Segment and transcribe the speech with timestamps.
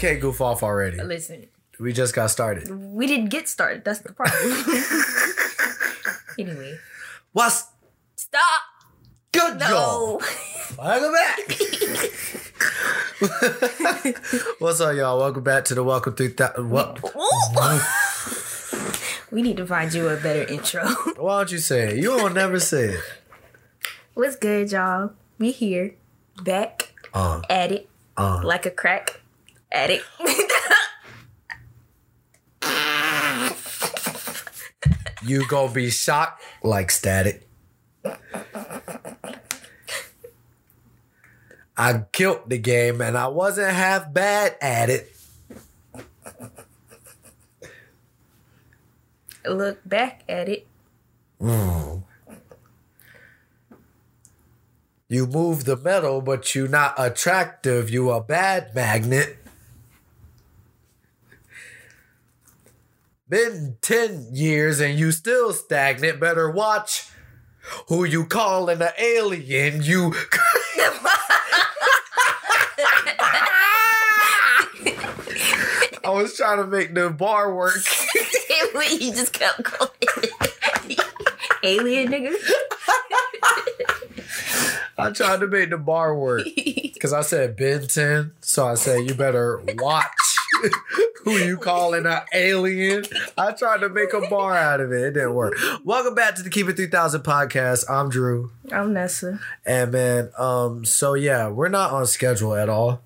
[0.00, 0.96] can't goof off already.
[1.02, 1.46] Listen,
[1.78, 2.68] We just got started.
[2.70, 3.84] we didn't get started.
[3.84, 4.64] That's the problem.
[6.38, 6.76] anyway,
[7.32, 7.66] What's
[8.16, 8.42] stop.
[9.32, 9.60] good?
[9.60, 10.20] No.
[10.78, 11.38] Welcome back.
[14.58, 15.18] What's up, y'all?
[15.18, 16.64] Welcome back to the Welcome Through That.
[16.64, 16.98] What?
[19.30, 20.88] We need to find you a better intro.
[21.16, 21.96] Why don't you say it?
[21.98, 23.00] You won't never say it.
[24.14, 25.12] What's good, y'all?
[25.38, 25.94] We here,
[26.42, 28.40] back Uh, at it, uh.
[28.42, 29.20] like a crack
[29.72, 30.04] addict.
[35.22, 37.46] You gonna be shocked like static.
[41.76, 45.14] I killed the game and I wasn't half bad at it.
[49.46, 50.66] Look back at it.
[55.08, 57.90] You move the metal, but you're not attractive.
[57.90, 59.39] You a bad magnet.
[63.30, 66.18] Been 10 years and you still stagnant.
[66.18, 67.08] Better watch
[67.86, 69.84] who you calling an alien.
[69.84, 70.12] You.
[76.02, 77.76] I was trying to make the bar work.
[78.98, 81.00] you just kept calling it
[81.62, 82.34] alien nigga.
[84.98, 88.32] I tried to make the bar work because I said Ben 10.
[88.40, 90.29] So I said, you better watch
[91.24, 93.04] who you calling an alien.
[93.36, 95.02] I tried to make a bar out of it.
[95.02, 95.54] It didn't work.
[95.84, 97.84] Welcome back to the Keep It 3000 podcast.
[97.88, 98.52] I'm Drew.
[98.72, 99.40] I'm Nessa.
[99.64, 103.02] And man, um, so yeah, we're not on schedule at all.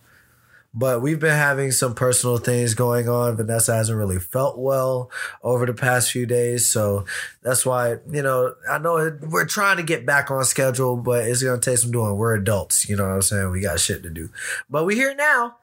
[0.76, 3.36] But we've been having some personal things going on.
[3.36, 5.08] Vanessa hasn't really felt well
[5.40, 6.68] over the past few days.
[6.68, 7.04] So
[7.42, 11.28] that's why, you know, I know it, we're trying to get back on schedule, but
[11.28, 12.16] it's going to take some doing.
[12.16, 12.88] We're adults.
[12.88, 13.52] You know what I'm saying?
[13.52, 14.30] We got shit to do.
[14.68, 15.58] But we here now.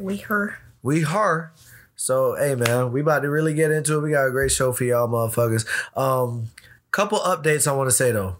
[0.00, 0.58] We her.
[0.86, 1.52] We are.
[1.96, 4.02] So, hey, man, we about to really get into it.
[4.02, 5.66] We got a great show for y'all motherfuckers.
[5.96, 6.50] Um,
[6.92, 8.36] couple updates I want to say, though.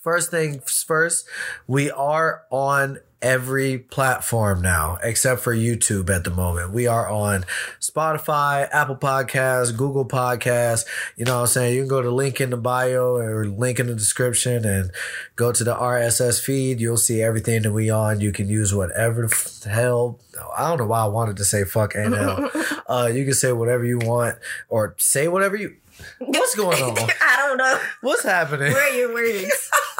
[0.00, 1.28] First things first,
[1.68, 6.72] we are on every platform now except for YouTube at the moment.
[6.72, 7.46] We are on
[7.80, 10.84] Spotify, Apple Podcasts, Google Podcasts.
[11.16, 11.74] You know what I'm saying?
[11.74, 14.90] You can go to link in the bio or link in the description and
[15.36, 16.80] go to the RSS feed.
[16.80, 18.20] You'll see everything that we on.
[18.20, 20.20] You can use whatever the hell.
[20.56, 22.50] I don't know why I wanted to say fuck and hell.
[22.86, 24.36] uh, you can say whatever you want
[24.68, 25.76] or say whatever you.
[26.18, 26.98] What's going on?
[27.22, 27.78] I don't know.
[28.02, 28.72] What's happening?
[28.72, 29.70] Where are your words?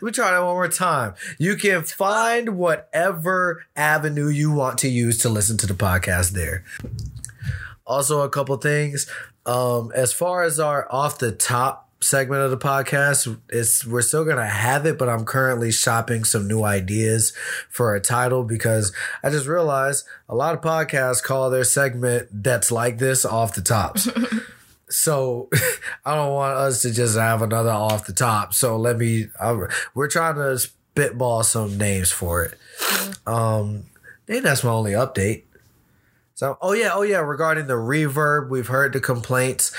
[0.00, 1.14] We try that one more time.
[1.38, 6.64] You can find whatever avenue you want to use to listen to the podcast there.
[7.86, 9.10] Also, a couple things.
[9.46, 14.24] Um, as far as our off the top segment of the podcast, it's we're still
[14.24, 17.32] gonna have it, but I'm currently shopping some new ideas
[17.70, 18.92] for a title because
[19.22, 23.62] I just realized a lot of podcasts call their segment that's like this off the
[23.62, 24.08] tops.
[24.88, 25.48] So
[26.04, 28.54] I don't want us to just have another off the top.
[28.54, 29.28] So let me.
[29.40, 32.58] I, we're trying to spitball some names for it.
[33.26, 33.84] Um,
[34.28, 35.44] I think that's my only update.
[36.34, 37.18] So oh yeah, oh yeah.
[37.18, 39.74] Regarding the reverb, we've heard the complaints.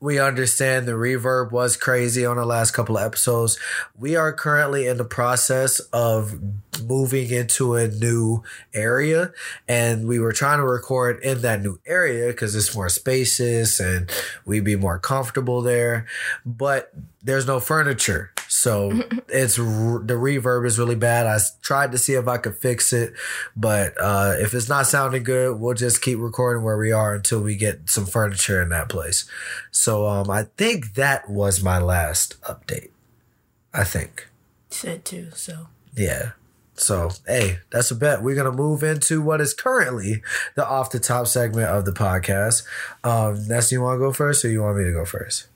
[0.00, 3.58] We understand the reverb was crazy on the last couple of episodes.
[3.98, 6.40] We are currently in the process of
[6.82, 9.32] moving into a new area
[9.68, 14.10] and we were trying to record in that new area because it's more spacious and
[14.46, 16.06] we'd be more comfortable there.
[16.46, 16.92] But
[17.22, 18.32] there's no furniture.
[18.48, 18.90] So
[19.28, 21.26] it's the reverb is really bad.
[21.26, 23.14] I tried to see if I could fix it,
[23.56, 27.40] but uh, if it's not sounding good, we'll just keep recording where we are until
[27.40, 29.28] we get some furniture in that place.
[29.70, 32.90] So um, I think that was my last update.
[33.72, 34.28] I think.
[34.70, 35.68] Said too, so.
[35.94, 36.32] Yeah.
[36.74, 38.22] So, hey, that's a bet.
[38.22, 40.22] We're going to move into what is currently
[40.54, 42.64] the off the top segment of the podcast.
[43.04, 45.48] Um, Ness, you want to go first or you want me to go first?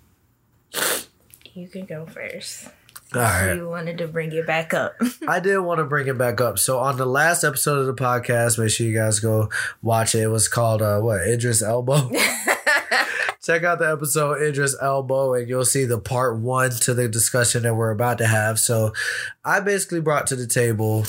[1.55, 2.69] You can go first.
[3.15, 3.55] All right.
[3.55, 4.97] You wanted to bring it back up.
[5.29, 6.59] I did want to bring it back up.
[6.59, 10.23] So on the last episode of the podcast, make sure you guys go watch it.
[10.23, 12.11] It was called uh what Idris Elbow.
[13.43, 17.63] Check out the episode Idris Elbow and you'll see the part one to the discussion
[17.63, 18.59] that we're about to have.
[18.59, 18.93] So
[19.45, 21.05] I basically brought to the table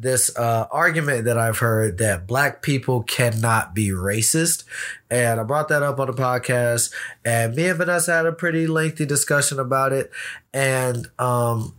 [0.00, 4.64] this uh, argument that I've heard that black people cannot be racist.
[5.10, 6.92] And I brought that up on the podcast
[7.24, 10.10] and me and Vanessa had a pretty lengthy discussion about it.
[10.52, 11.74] And um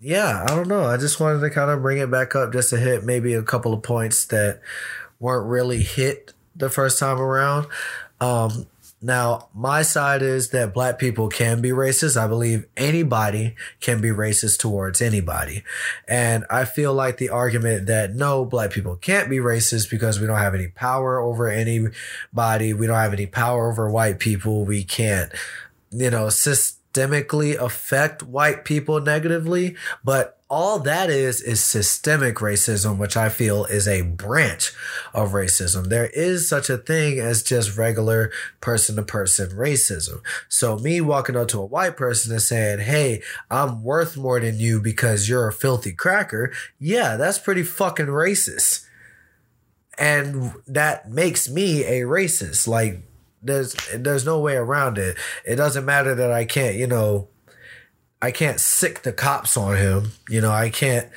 [0.00, 0.84] yeah, I don't know.
[0.84, 3.42] I just wanted to kind of bring it back up just to hit maybe a
[3.42, 4.60] couple of points that
[5.18, 7.66] weren't really hit the first time around.
[8.20, 8.66] Um,
[9.00, 12.16] Now, my side is that black people can be racist.
[12.16, 15.62] I believe anybody can be racist towards anybody.
[16.08, 20.26] And I feel like the argument that no, black people can't be racist because we
[20.26, 22.72] don't have any power over anybody.
[22.72, 24.64] We don't have any power over white people.
[24.64, 25.32] We can't,
[25.92, 29.76] you know, systemically affect white people negatively.
[30.02, 34.72] But all that is is systemic racism, which I feel is a branch
[35.12, 35.88] of racism.
[35.88, 38.30] There is such a thing as just regular
[38.60, 40.22] person to person racism.
[40.48, 44.58] So me walking up to a white person and saying, Hey, I'm worth more than
[44.58, 46.52] you because you're a filthy cracker.
[46.78, 48.86] Yeah, that's pretty fucking racist.
[49.98, 52.66] And that makes me a racist.
[52.66, 53.02] Like
[53.42, 55.16] there's there's no way around it.
[55.44, 57.28] It doesn't matter that I can't, you know,
[58.20, 60.12] I can't sick the cops on him.
[60.28, 61.08] You know, I can't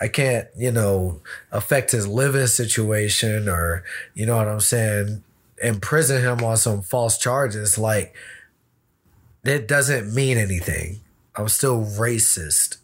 [0.00, 1.20] I can't, you know,
[1.52, 5.22] affect his living situation or, you know what I'm saying,
[5.62, 7.76] imprison him on some false charges.
[7.76, 8.14] Like,
[9.44, 11.00] it doesn't mean anything.
[11.36, 12.78] I'm still racist,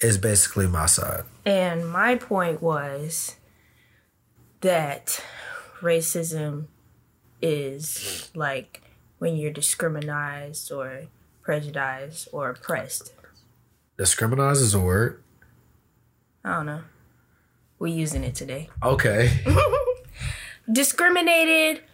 [0.00, 1.22] is basically my side.
[1.44, 3.36] And my point was
[4.62, 5.22] that
[5.80, 6.66] racism
[7.40, 8.82] is like
[9.18, 11.04] when you're discriminated or
[11.46, 13.14] prejudiced or oppressed.
[13.96, 15.22] Discriminate is a word.
[16.44, 16.80] I don't know.
[17.78, 18.68] We're using it today.
[18.82, 19.30] Okay.
[20.72, 21.84] Discriminated,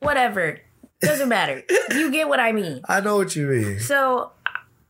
[0.00, 0.60] whatever.
[1.02, 1.62] Doesn't matter.
[1.90, 2.80] you get what I mean.
[2.88, 3.78] I know what you mean.
[3.78, 4.32] So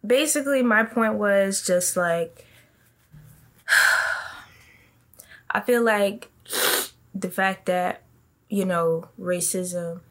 [0.07, 2.47] basically, my point was just like,
[5.51, 6.31] I feel like
[7.13, 8.03] the fact that,
[8.49, 10.03] you know, racism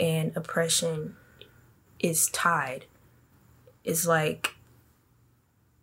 [0.00, 1.16] and oppression
[2.00, 2.86] is tied
[3.84, 4.54] is like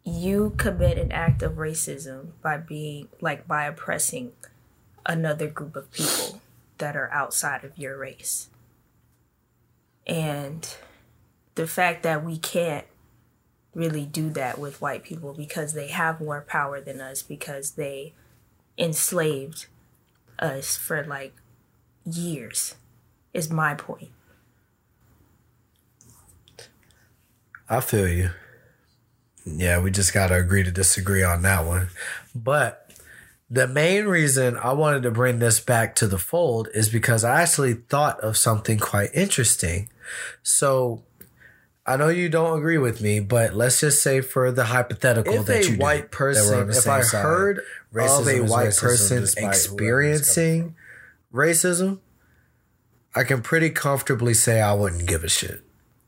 [0.03, 4.31] you commit an act of racism by being like by oppressing
[5.05, 6.41] another group of people
[6.79, 8.49] that are outside of your race.
[10.07, 10.67] And
[11.55, 12.87] the fact that we can't
[13.73, 18.13] really do that with white people because they have more power than us because they
[18.77, 19.67] enslaved
[20.39, 21.33] us for like
[22.05, 22.75] years
[23.33, 24.09] is my point.
[27.71, 28.31] I feel you.
[29.45, 31.87] Yeah, we just got to agree to disagree on that one.
[32.35, 32.91] But
[33.49, 37.41] the main reason I wanted to bring this back to the fold is because I
[37.41, 39.89] actually thought of something quite interesting.
[40.43, 41.03] So
[41.85, 45.45] I know you don't agree with me, but let's just say for the hypothetical If
[45.45, 47.23] that you white on person, if I side.
[47.23, 47.61] heard
[47.95, 50.75] of a white person despite whoever it's coming experiencing
[51.33, 51.99] racism,
[53.15, 55.61] I can pretty comfortably say I wouldn't give a shit.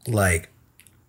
[0.06, 0.50] Like,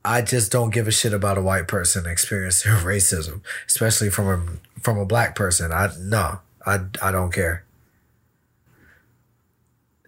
[0.05, 4.81] I just don't give a shit about a white person experiencing racism, especially from a
[4.81, 5.73] from a black person.
[5.73, 7.65] I no, I I don't care.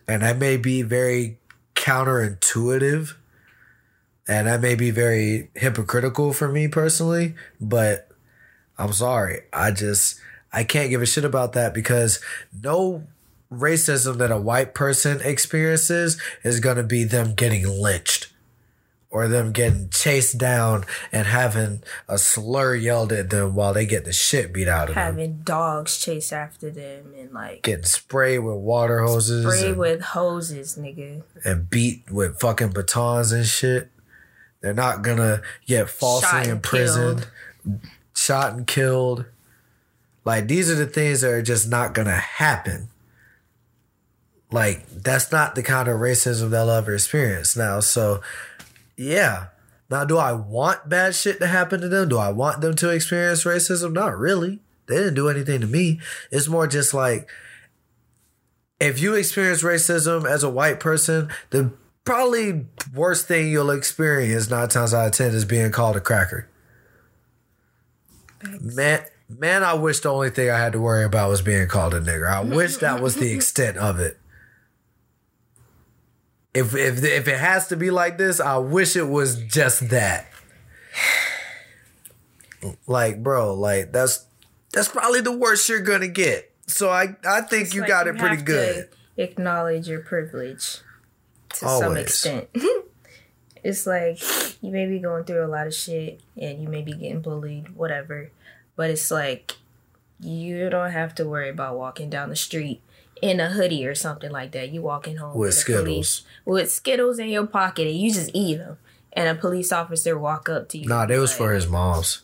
[0.07, 1.39] And that may be very
[1.75, 3.15] counterintuitive,
[4.29, 8.09] and that may be very hypocritical for me personally, but
[8.79, 9.41] I'm sorry.
[9.53, 10.21] I just
[10.53, 12.21] I can't give a shit about that because
[12.63, 13.05] no
[13.51, 18.26] racism that a white person experiences is going to be them getting lynched
[19.17, 24.05] or them getting chased down and having a slur yelled at them while they get
[24.05, 25.05] the shit beat out of them.
[25.05, 30.03] Having dogs chase after them and like Getting sprayed with water hoses spray and, with
[30.03, 31.23] hoses, nigga.
[31.47, 33.89] and beat with fucking batons and shit.
[34.61, 37.27] They're not gonna get falsely imprisoned,
[38.15, 39.25] shot and killed.
[40.27, 42.91] Like these are the things that are just not gonna happen.
[44.51, 47.81] Like that's not the kind of racism they'll ever experience now.
[47.81, 48.21] So
[48.97, 49.49] yeah.
[49.89, 52.09] Now do I want bad shit to happen to them?
[52.09, 53.93] Do I want them to experience racism?
[53.93, 54.61] Not really.
[54.87, 56.01] They didn't do anything to me.
[56.31, 57.29] It's more just like
[58.81, 61.73] if you experience racism as a white person, the
[62.05, 66.49] probably worst thing you'll experience nine times out of ten is being called a cracker.
[68.61, 71.95] Man, man, I wish the only thing I had to worry about was being called
[71.95, 72.31] a nigger.
[72.31, 74.19] I wish that was the extent of it.
[76.57, 80.27] If if if it has to be like this, I wish it was just that.
[82.87, 84.27] Like, bro, like that's
[84.73, 86.51] that's probably the worst you're gonna get.
[86.67, 88.91] So I I think you Like, got it pretty have good.
[89.17, 90.79] To acknowledge your privilege
[91.51, 92.49] to some extent.
[93.63, 94.21] it's like
[94.63, 97.77] you may be going through a lot of shit and you may be getting bullied,
[97.77, 98.31] whatever.
[98.77, 99.57] But it's like
[100.21, 102.81] you don't have to worry about walking down the street
[103.23, 104.71] in a hoodie or something like that.
[104.71, 106.23] You walking home With the police- Skittles.
[106.45, 108.79] with Skittles in your pocket and you just eat them.
[109.13, 110.87] And a police officer walk up to you.
[110.89, 112.23] Nah, be was like, for his moms.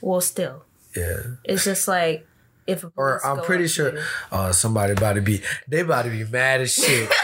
[0.00, 0.64] Well, still,
[0.96, 1.22] Yeah.
[1.44, 2.26] it's just like
[2.66, 6.10] if a Or I'm pretty sure you- uh somebody about to be they about to
[6.10, 7.10] be mad as shit.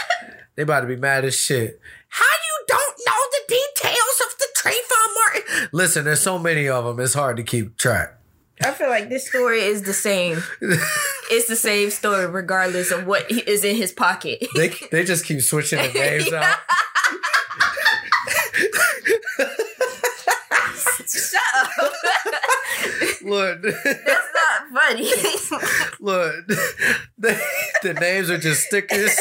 [0.55, 1.79] They about to be mad as shit.
[2.09, 5.69] How you don't know the details of the Trayvon Martin?
[5.71, 6.99] Listen, there's so many of them.
[6.99, 8.19] It's hard to keep track.
[8.61, 10.43] I feel like this story is the same.
[11.29, 14.45] it's the same story regardless of what is in his pocket.
[14.55, 16.55] They they just keep switching the names out.
[21.07, 21.41] Shut
[21.81, 21.93] up.
[23.21, 25.11] Look, That's not funny.
[25.99, 26.47] look.
[27.17, 27.39] They,
[27.83, 29.17] the names are just stickers.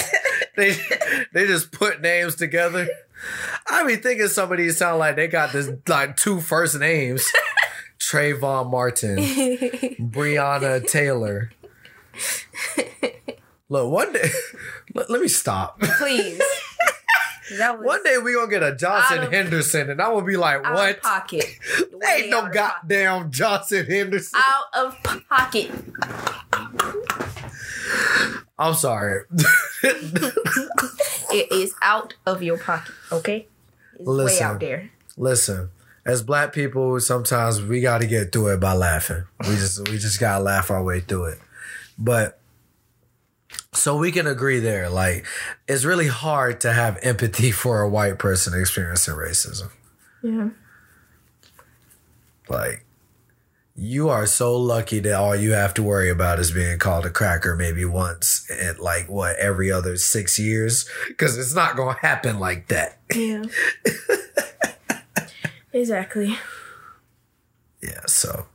[0.56, 0.76] They
[1.32, 2.88] they just put names together.
[3.68, 7.24] I be thinking some of these sound like they got this like two first names.
[7.98, 11.50] Trayvon Martin, Breonna Taylor.
[13.70, 14.30] Look, one day,
[14.94, 15.78] let, let me stop.
[15.80, 16.40] Please.
[17.58, 20.37] That was One day we gonna get a Johnson of- Henderson, and I will be
[20.37, 20.96] like, out "What?
[20.96, 21.44] of pocket.
[22.08, 25.70] Ain't no goddamn Johnson Henderson." Out of pocket.
[28.58, 29.22] I'm sorry.
[31.30, 32.92] It is out of your pocket.
[33.12, 33.46] Okay.
[33.94, 34.46] It's way Listen.
[34.46, 34.90] out there.
[35.16, 35.70] Listen,
[36.06, 39.25] as black people, sometimes we got to get through it by laughing.
[39.40, 41.38] We just we just gotta laugh our way through it.
[41.99, 42.38] But
[43.73, 44.88] so we can agree there.
[44.88, 45.26] Like,
[45.67, 49.71] it's really hard to have empathy for a white person experiencing racism.
[50.23, 50.50] Yeah.
[52.49, 52.85] Like,
[53.81, 57.11] you are so lucky that all you have to worry about is being called a
[57.11, 62.40] cracker maybe once in like what every other six years because it's not gonna happen
[62.40, 62.99] like that.
[63.14, 63.45] Yeah.
[65.73, 66.37] exactly.
[67.81, 68.47] Yeah, so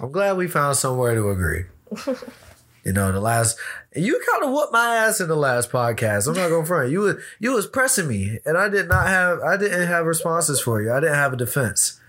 [0.00, 1.66] I'm glad we found somewhere to agree.
[2.84, 3.58] you know, the last
[3.94, 6.26] you kind of whooped my ass in the last podcast.
[6.26, 6.90] I'm not going to front.
[6.90, 10.60] You was you was pressing me, and I did not have I didn't have responses
[10.60, 10.92] for you.
[10.92, 12.00] I didn't have a defense.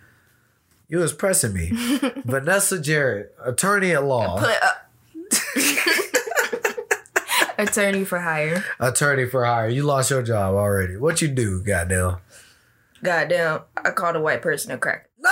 [0.88, 1.70] You was pressing me,
[2.26, 4.38] Vanessa Jarrett, attorney at law,
[7.58, 8.66] Attorney for hire.
[8.80, 9.70] attorney for hire.
[9.70, 10.98] You lost your job already.
[10.98, 12.18] What you do, goddamn?
[13.04, 15.08] Goddamn, I called a white person a cracker.
[15.22, 15.30] Nah,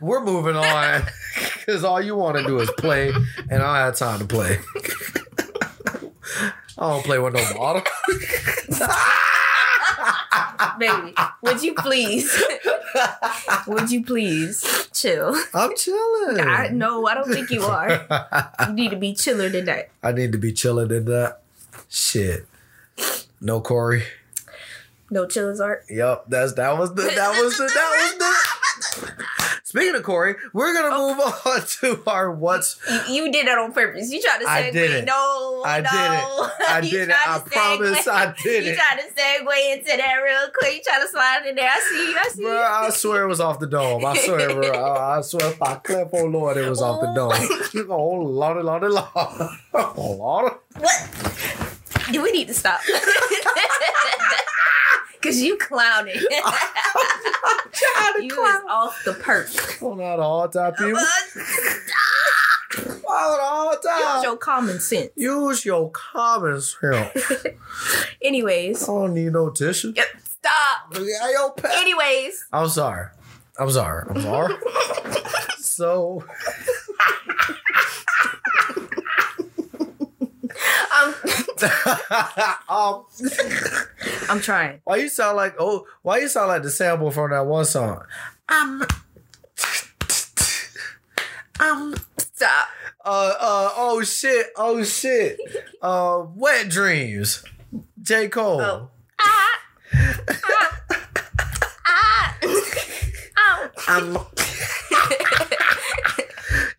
[0.00, 1.02] we're moving on
[1.58, 3.12] because all you want to do is play,
[3.50, 4.58] and I have time to play.
[6.78, 7.82] I don't play with no bottle.
[10.78, 12.42] Baby, would you please?
[13.66, 15.36] would you please chill?
[15.54, 16.40] I'm chilling.
[16.40, 18.06] I no, I don't think you are.
[18.66, 19.90] You need to be chiller than that.
[20.02, 21.40] I need to be chilling in that.
[21.88, 22.46] Shit.
[23.40, 24.04] No Cory.
[25.12, 25.84] No chillers art.
[25.90, 27.74] Yep, that's that was the that was the that was the.
[29.72, 33.72] Speaking of Cory, we're gonna move on to our what's You, you did that on
[33.72, 34.12] purpose.
[34.12, 34.48] You tried to segue.
[34.48, 35.06] I didn't.
[35.06, 35.88] No, I no.
[35.90, 36.68] didn't.
[36.68, 37.08] I You didn't.
[37.08, 38.06] tried I promise.
[38.06, 38.68] I didn't.
[38.68, 40.74] You tried to segue into that real quick.
[40.74, 41.70] You tried to slide in there.
[41.70, 42.18] I see you.
[42.18, 42.58] I see Bro, you.
[42.58, 44.04] I swear it was off the dome.
[44.04, 44.70] I swear, bro.
[44.74, 47.88] I, I swear, if I clip, oh Lord, it was off the oh dome.
[47.90, 49.14] Oh Lord, Lord, Lord,
[49.72, 50.52] oh Lord.
[50.76, 51.78] What?
[52.12, 52.80] Do we need to stop?
[55.22, 56.14] Cause you clowning.
[58.20, 59.48] you is off the perk.
[59.82, 61.00] Oh, not all the time, uh, people.
[63.06, 64.22] Oh, all Use time.
[64.24, 65.10] your common sense.
[65.16, 67.44] Use your common sense.
[68.22, 69.92] Anyways, I don't need no tissue.
[69.94, 70.94] yep, stop.
[70.94, 71.70] Yeah, yo, pet.
[71.76, 73.08] Anyways, I'm sorry.
[73.58, 74.06] I'm sorry.
[74.08, 74.54] I'm sorry.
[75.58, 76.24] so,
[82.68, 83.04] um,
[84.28, 84.80] I'm trying.
[84.84, 88.04] why you sound like oh, why you sound like the sample from that one song?
[88.48, 88.82] I'm,
[91.60, 92.68] I'm, Stop.
[93.04, 95.38] uh, uh, oh shit, oh shit,
[95.82, 97.44] uh, Wet Dreams,
[98.00, 98.60] J Cole.
[98.60, 98.90] Oh.
[99.20, 99.60] Ah.
[99.94, 100.78] Ah.
[103.34, 103.70] Ah.
[103.88, 104.16] I'm.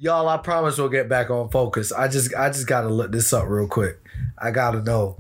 [0.03, 1.93] Y'all, I promise we'll get back on focus.
[1.93, 4.01] I just, I just gotta look this up real quick.
[4.38, 5.15] I gotta know.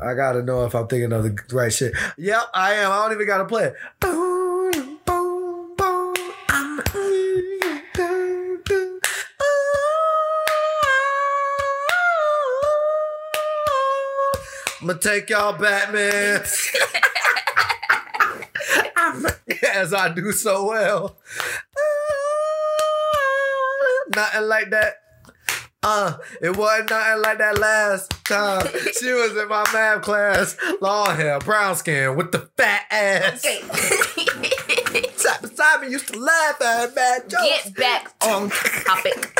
[0.00, 1.92] I gotta know if I'm thinking of the right shit.
[2.16, 2.92] Yep, I am.
[2.92, 3.74] I don't even gotta play it.
[3.98, 6.14] Boom, boom, boom.
[6.48, 6.82] I'm-
[14.80, 16.42] I'm gonna take y'all back, man.
[19.74, 21.16] As I do so well.
[24.14, 24.94] Nothing like that.
[25.82, 28.66] Uh, it wasn't nothing like that last time.
[28.98, 30.56] She was in my math class.
[30.80, 33.44] Long hair, brown skin, with the fat ass.
[33.44, 33.60] Okay.
[35.16, 37.70] Sat beside me used to laugh at bad jokes.
[37.70, 39.38] Get back on topic.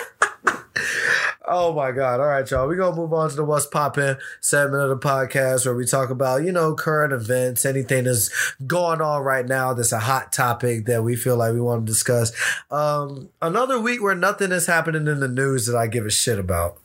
[1.48, 2.20] Oh my God.
[2.20, 2.66] All right, y'all.
[2.66, 5.86] We're going to move on to the What's Poppin' segment of the podcast where we
[5.86, 10.32] talk about, you know, current events, anything that's going on right now that's a hot
[10.32, 12.32] topic that we feel like we want to discuss.
[12.70, 16.38] Um, another week where nothing is happening in the news that I give a shit
[16.38, 16.78] about.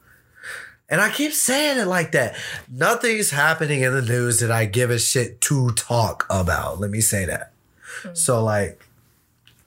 [0.89, 2.35] And I keep saying it like that.
[2.69, 6.79] Nothing's happening in the news that I give a shit to talk about.
[6.79, 7.53] Let me say that.
[8.13, 8.85] So like,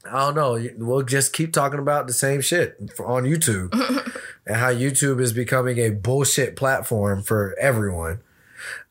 [0.07, 0.69] I don't know.
[0.77, 3.73] We'll just keep talking about the same shit on YouTube
[4.47, 8.21] and how YouTube is becoming a bullshit platform for everyone.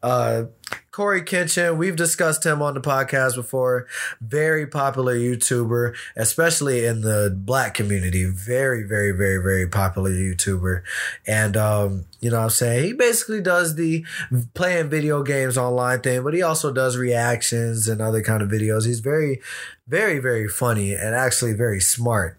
[0.01, 0.43] Uh,
[0.91, 3.87] Cory Kenshin, we've discussed him on the podcast before.
[4.21, 8.25] Very popular YouTuber, especially in the black community.
[8.25, 10.83] Very, very, very, very popular YouTuber.
[11.25, 12.83] And, um, you know what I'm saying?
[12.85, 14.05] He basically does the
[14.53, 18.85] playing video games online thing, but he also does reactions and other kind of videos.
[18.85, 19.41] He's very,
[19.87, 22.37] very, very funny and actually very smart.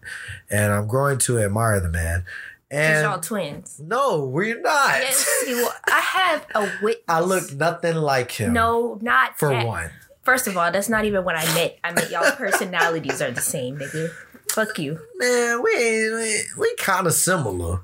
[0.49, 2.23] And I'm growing to admire the man.
[2.71, 3.79] And y'all twins.
[3.83, 4.99] no, we're not.
[5.01, 5.57] Yes, you.
[5.65, 5.73] Are.
[5.87, 7.03] I have a witness.
[7.07, 8.53] I look nothing like him.
[8.53, 9.65] No, not for that.
[9.67, 9.91] one.
[10.23, 11.73] First of all, that's not even what I meant.
[11.83, 14.09] I meant y'all personalities are the same, nigga.
[14.51, 14.99] Fuck you.
[15.17, 15.73] Man, we
[16.13, 17.81] we, we kind of similar.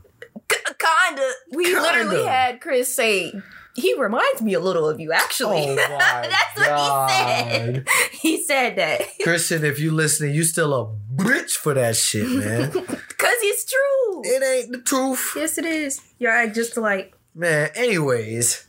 [0.49, 1.31] Kinda.
[1.51, 1.81] We Kinda.
[1.81, 3.33] literally had Chris say
[3.75, 5.11] he reminds me a little of you.
[5.11, 7.87] Actually, Oh my that's what he said.
[8.11, 10.85] He said that Christian, if you listening, you still a
[11.15, 12.69] bitch for that shit, man.
[12.71, 14.21] because it's true.
[14.23, 15.33] it ain't the truth.
[15.35, 16.01] Yes, it is.
[16.19, 18.67] You're just like Man, anyways.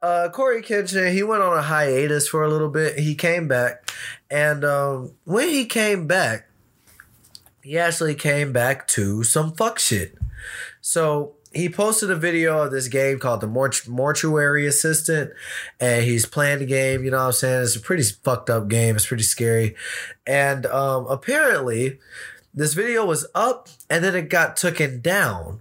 [0.00, 2.98] Uh, Cory Kenshin, he went on a hiatus for a little bit.
[2.98, 3.92] He came back,
[4.30, 6.48] and um, when he came back,
[7.62, 10.16] he actually came back to some fuck shit.
[10.80, 15.32] So he posted a video of this game called the Mort- Mortuary Assistant,
[15.80, 17.04] and he's playing the game.
[17.04, 17.62] You know what I'm saying?
[17.62, 18.96] It's a pretty fucked up game.
[18.96, 19.74] It's pretty scary,
[20.26, 21.98] and um, apparently,
[22.54, 25.60] this video was up, and then it got taken down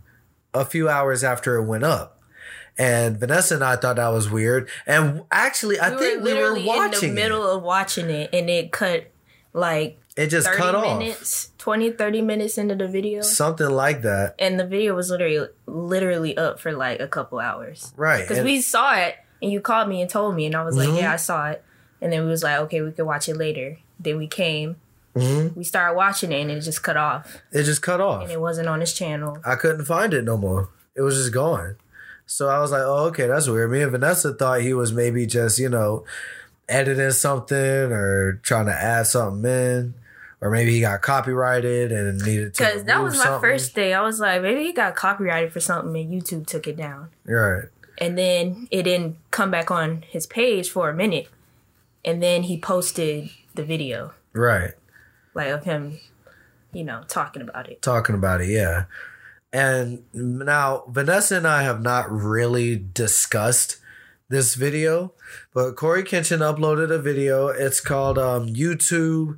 [0.53, 2.19] a few hours after it went up.
[2.77, 4.69] And Vanessa and I thought that was weird.
[4.87, 8.49] And actually, I we think we were watching in the middle of watching it, and
[8.49, 9.11] it cut
[9.53, 10.27] like it.
[10.27, 10.99] Just 30 cut off.
[10.99, 13.21] minutes, 20, 30 minutes into the video.
[13.21, 14.35] Something like that.
[14.39, 18.27] and the video was literally literally up for like a couple hours Right.
[18.27, 20.89] because we saw it and you called me and told me and i was like
[20.89, 20.99] Mhm.
[21.01, 21.63] yeah i saw it
[22.01, 24.75] and then we was like okay we could watch it later then we came
[25.15, 25.55] Mhm.
[25.55, 28.23] we started watching it and it just cut off it just cut off.
[28.23, 30.69] and it wasn't on his channel I couldn't find it no more.
[30.95, 31.77] It was just gone.
[32.25, 33.71] So I was like, oh, okay, that's weird.
[33.71, 36.05] Me and Vanessa thought he was maybe just, you know,
[36.69, 37.57] editing something
[37.91, 39.93] or trying to add something in.
[40.41, 42.63] Or maybe he got copyrighted and needed to.
[42.63, 43.41] because that was my something.
[43.41, 46.75] first day i was like maybe he got copyrighted for something and youtube took it
[46.75, 47.65] down Right.
[47.99, 51.27] and then it didn't come back on his page for a minute
[52.03, 54.71] and then he posted the video Right.
[55.35, 55.99] like of him
[56.73, 58.85] you know talking about it talking about it, yeah.
[59.53, 63.75] And now Vanessa and I have not really discussed
[64.29, 65.11] this video,
[65.53, 67.49] but Cory Kenshin uploaded a video.
[67.49, 69.35] It's called um, YouTube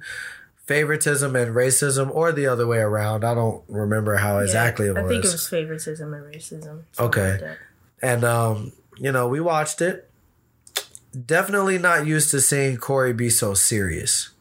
[0.65, 3.23] favoritism and racism, or the other way around.
[3.23, 5.33] I don't remember how exactly Yeah, it I think it was.
[5.33, 6.83] was favoritism and racism.
[6.99, 7.39] Okay.
[7.41, 7.57] like.
[8.01, 10.09] And um, you know, we watched it.
[11.25, 14.31] Definitely not used to seeing Cory be so serious.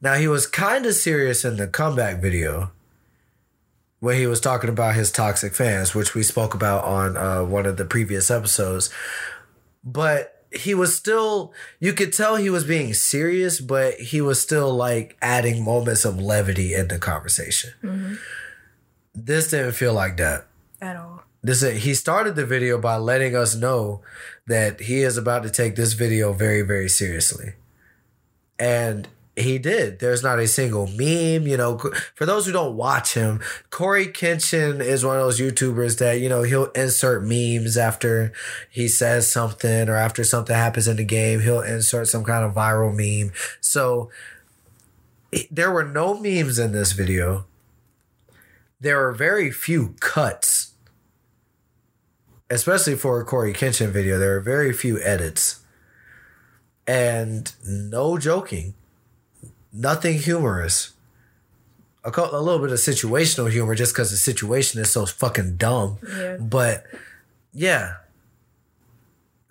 [0.00, 2.72] Now he was kind of serious in the comeback video
[4.00, 7.66] when he was talking about his toxic fans, which we spoke about on uh, one
[7.66, 8.90] of the previous episodes.
[9.84, 14.74] But he was still, you could tell he was being serious, but he was still
[14.74, 17.72] like adding moments of levity in the conversation.
[17.82, 18.14] Mm-hmm.
[19.14, 20.46] This didn't feel like that.
[20.80, 21.22] At all.
[21.42, 24.02] This uh, he started the video by letting us know
[24.46, 27.54] that he is about to take this video very very seriously.
[28.58, 29.98] And he did.
[29.98, 31.78] There's not a single meme, you know.
[32.14, 33.40] For those who don't watch him,
[33.70, 38.32] Cory Kenshin is one of those YouTubers that, you know, he'll insert memes after
[38.70, 42.54] he says something or after something happens in the game, he'll insert some kind of
[42.54, 43.32] viral meme.
[43.60, 44.10] So
[45.50, 47.46] there were no memes in this video.
[48.80, 50.72] There were very few cuts
[52.52, 55.60] especially for a Cory Kenshin video, there are very few edits.
[56.86, 58.74] And no joking.
[59.72, 60.92] Nothing humorous.
[62.04, 65.98] A, a little bit of situational humor just because the situation is so fucking dumb.
[66.06, 66.36] Yeah.
[66.38, 66.84] But
[67.52, 67.94] yeah.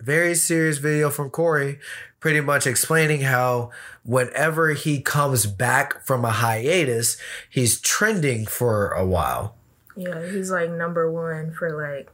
[0.00, 1.78] Very serious video from Cory,
[2.20, 3.70] pretty much explaining how
[4.04, 7.16] whenever he comes back from a hiatus,
[7.48, 9.56] he's trending for a while.
[9.96, 12.10] Yeah, he's like number one for like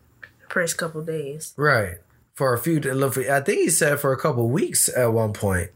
[0.49, 1.55] first couple days.
[1.57, 1.97] Right.
[2.35, 5.71] For a few, I think he said for a couple weeks at one point,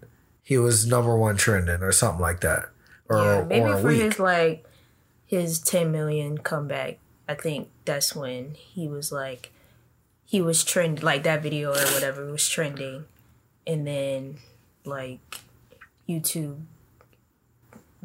[0.52, 2.68] he was number one trending or something like that,
[3.08, 4.02] or yeah, maybe or for week.
[4.02, 4.66] his like
[5.24, 6.98] his 10 million comeback.
[7.26, 9.50] I think that's when he was like
[10.26, 13.06] he was trend like that video or whatever was trending,
[13.66, 14.36] and then
[14.84, 15.40] like
[16.06, 16.64] YouTube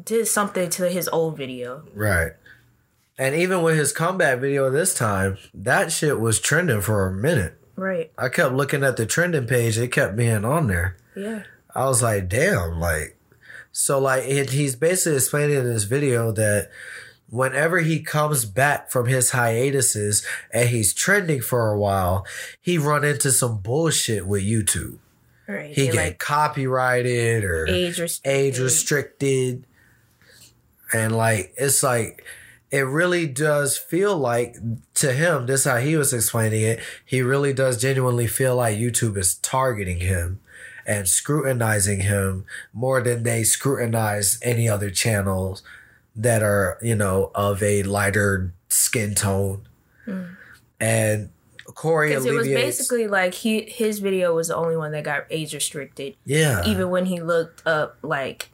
[0.02, 1.84] did something to his old video.
[1.94, 2.32] right.
[3.20, 7.58] And even with his comeback video this time, that shit was trending for a minute.
[7.74, 8.12] Right.
[8.16, 10.96] I kept looking at the trending page, it kept being on there.
[11.16, 11.42] Yeah.
[11.78, 13.16] I was like, damn, like,
[13.70, 16.72] so like it, he's basically explaining in this video that
[17.30, 22.26] whenever he comes back from his hiatuses and he's trending for a while,
[22.60, 24.98] he run into some bullshit with YouTube.
[25.46, 25.72] Right.
[25.72, 28.32] He get like copyrighted or age restricted.
[28.32, 29.64] age restricted,
[30.92, 32.24] and like it's like
[32.72, 34.56] it really does feel like
[34.94, 35.46] to him.
[35.46, 36.80] This is how he was explaining it.
[37.04, 40.40] He really does genuinely feel like YouTube is targeting him
[40.88, 45.62] and scrutinizing him more than they scrutinize any other channels
[46.16, 49.68] that are you know of a lighter skin tone.
[50.80, 51.28] And
[51.66, 55.26] Cory Because it was basically like he his video was the only one that got
[55.30, 56.16] age restricted.
[56.24, 58.48] yeah, Even when he looked up like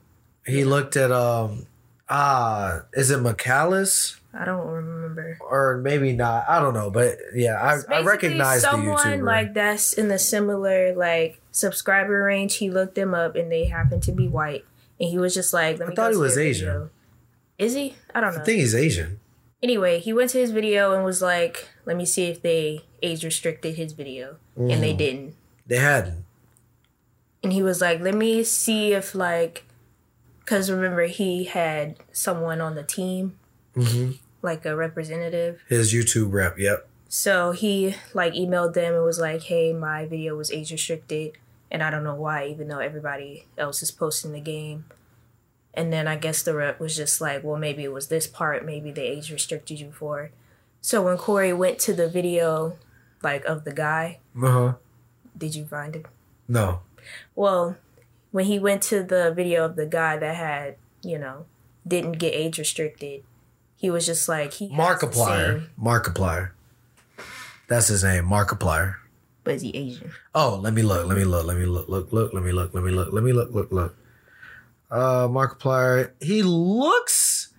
[0.47, 1.67] he looked at um
[2.09, 5.39] ah is it McAllis I don't remember.
[5.41, 7.55] or maybe not I don't know but yeah
[7.89, 12.57] I, I recognize the someone YouTuber like that's in the similar like subscriber range.
[12.57, 14.65] He looked them up and they happened to be white,
[15.01, 16.67] and he was just like, "Let me." I thought he was Asian.
[16.67, 16.91] video.
[17.59, 17.95] Is he?
[18.15, 18.41] I don't know.
[18.41, 19.21] I think he's Asian
[19.63, 23.25] anyway, he went to his video and was like, "Let me see if they age
[23.25, 24.81] restricted his video," and Mm.
[24.81, 25.35] they didn't.
[25.67, 26.25] they hadn't
[27.43, 29.65] And he was like, "Let me see if like."
[30.41, 33.39] Because remember, he had someone on the team,
[33.75, 34.13] hmm
[34.43, 35.63] like a representative.
[35.71, 40.37] his YouTube rep yep So he like emailed them and was like, "Hey, my video
[40.37, 41.39] was age restricted,
[41.71, 44.87] and I don't know why, even though everybody else is posting the game."
[45.73, 48.65] And then I guess the rep was just like, "Well, maybe it was this part.
[48.65, 50.33] Maybe they age restricted you for." it."
[50.81, 52.77] So when Cory went to the video,
[53.23, 54.75] like of the guy, uh-huh
[55.37, 56.07] did you find it?
[56.49, 56.81] no
[57.35, 57.77] Well,
[58.31, 61.47] when he went to the video of the guy that had, you know,
[61.87, 63.23] didn't get age restricted,
[63.77, 66.51] he was just like he Markiplier Markiplier
[67.69, 68.97] that's his name Markiplier
[69.45, 70.11] but is he Asian?
[70.35, 72.75] oh let me look let me look let me look look look let me look
[72.75, 73.97] let me look let me look look look
[74.91, 77.53] uh Markiplier he looks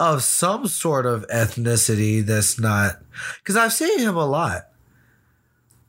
[0.00, 2.96] of some sort of ethnicity that's not
[3.38, 4.62] because I've seen him a lot.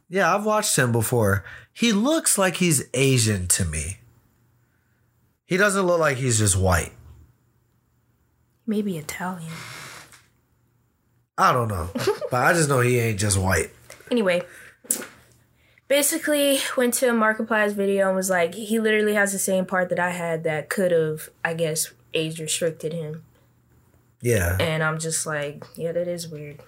[0.10, 1.46] Yeah, I've watched him before.
[1.72, 4.00] He looks like he's Asian to me.
[5.46, 6.92] He doesn't look like he's just white.
[8.68, 9.52] Maybe Italian.
[11.38, 11.90] I don't know.
[12.30, 13.70] but I just know he ain't just white.
[14.12, 14.42] Anyway,
[15.92, 20.00] basically went to Markiplier's video and was like, he literally has the same part that
[20.00, 23.26] I had that could have, I guess, age restricted him.
[24.22, 24.56] Yeah.
[24.58, 26.62] And I'm just like, yeah, that is weird.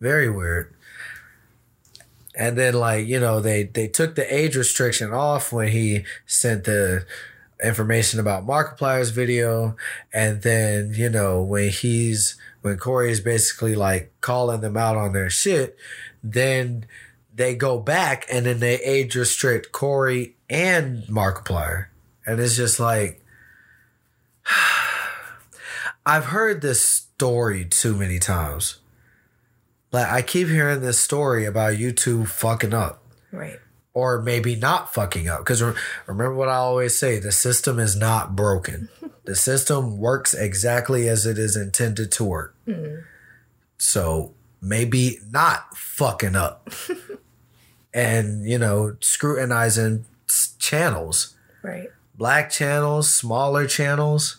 [0.00, 0.72] Very weird.
[2.34, 6.64] And then like, you know, they they took the age restriction off when he sent
[6.64, 7.04] the
[7.62, 9.76] information about Markiplier's video.
[10.14, 15.12] And then, you know, when he's when Cory is basically like calling them out on
[15.12, 15.76] their shit,
[16.24, 16.86] then
[17.34, 21.86] they go back and then they age restrict Cory and Markiplier.
[22.26, 23.24] And it's just like
[26.06, 28.78] I've heard this story too many times.
[29.92, 33.58] Like I keep hearing this story about YouTube fucking up Right.
[33.94, 35.40] or maybe not fucking up.
[35.40, 35.62] Because
[36.06, 38.88] remember what I always say: the system is not broken.
[39.24, 42.56] the system works exactly as it is intended to work.
[42.66, 43.02] Mm-hmm.
[43.78, 46.70] So maybe not fucking up,
[47.94, 50.04] and you know scrutinizing
[50.58, 51.88] channels, Right.
[52.14, 54.38] black channels, smaller channels.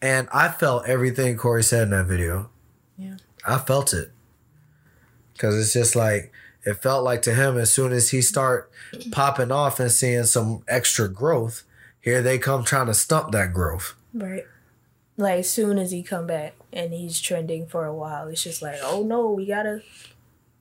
[0.00, 2.50] And I felt everything Cory said in that video.
[2.98, 3.16] Yeah.
[3.46, 4.10] I felt it.
[5.38, 6.32] Cause it's just like
[6.64, 8.70] it felt like to him as soon as he start
[9.10, 11.62] popping off and seeing some extra growth,
[12.00, 13.94] here they come trying to stump that growth.
[14.12, 14.46] Right.
[15.16, 18.60] Like as soon as he come back and he's trending for a while, it's just
[18.62, 19.82] like, oh no, we gotta,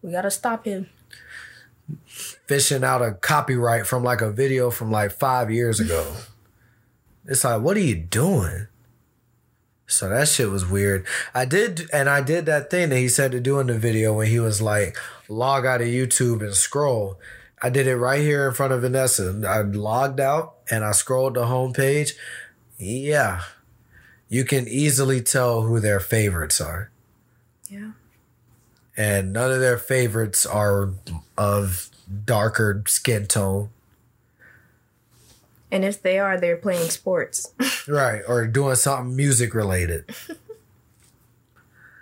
[0.02, 0.90] we gotta stop him.
[2.06, 6.16] Fishing out a copyright from like a video from like five years ago.
[7.26, 8.68] It's like, what are you doing?
[9.88, 11.06] So that shit was weird.
[11.34, 14.14] I did, and I did that thing that he said to do in the video
[14.14, 17.20] when he was like, log out of YouTube and scroll.
[17.62, 19.40] I did it right here in front of Vanessa.
[19.48, 22.14] I logged out and I scrolled the homepage.
[22.78, 23.44] Yeah.
[24.30, 26.90] You can easily tell who their favorites are.
[27.70, 27.92] Yeah.
[29.02, 30.92] And none of their favorites are
[31.36, 31.90] of
[32.24, 33.72] darker skin tone.
[35.72, 37.52] And if they are, they're playing sports.
[37.88, 40.16] Right, or doing something music related.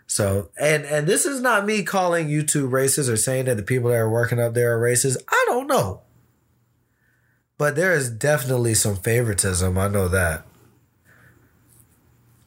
[0.07, 3.91] so, and and this is not me calling YouTube racist or saying that the people
[3.91, 5.15] that are working up there are racist.
[5.29, 6.01] I don't know.
[7.57, 9.77] But there is definitely some favoritism.
[9.77, 10.45] I know that.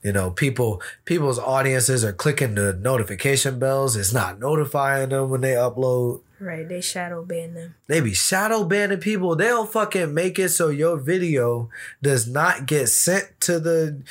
[0.02, 3.96] You know, people people's audiences are clicking the notification bells.
[3.96, 6.22] It's not notifying them when they upload.
[6.40, 7.76] Right, they shadow ban them.
[7.86, 9.36] They be shadow banning people.
[9.36, 11.70] They'll fucking make it so your video
[12.02, 14.02] does not get sent to the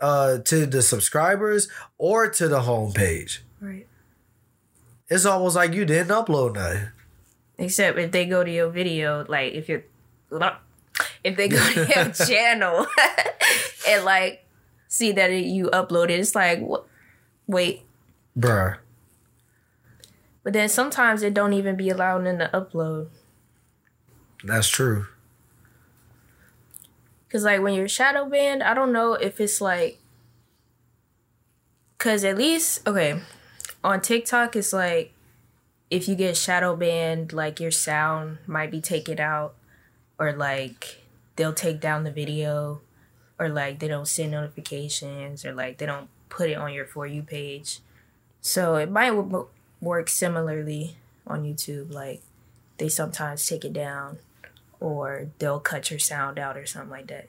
[0.00, 3.40] uh to the subscribers or to the homepage.
[3.60, 3.86] Right.
[5.10, 6.88] It's almost like you didn't upload nothing.
[7.58, 9.84] Except if they go to your video, like if you're
[11.22, 12.86] if they go to your channel
[13.88, 14.43] and like
[14.94, 16.86] see that it, you uploaded, it's like what
[17.48, 17.82] wait.
[18.38, 18.76] Bruh.
[20.44, 23.08] But then sometimes it don't even be allowed in the upload.
[24.44, 25.06] That's true.
[27.28, 29.98] Cause like when you're shadow banned, I don't know if it's like
[31.98, 33.20] cause at least okay,
[33.82, 35.12] on TikTok it's like
[35.90, 39.54] if you get shadow banned, like your sound might be taken out
[40.20, 41.02] or like
[41.34, 42.80] they'll take down the video
[43.38, 47.06] or like they don't send notifications or like they don't put it on your for
[47.06, 47.80] you page.
[48.40, 49.48] So it might w-
[49.80, 52.22] work similarly on YouTube like
[52.78, 54.18] they sometimes take it down
[54.80, 57.28] or they'll cut your sound out or something like that.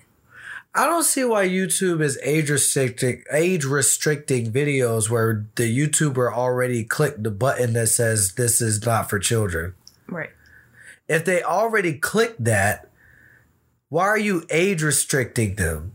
[0.78, 6.84] I don't see why YouTube is age restricting age restricting videos where the YouTuber already
[6.84, 9.74] clicked the button that says this is not for children.
[10.08, 10.32] Right.
[11.08, 12.90] If they already clicked that,
[13.88, 15.94] why are you age restricting them?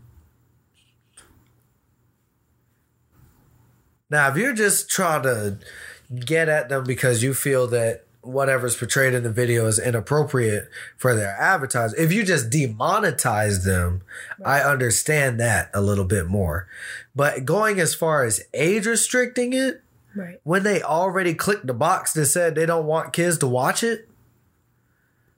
[4.11, 5.57] Now, if you're just trying to
[6.13, 11.15] get at them because you feel that whatever's portrayed in the video is inappropriate for
[11.15, 14.01] their advertising, if you just demonetize them,
[14.45, 16.67] I understand that a little bit more.
[17.15, 19.81] But going as far as age restricting it,
[20.13, 20.41] Right.
[20.43, 24.09] when they already clicked the box that said they don't want kids to watch it,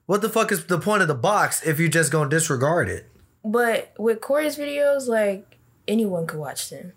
[0.06, 3.06] what the fuck is the point of the box if you're just gonna disregard it?
[3.44, 6.92] But with Cory's videos, like anyone could watch them.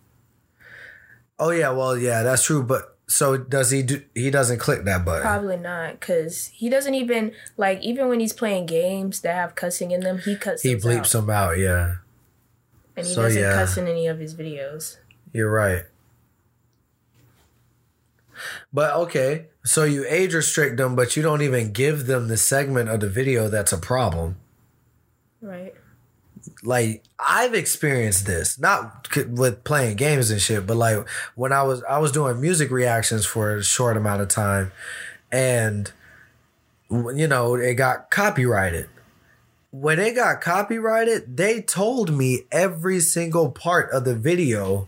[1.39, 2.63] Oh yeah, well yeah, that's true.
[2.63, 4.04] But so does he do?
[4.13, 5.21] He doesn't click that button.
[5.21, 9.91] Probably not, because he doesn't even like even when he's playing games that have cussing
[9.91, 10.63] in them, he cuts.
[10.63, 11.21] He bleeps out.
[11.21, 11.58] them out.
[11.58, 11.95] Yeah,
[12.95, 13.54] and he so, doesn't yeah.
[13.54, 14.97] cuss in any of his videos.
[15.32, 15.84] you're right.
[18.71, 22.89] But okay, so you age restrict them, but you don't even give them the segment
[22.89, 24.38] of the video that's a problem.
[25.41, 25.73] Right.
[26.63, 31.63] Like I've experienced this not c- with playing games and shit, but like when I
[31.63, 34.72] was I was doing music reactions for a short amount of time,
[35.32, 35.91] and
[36.89, 38.89] you know it got copyrighted.
[39.72, 44.88] When it got copyrighted, they told me every single part of the video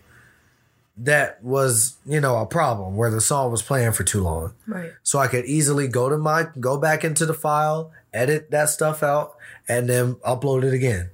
[0.98, 4.92] that was you know a problem where the song was playing for too long Right.
[5.04, 9.04] so I could easily go to my go back into the file, edit that stuff
[9.04, 9.36] out,
[9.68, 11.12] and then upload it again.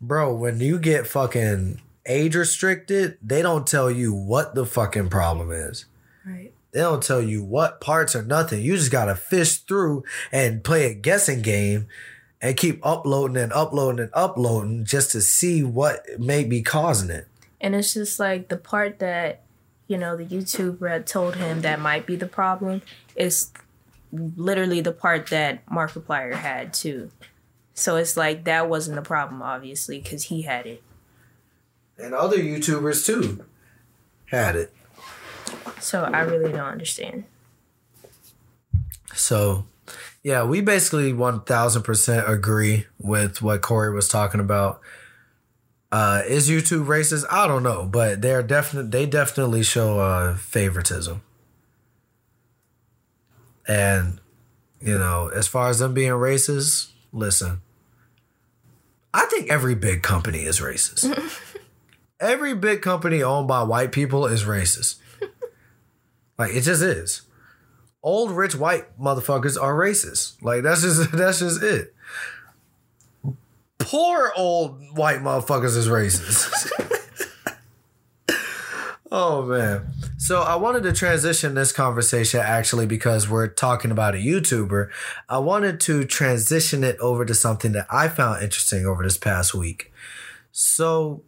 [0.00, 5.50] Bro, when you get fucking age restricted, they don't tell you what the fucking problem
[5.50, 5.86] is.
[6.24, 6.52] Right.
[6.72, 8.62] They don't tell you what parts or nothing.
[8.62, 11.86] You just gotta fish through and play a guessing game
[12.40, 17.26] and keep uploading and uploading and uploading just to see what may be causing it.
[17.60, 19.42] And it's just like the part that,
[19.88, 22.82] you know, the YouTuber had told him that might be the problem
[23.14, 23.50] is
[24.12, 27.10] literally the part that Markiplier had too.
[27.76, 30.82] So it's like that wasn't the problem, obviously, because he had it.
[31.98, 33.44] And other YouTubers too
[34.30, 34.74] had it.
[35.80, 37.24] So I really don't understand.
[39.14, 39.66] So,
[40.22, 44.80] yeah, we basically 1000% agree with what Cory was talking about.
[45.92, 47.24] Uh, is YouTube racist?
[47.30, 51.22] I don't know, but they're definitely they definitely show uh, favoritism.
[53.68, 54.18] And
[54.80, 57.60] you know, as far as them being racist, listen.
[59.16, 61.10] I think every big company is racist.
[62.20, 64.98] every big company owned by white people is racist.
[66.38, 67.22] like it just is
[68.06, 70.40] old rich white motherfuckers are racist.
[70.42, 71.94] Like that's just that's just it.
[73.78, 76.70] Poor old white motherfuckers is racist.
[79.10, 79.92] Oh man.
[80.18, 84.88] So I wanted to transition this conversation actually because we're talking about a YouTuber.
[85.28, 89.54] I wanted to transition it over to something that I found interesting over this past
[89.54, 89.92] week.
[90.52, 91.22] So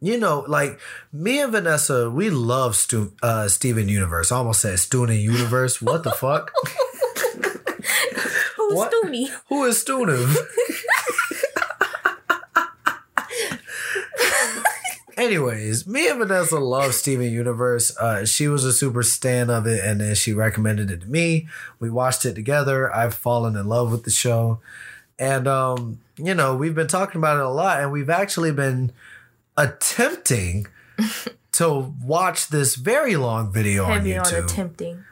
[0.00, 0.78] you know, like
[1.12, 4.30] me and Vanessa, we love Stu- uh, Steven Universe.
[4.30, 5.82] I almost said Stoonin Universe.
[5.82, 6.52] What the fuck?
[8.56, 8.78] Who's?
[8.78, 9.28] Stoonie?
[9.48, 10.36] Who is Stoonin?
[15.18, 17.94] Anyways, me and Vanessa love Steven Universe.
[17.96, 21.48] Uh, she was a super stan of it, and then she recommended it to me.
[21.80, 22.94] We watched it together.
[22.94, 24.60] I've fallen in love with the show,
[25.18, 28.92] and um, you know, we've been talking about it a lot, and we've actually been
[29.56, 30.68] attempting
[31.52, 34.44] to watch this very long video Heavy on on YouTube.
[34.44, 35.04] attempting.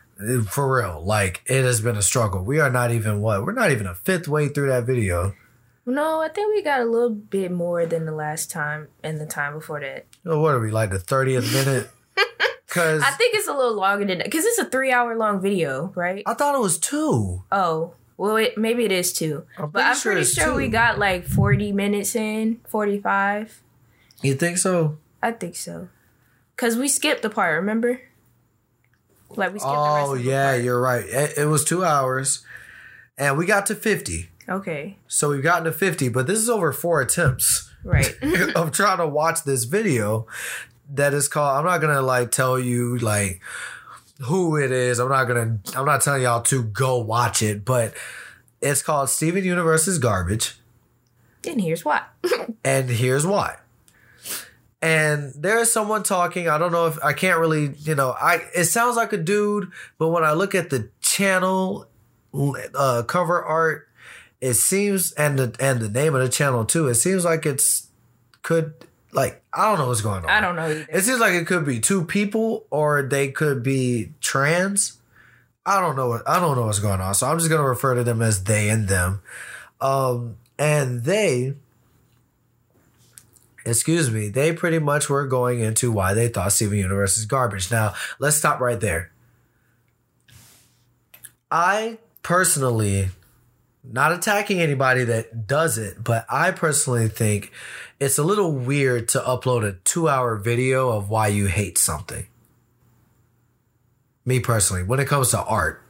[0.48, 2.44] For real, like it has been a struggle.
[2.44, 3.44] We are not even what?
[3.44, 5.34] We're not even a fifth way through that video.
[5.86, 9.26] No, I think we got a little bit more than the last time and the
[9.26, 10.06] time before that.
[10.26, 11.90] Oh, What are we like the thirtieth minute?
[12.66, 15.40] Because I think it's a little longer than that because it's a three hour long
[15.40, 16.22] video, right?
[16.26, 17.42] I thought it was two.
[17.50, 19.46] Oh, well, it, maybe it is two.
[19.56, 23.62] I'm but I'm pretty it's sure we got like 40 minutes in, 45.
[24.22, 24.98] You think so?
[25.22, 25.88] I think so.
[26.54, 28.00] Because we skipped the part, remember?
[29.30, 31.04] Like we skipped Oh yeah, you're right.
[31.06, 32.44] It, it was two hours,
[33.16, 34.28] and we got to fifty.
[34.48, 38.14] Okay, So we've gotten to fifty, but this is over four attempts right.
[38.54, 40.26] of trying to watch this video.
[40.94, 41.58] That is called.
[41.58, 43.40] I'm not gonna like tell you like
[44.20, 44.98] who it is.
[44.98, 45.58] I'm not gonna.
[45.74, 47.94] I'm not telling y'all to go watch it, but
[48.60, 50.54] it's called Steven Universe's garbage.
[51.46, 52.02] and here's why.
[52.64, 53.56] and here's why.
[54.82, 56.48] And there is someone talking.
[56.48, 59.70] I don't know if I can't really, you know, I it sounds like a dude,
[59.98, 61.88] but when I look at the channel
[62.74, 63.85] uh, cover art,
[64.46, 66.86] it seems and the and the name of the channel too.
[66.86, 67.88] It seems like it's
[68.42, 68.74] could
[69.12, 70.30] like I don't know what's going on.
[70.30, 70.86] I don't know either.
[70.88, 74.98] It seems like it could be two people or they could be trans.
[75.64, 77.12] I don't know what I don't know what's going on.
[77.14, 79.20] So I'm just gonna refer to them as they and them.
[79.80, 81.54] Um and they
[83.64, 87.72] excuse me, they pretty much were going into why they thought Steven Universe is garbage.
[87.72, 89.10] Now, let's stop right there.
[91.50, 93.08] I personally
[93.90, 97.52] not attacking anybody that does it, but I personally think
[97.98, 102.26] it's a little weird to upload a two hour video of why you hate something.
[104.24, 105.82] Me personally, when it comes to art,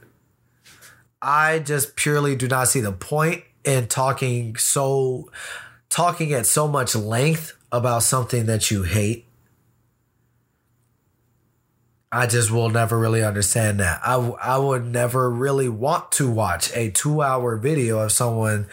[1.21, 5.31] I just purely do not see the point in talking so,
[5.89, 9.26] talking at so much length about something that you hate.
[12.17, 14.01] I just will never really understand that.
[14.03, 18.65] I, w- I would never really want to watch a two hour video of someone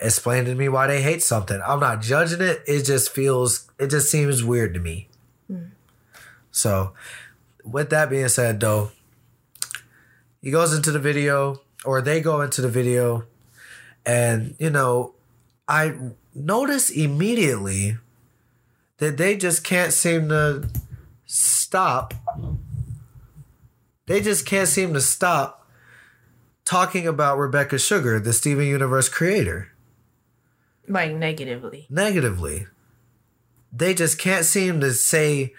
[0.00, 1.60] explaining to me why they hate something.
[1.64, 2.60] I'm not judging it.
[2.66, 5.08] It just feels, it just seems weird to me.
[5.46, 5.66] Hmm.
[6.50, 6.92] So,
[7.64, 8.90] with that being said, though,
[10.42, 13.26] he goes into the video, or they go into the video,
[14.04, 15.14] and, you know,
[15.68, 15.94] I
[16.34, 17.98] notice immediately
[18.96, 20.68] that they just can't seem to
[21.26, 22.12] stop.
[24.08, 25.66] They just can't seem to stop
[26.64, 29.72] talking about Rebecca Sugar, the Steven Universe creator,
[30.88, 31.86] like negatively.
[31.90, 32.66] negatively.
[33.72, 35.52] They just can't seem to say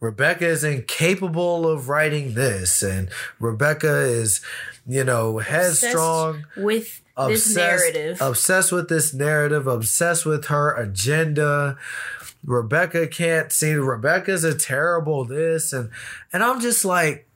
[0.00, 3.08] Rebecca is incapable of writing this and
[3.40, 4.40] Rebecca is,
[4.86, 6.44] you know, headstrong.
[6.56, 8.20] Obsessed with this narrative.
[8.20, 11.76] obsessed with this narrative, obsessed with her agenda.
[12.44, 15.90] Rebecca can't see Rebecca's a terrible this and
[16.32, 17.27] and I'm just like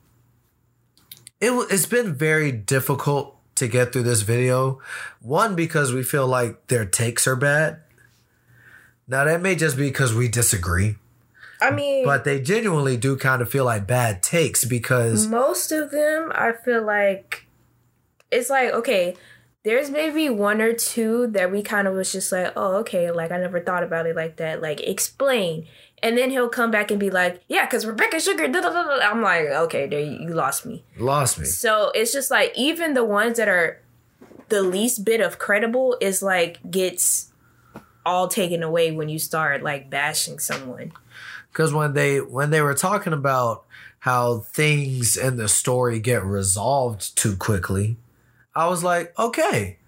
[1.42, 4.80] it it's been very difficult to get through this video.
[5.20, 7.80] One because we feel like their takes are bad.
[9.08, 10.96] Now that may just be because we disagree,
[11.60, 15.90] I mean, but they genuinely do kind of feel like bad takes because most of
[15.90, 17.46] them, I feel like
[18.30, 19.16] it's like okay.
[19.64, 23.30] There's maybe one or two that we kind of was just like, oh, okay, like
[23.30, 24.60] I never thought about it like that.
[24.60, 25.68] Like explain,
[26.02, 28.48] and then he'll come back and be like, yeah, because Rebecca Sugar.
[28.48, 28.98] Da, da, da.
[29.00, 30.84] I'm like, okay, there you, you lost me.
[30.98, 31.44] lost me.
[31.46, 33.80] So it's just like even the ones that are
[34.48, 37.30] the least bit of credible is like gets
[38.04, 40.92] all taken away when you start like bashing someone.
[41.52, 43.64] because when they when they were talking about
[44.00, 47.96] how things in the story get resolved too quickly
[48.56, 49.78] i was like okay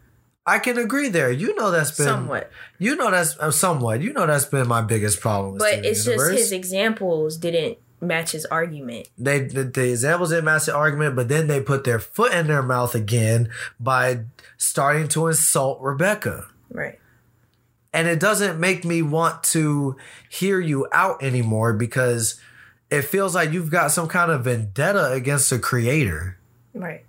[0.46, 2.50] i can agree there you know that's been Somewhat.
[2.78, 6.30] you know that's uh, somewhat you know that's been my biggest problem But it's Universe.
[6.30, 9.09] just his examples didn't match his argument.
[9.16, 12.46] they the, the examples didn't match the argument but then they put their foot in
[12.48, 13.48] their mouth again
[13.80, 14.24] by
[14.59, 16.98] starting to insult rebecca Right.
[17.92, 19.96] and it doesn't make me want to
[20.28, 22.38] hear you out anymore because
[22.90, 26.38] it feels like you've got some kind of vendetta against the creator.
[26.75, 27.04] Right.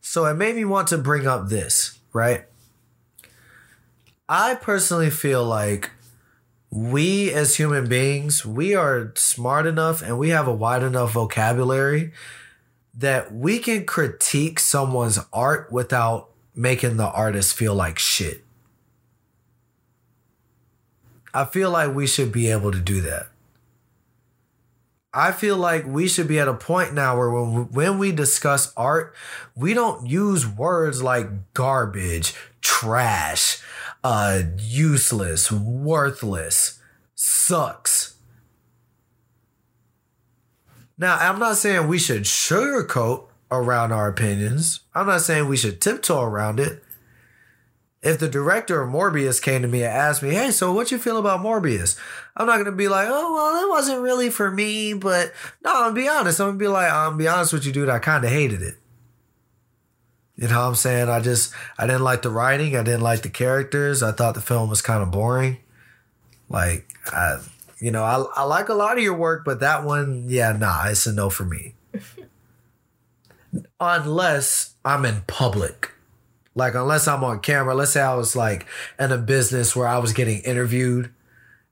[0.00, 2.44] So it made me want to bring up this, right?
[4.32, 5.90] I personally feel like
[6.70, 12.12] we as human beings, we are smart enough and we have a wide enough vocabulary
[12.94, 18.44] that we can critique someone's art without making the artist feel like shit.
[21.34, 23.30] I feel like we should be able to do that.
[25.12, 28.12] I feel like we should be at a point now where when we, when we
[28.12, 29.12] discuss art,
[29.56, 33.60] we don't use words like garbage, trash,
[34.02, 36.80] uh, useless, worthless,
[37.14, 38.16] sucks.
[40.96, 44.80] Now, I'm not saying we should sugarcoat around our opinions.
[44.94, 46.82] I'm not saying we should tiptoe around it.
[48.02, 50.98] If the director of Morbius came to me and asked me, "Hey, so what you
[50.98, 51.96] feel about Morbius?"
[52.34, 55.32] I'm not gonna be like, "Oh, well, it wasn't really for me," but
[55.62, 56.40] no, I'm gonna be honest.
[56.40, 57.90] I'm gonna be like, "I'm gonna be honest with you, dude.
[57.90, 58.79] I kind of hated it."
[60.40, 61.10] You know what I'm saying?
[61.10, 62.74] I just I didn't like the writing.
[62.74, 64.02] I didn't like the characters.
[64.02, 65.58] I thought the film was kind of boring.
[66.48, 67.40] Like I,
[67.78, 70.86] you know, I I like a lot of your work, but that one, yeah, nah,
[70.86, 71.74] it's a no for me.
[73.80, 75.92] Unless I'm in public.
[76.54, 78.66] Like unless I'm on camera, let's say I was like
[78.98, 81.12] in a business where I was getting interviewed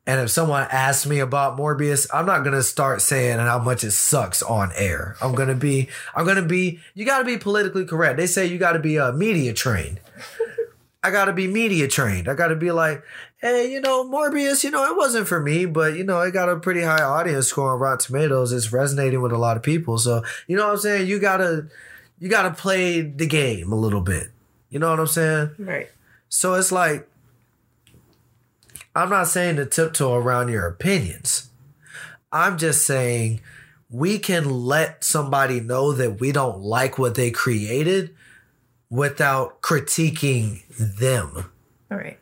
[0.08, 3.90] and if someone asks me about Morbius, I'm not gonna start saying how much it
[3.90, 5.16] sucks on air.
[5.20, 6.80] I'm gonna be, I'm gonna be.
[6.94, 8.16] You gotta be politically correct.
[8.16, 10.00] They say you gotta be uh, media trained.
[11.02, 12.26] I gotta be media trained.
[12.26, 13.02] I gotta be like,
[13.42, 16.48] hey, you know, Morbius, you know, it wasn't for me, but you know, it got
[16.48, 18.50] a pretty high audience score on Rotten Tomatoes.
[18.50, 19.98] It's resonating with a lot of people.
[19.98, 21.06] So you know what I'm saying?
[21.06, 21.66] You gotta,
[22.18, 24.28] you gotta play the game a little bit.
[24.70, 25.50] You know what I'm saying?
[25.58, 25.90] Right.
[26.30, 27.06] So it's like,
[28.94, 31.50] I'm not saying to tiptoe around your opinions.
[32.32, 33.40] I'm just saying
[33.90, 38.14] we can let somebody know that we don't like what they created
[38.90, 41.50] without critiquing them.
[41.90, 42.18] All right.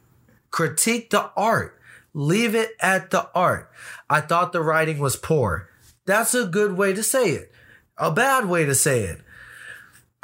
[0.51, 1.79] Critique the art.
[2.15, 3.71] Leave it at the art.
[4.09, 5.69] I thought the writing was poor.
[6.07, 7.53] That's a good way to say it.
[7.99, 9.21] A bad way to say it.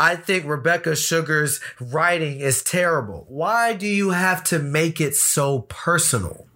[0.03, 3.25] I think Rebecca Sugar's writing is terrible.
[3.29, 6.49] Why do you have to make it so personal?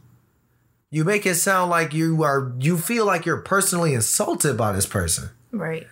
[0.91, 4.87] You make it sound like you are you feel like you're personally insulted by this
[4.87, 5.31] person.
[5.53, 5.87] Right.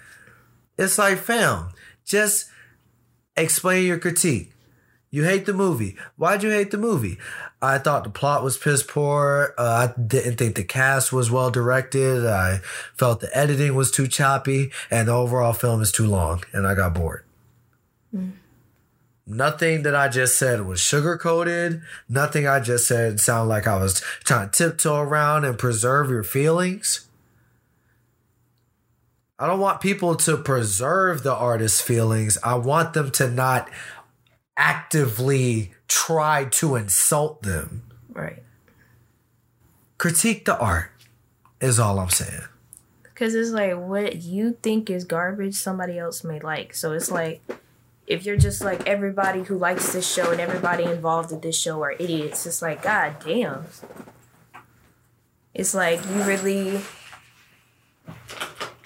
[0.76, 1.68] It's like, fam,
[2.04, 2.50] just
[3.36, 4.50] explain your critique.
[5.12, 5.96] You hate the movie.
[6.16, 7.18] Why'd you hate the movie?
[7.62, 9.54] I thought the plot was piss poor.
[9.56, 12.26] Uh, I didn't think the cast was well directed.
[12.26, 12.58] I
[12.96, 16.74] felt the editing was too choppy, and the overall film is too long, and I
[16.74, 17.24] got bored.
[19.26, 21.80] Nothing that I just said was sugar coated.
[22.08, 26.22] Nothing I just said sounded like I was trying to tiptoe around and preserve your
[26.22, 27.08] feelings.
[29.38, 32.38] I don't want people to preserve the artist's feelings.
[32.44, 33.70] I want them to not
[34.56, 37.82] actively try to insult them.
[38.10, 38.42] Right.
[39.98, 40.90] Critique the art
[41.60, 42.42] is all I'm saying.
[43.02, 46.74] Because it's like what you think is garbage, somebody else may like.
[46.74, 47.42] So it's like
[48.06, 51.82] if you're just like everybody who likes this show and everybody involved in this show
[51.82, 53.64] are idiots, it's like, God damn.
[55.54, 56.80] It's like you really.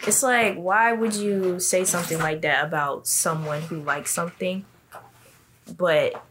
[0.06, 4.64] It's like, why would you say something like that about someone who likes something?
[5.76, 6.24] But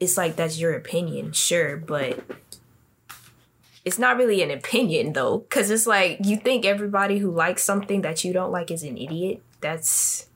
[0.00, 2.18] it's like that's your opinion, sure, but
[3.84, 8.02] it's not really an opinion though, because it's like you think everybody who likes something
[8.02, 9.42] that you don't like is an idiot.
[9.60, 10.26] That's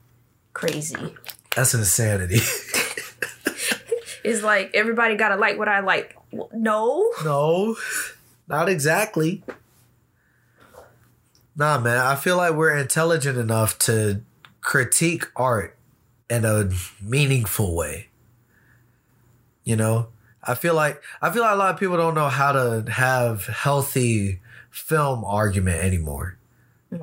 [0.53, 1.15] crazy.
[1.55, 2.39] That's insanity.
[4.23, 6.15] It's like everybody gotta like what I like.
[6.53, 7.75] No, no,
[8.47, 9.43] not exactly.
[11.55, 11.97] Nah, man.
[11.97, 14.21] I feel like we're intelligent enough to
[14.61, 15.77] critique art
[16.29, 16.69] in a
[17.01, 18.07] meaningful way.
[19.65, 20.07] You know,
[20.41, 23.45] I feel like I feel like a lot of people don't know how to have
[23.47, 24.39] healthy
[24.71, 26.37] film argument anymore.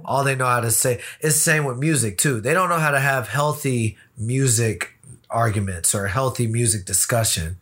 [0.05, 2.41] All they know how to say it's the same with music too.
[2.41, 4.95] They don't know how to have healthy music
[5.31, 7.59] arguments or healthy music discussion.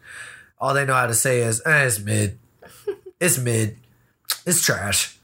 [0.61, 2.39] All they know how to say is, eh, it's mid.
[3.21, 3.77] It's mid.
[4.47, 5.19] It's trash.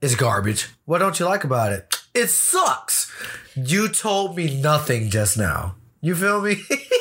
[0.00, 0.68] It's garbage.
[0.84, 1.96] What don't you like about it?
[2.12, 3.12] It sucks.
[3.54, 5.76] You told me nothing just now.
[6.00, 6.56] You feel me?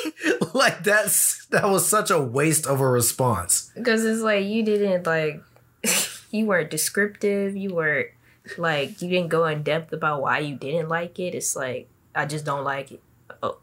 [0.54, 3.72] like that's that was such a waste of a response.
[3.76, 5.42] because it's like you didn't like
[6.32, 7.56] you weren't descriptive.
[7.56, 8.10] You weren't
[8.58, 11.36] like you didn't go in depth about why you didn't like it.
[11.36, 13.02] It's like I just don't like it.
[13.44, 13.58] Oh,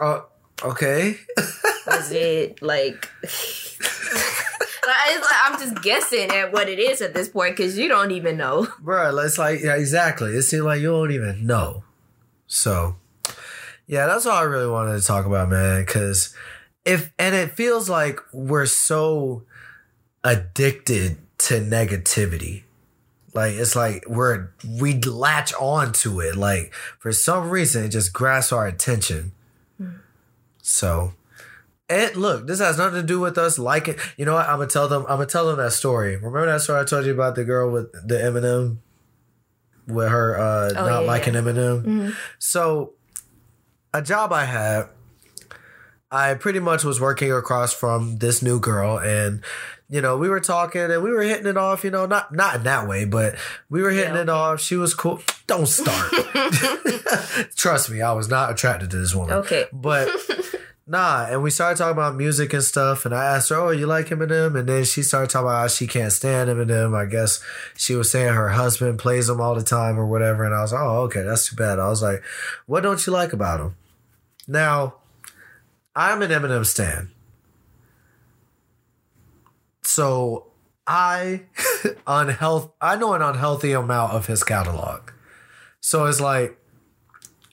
[0.00, 0.20] Uh,
[0.64, 1.16] okay.
[1.86, 2.62] that's it.
[2.62, 3.08] Like.
[4.86, 8.38] Like, I'm just guessing at what it is at this point because you don't even
[8.38, 8.68] know.
[8.80, 10.30] Bro, it's like yeah, exactly.
[10.32, 11.84] It seems like you don't even know.
[12.46, 12.96] So,
[13.86, 15.82] yeah, that's all I really wanted to talk about, man.
[15.84, 16.34] Because
[16.86, 19.42] if and it feels like we're so
[20.24, 22.62] addicted to negativity.
[23.38, 26.34] Like it's like we're we latch on to it.
[26.34, 29.30] Like for some reason, it just grasps our attention.
[30.60, 31.12] So,
[31.88, 33.94] and look, this has nothing to do with us liking.
[34.16, 34.48] You know what?
[34.48, 35.02] I'm gonna tell them.
[35.02, 36.16] I'm gonna tell them that story.
[36.16, 38.78] Remember that story I told you about the girl with the Eminem,
[39.86, 41.40] with her uh, Oh, not yeah, liking yeah.
[41.40, 42.14] Eminem.
[42.40, 42.94] So,
[43.94, 44.88] a job I had,
[46.10, 49.44] I pretty much was working across from this new girl and
[49.90, 52.56] you know, we were talking and we were hitting it off, you know, not not
[52.56, 53.36] in that way, but
[53.70, 54.60] we were hitting Yeah, it off.
[54.60, 55.20] She was cool.
[55.46, 56.12] Don't start.
[57.56, 59.34] Trust me, I was not attracted to this woman.
[59.36, 59.64] Okay.
[59.72, 60.08] But
[60.86, 63.86] nah, and we started talking about music and stuff, and I asked her, "Oh, you
[63.86, 66.94] like Eminem?" And then she started talking about how she can't stand Eminem.
[66.94, 67.42] I guess
[67.76, 70.44] she was saying her husband plays him all the time or whatever.
[70.44, 72.22] And I was like, "Oh, okay, that's too bad." I was like,
[72.66, 73.76] "What don't you like about him?"
[74.46, 74.96] Now,
[75.96, 77.10] I'm an Eminem stan,
[79.88, 80.48] so
[80.86, 81.44] I
[82.06, 82.72] unhealth.
[82.80, 85.10] I know an unhealthy amount of his catalog,
[85.80, 86.56] so it's like.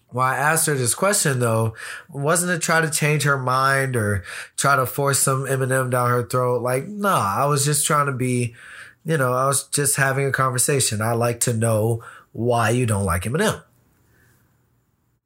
[0.09, 1.73] When I asked her this question though,
[2.09, 4.23] wasn't to try to change her mind or
[4.55, 6.61] try to force some Eminem down her throat.
[6.61, 8.55] Like, nah, I was just trying to be,
[9.03, 11.01] you know, I was just having a conversation.
[11.01, 13.61] I like to know why you don't like Eminem.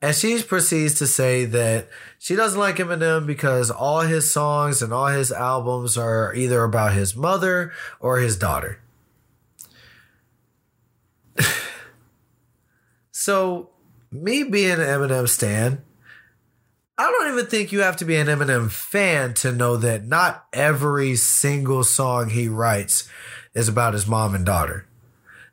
[0.02, 4.94] And she proceeds to say that she doesn't like Eminem because all his songs and
[4.94, 8.80] all his albums are either about his mother or his daughter.
[13.12, 13.72] so,
[14.10, 15.84] me being an Eminem stan,
[16.98, 20.46] I don't even think you have to be an Eminem fan to know that not
[20.54, 23.10] every single song he writes
[23.54, 24.86] is about his mom and daughter.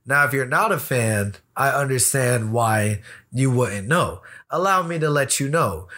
[0.04, 4.22] Now, if you're not a fan, I understand why you wouldn't know.
[4.50, 5.88] Allow me to let you know.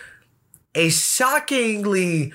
[0.74, 2.32] A shockingly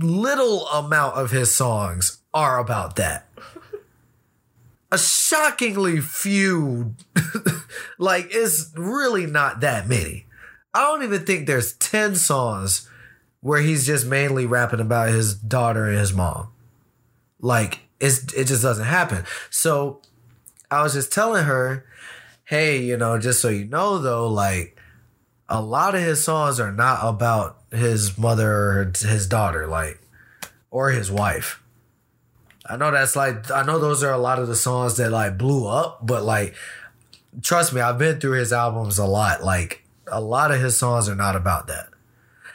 [0.00, 3.28] little amount of his songs are about that.
[4.92, 6.94] A shockingly few,
[7.98, 10.26] like, it's really not that many.
[10.72, 12.88] I don't even think there's 10 songs
[13.40, 16.48] where he's just mainly rapping about his daughter and his mom.
[17.40, 19.24] Like, it's, it just doesn't happen.
[19.50, 20.02] So
[20.70, 21.86] I was just telling her,
[22.44, 24.75] hey, you know, just so you know, though, like,
[25.48, 30.00] a lot of his songs are not about his mother or his daughter, like,
[30.70, 31.62] or his wife.
[32.68, 35.38] I know that's like, I know those are a lot of the songs that like
[35.38, 36.54] blew up, but like,
[37.42, 39.44] trust me, I've been through his albums a lot.
[39.44, 41.88] Like, a lot of his songs are not about that.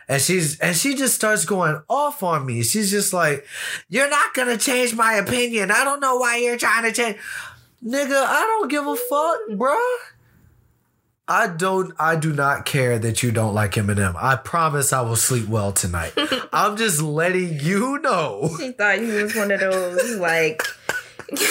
[0.08, 2.64] And she's and she just starts going off on me.
[2.64, 3.46] She's just like,
[3.88, 5.72] "You're not gonna change my opinion.
[5.72, 7.18] I don't know why you're trying to change."
[7.82, 9.96] Nigga, I don't give a fuck, bruh.
[11.32, 14.16] I don't I do not care that you don't like Eminem.
[14.22, 16.12] I promise I will sleep well tonight.
[16.52, 18.50] I'm just letting you know.
[18.58, 20.62] She thought he was one of those like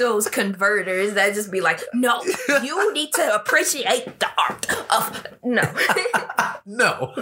[0.00, 2.22] those converters that just be like, no,
[2.62, 5.62] you need to appreciate the art of no.
[6.66, 7.12] No.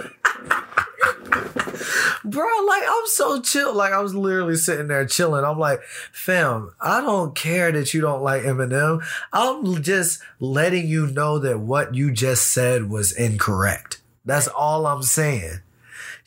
[2.23, 3.73] Bro, like I'm so chill.
[3.73, 5.43] Like I was literally sitting there chilling.
[5.43, 9.03] I'm like, fam, I don't care that you don't like Eminem.
[9.33, 14.01] I'm just letting you know that what you just said was incorrect.
[14.25, 15.61] That's all I'm saying.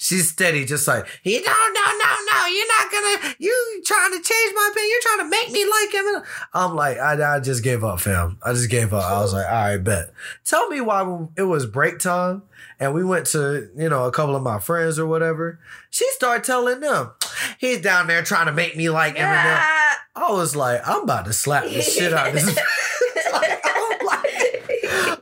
[0.02, 4.16] She's steady, just like, he no, no, no, no, you're not gonna, you trying to
[4.16, 6.22] change my opinion, you're trying to make me like him.
[6.52, 8.36] I'm like, I, I just gave up, fam.
[8.44, 9.04] I just gave up.
[9.04, 10.12] I was like, all right, bet.
[10.44, 12.42] Tell me why it was break time
[12.80, 15.60] and we went to, you know, a couple of my friends or whatever.
[15.90, 17.12] She started telling them,
[17.58, 19.56] he's down there trying to make me like Eminem.
[19.56, 19.98] Ah.
[20.16, 22.44] I was like, I'm about to slap the shit out of this.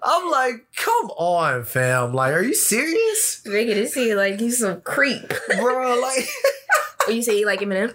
[0.02, 2.14] I'm like, come on, fam.
[2.14, 3.42] Like, are you serious?
[3.44, 5.32] Making it seem like you some creep.
[5.56, 6.28] Bro, like,
[7.06, 7.94] Oh, you say you like Eminem?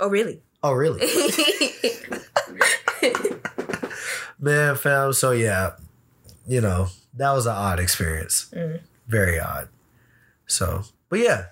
[0.00, 0.42] Oh, really?
[0.62, 1.00] oh, really?
[4.38, 5.12] Man, fam.
[5.12, 5.72] So, yeah,
[6.46, 8.50] you know, that was an odd experience.
[8.52, 8.80] Mm.
[9.06, 9.68] Very odd.
[10.46, 11.46] So, but yeah.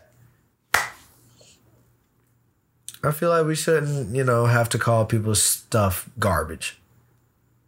[3.03, 6.80] I feel like we shouldn't, you know, have to call people's stuff garbage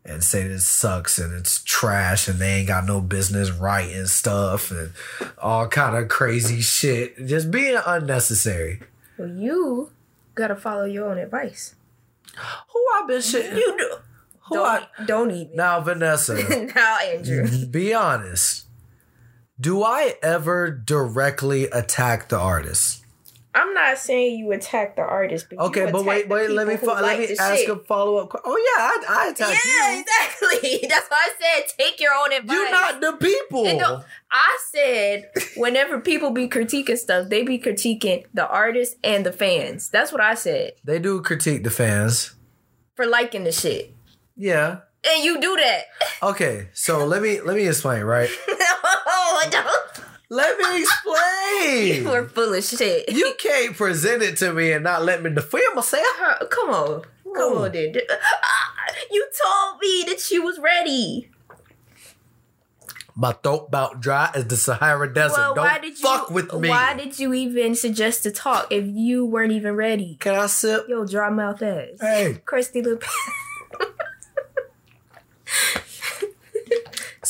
[0.05, 4.71] and say this sucks and it's trash and they ain't got no business writing stuff
[4.71, 4.93] and
[5.39, 7.17] all kind of crazy shit.
[7.27, 8.81] Just being unnecessary.
[9.17, 9.91] well, you
[10.35, 11.75] gotta follow your own advice.
[12.73, 13.55] Who I been shit?
[13.55, 13.95] You do.
[14.49, 15.55] Who I, Don't, don't even.
[15.57, 16.35] now, Vanessa,
[16.75, 17.67] now, Andrew.
[17.67, 18.67] be honest.
[19.61, 23.02] Do I ever directly attack the artist?
[23.55, 26.49] I'm not saying you attack the artist, but Okay, but wait, wait.
[26.51, 27.69] Let me fo- let me ask shit.
[27.69, 28.41] a follow up.
[28.45, 30.01] Oh yeah, I, I attack Yeah, you.
[30.63, 30.89] exactly.
[30.89, 32.55] That's why I said take your own advice.
[32.57, 33.65] You're not the people.
[33.77, 39.33] No, I said whenever people be critiquing stuff, they be critiquing the artist and the
[39.33, 39.91] fans.
[39.91, 42.35] That's what I said They do critique the fans.
[42.97, 43.95] for liking the shit,
[44.37, 44.79] Yeah.
[45.05, 45.85] and you do that.
[46.23, 48.31] Okay, so let me let me explain, right?
[48.49, 50.07] oh, don't.
[50.33, 52.05] Let me explain.
[52.05, 53.11] You are full of shit.
[53.13, 56.07] You can't present it to me and not let me defend myself.
[56.23, 57.03] Uh, Come on.
[57.37, 57.65] Come Ooh.
[57.65, 57.97] on, dude.
[57.99, 58.17] Uh,
[59.11, 61.29] You told me that she was ready.
[63.15, 65.37] My throat about dry as the Sahara Desert.
[65.37, 66.03] Well, Don't why did you?
[66.03, 66.71] fuck with me.
[66.71, 70.17] Why did you even suggest to talk if you weren't even ready?
[70.19, 70.87] Can I sip?
[70.89, 72.01] Yo, dry mouth ass.
[72.01, 73.01] Hey, Crusty little.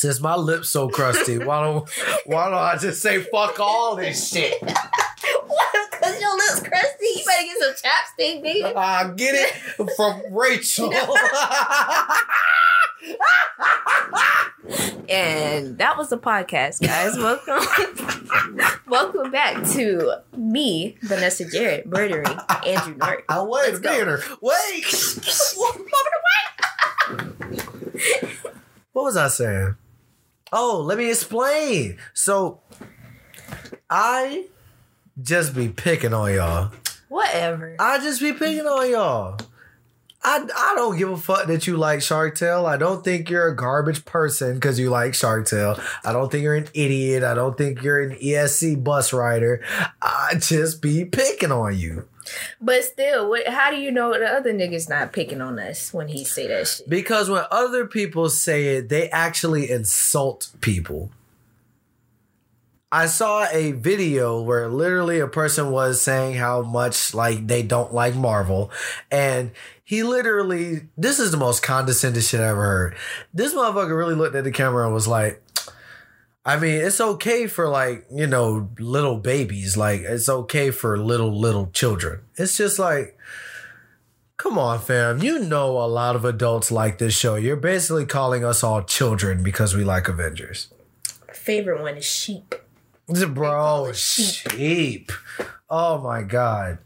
[0.02, 1.88] since my lips so crusty, why don't
[2.26, 4.60] why don't I just say fuck all this shit?
[4.60, 7.06] Cause your lips crusty.
[7.06, 8.74] You better get some chapstick, nigga.
[8.74, 9.52] I get it
[9.96, 10.92] from Rachel.
[15.08, 17.16] And that was the podcast, guys.
[17.18, 17.60] Welcome,
[18.88, 22.26] welcome back to me, Vanessa Jarrett, murdering
[22.66, 23.24] Andrew Norton.
[23.28, 23.90] I wait Let's a go.
[23.90, 24.20] minute.
[24.40, 24.84] Wait.
[28.92, 29.74] what was I saying?
[30.52, 31.98] Oh, let me explain.
[32.12, 32.60] So
[33.88, 34.46] I
[35.20, 36.72] just be picking on y'all.
[37.08, 37.76] Whatever.
[37.78, 39.38] I just be picking on y'all.
[40.24, 42.64] I, I don't give a fuck that you like Shark Tale.
[42.64, 45.80] I don't think you're a garbage person because you like Shark Tale.
[46.04, 47.24] I don't think you're an idiot.
[47.24, 49.64] I don't think you're an ESC bus rider.
[50.00, 52.08] I just be picking on you.
[52.60, 56.08] But still, what, how do you know the other niggas not picking on us when
[56.08, 56.88] he say that shit?
[56.88, 61.10] Because when other people say it, they actually insult people.
[62.92, 67.94] I saw a video where literally a person was saying how much like they don't
[67.94, 68.70] like Marvel
[69.10, 69.50] and
[69.82, 72.96] he literally this is the most condescending shit I ever heard.
[73.32, 75.42] This motherfucker really looked at the camera and was like
[76.44, 79.76] I mean, it's okay for like, you know, little babies.
[79.76, 82.20] Like it's okay for little little children.
[82.36, 83.16] It's just like
[84.42, 85.22] Come on, fam.
[85.22, 87.36] You know a lot of adults like this show.
[87.36, 90.66] You're basically calling us all children because we like Avengers.
[91.32, 92.56] Favorite one is sheep.
[93.06, 94.50] Bro, sheep.
[94.50, 95.12] sheep.
[95.70, 96.78] Oh my god.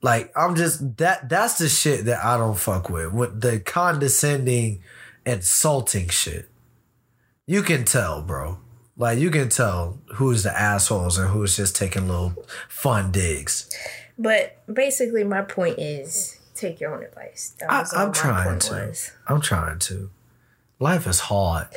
[0.00, 3.12] Like I'm just that that's the shit that I don't fuck with.
[3.12, 4.82] With the condescending,
[5.26, 6.48] insulting shit.
[7.46, 8.60] You can tell, bro.
[8.96, 12.34] Like you can tell who's the assholes and who's just taking little
[12.68, 13.70] fun digs.
[14.18, 17.54] But basically, my point is take your own advice.
[17.58, 18.72] That I, was all I'm my trying to.
[18.74, 19.12] was.
[19.26, 20.10] I'm trying to.
[20.78, 21.68] Life is hard.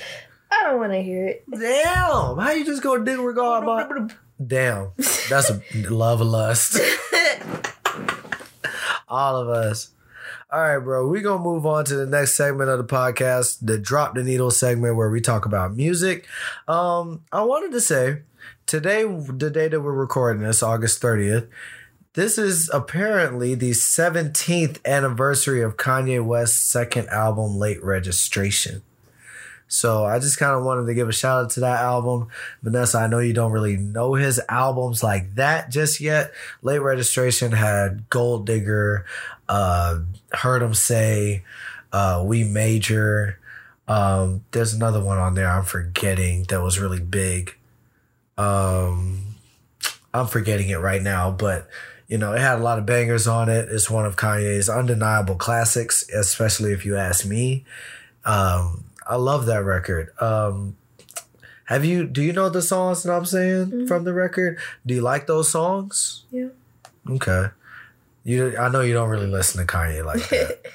[0.52, 1.46] I don't want to hear it.
[1.52, 4.10] Damn, how you just gonna disregard my?
[4.46, 4.92] Damn,
[5.30, 6.76] that's a love of lust.
[9.08, 9.92] All of us.
[10.52, 11.08] All right, bro.
[11.08, 14.52] We're gonna move on to the next segment of the podcast, the drop the needle
[14.52, 16.28] segment, where we talk about music.
[16.68, 18.22] Um, I wanted to say
[18.68, 21.48] today, the day that we're recording this, August thirtieth.
[22.14, 28.84] This is apparently the 17th anniversary of Kanye West's second album, Late Registration.
[29.68, 32.30] So I just kind of wanted to give a shout out to that album.
[32.62, 36.32] Vanessa, I know you don't really know his albums like that just yet.
[36.62, 39.06] Late Registration had Gold Digger,
[39.48, 40.00] uh,
[40.32, 41.44] Heard Him Say,
[41.92, 43.40] uh, We Major.
[43.88, 47.56] Um, there's another one on there I'm forgetting that was really big.
[48.38, 49.36] Um,
[50.14, 51.70] I'm forgetting it right now, but
[52.08, 53.70] you know, it had a lot of bangers on it.
[53.70, 57.66] It's one of Kanye's undeniable classics, especially if you ask me.
[58.24, 60.12] Um, I love that record.
[60.22, 60.78] Um,
[61.66, 62.06] have you?
[62.06, 64.60] Do you know the songs that I'm saying from the record?
[64.86, 66.24] Do you like those songs?
[66.32, 66.50] Yeah.
[67.10, 67.48] Okay.
[68.28, 70.60] You, I know you don't really listen to Kanye like that.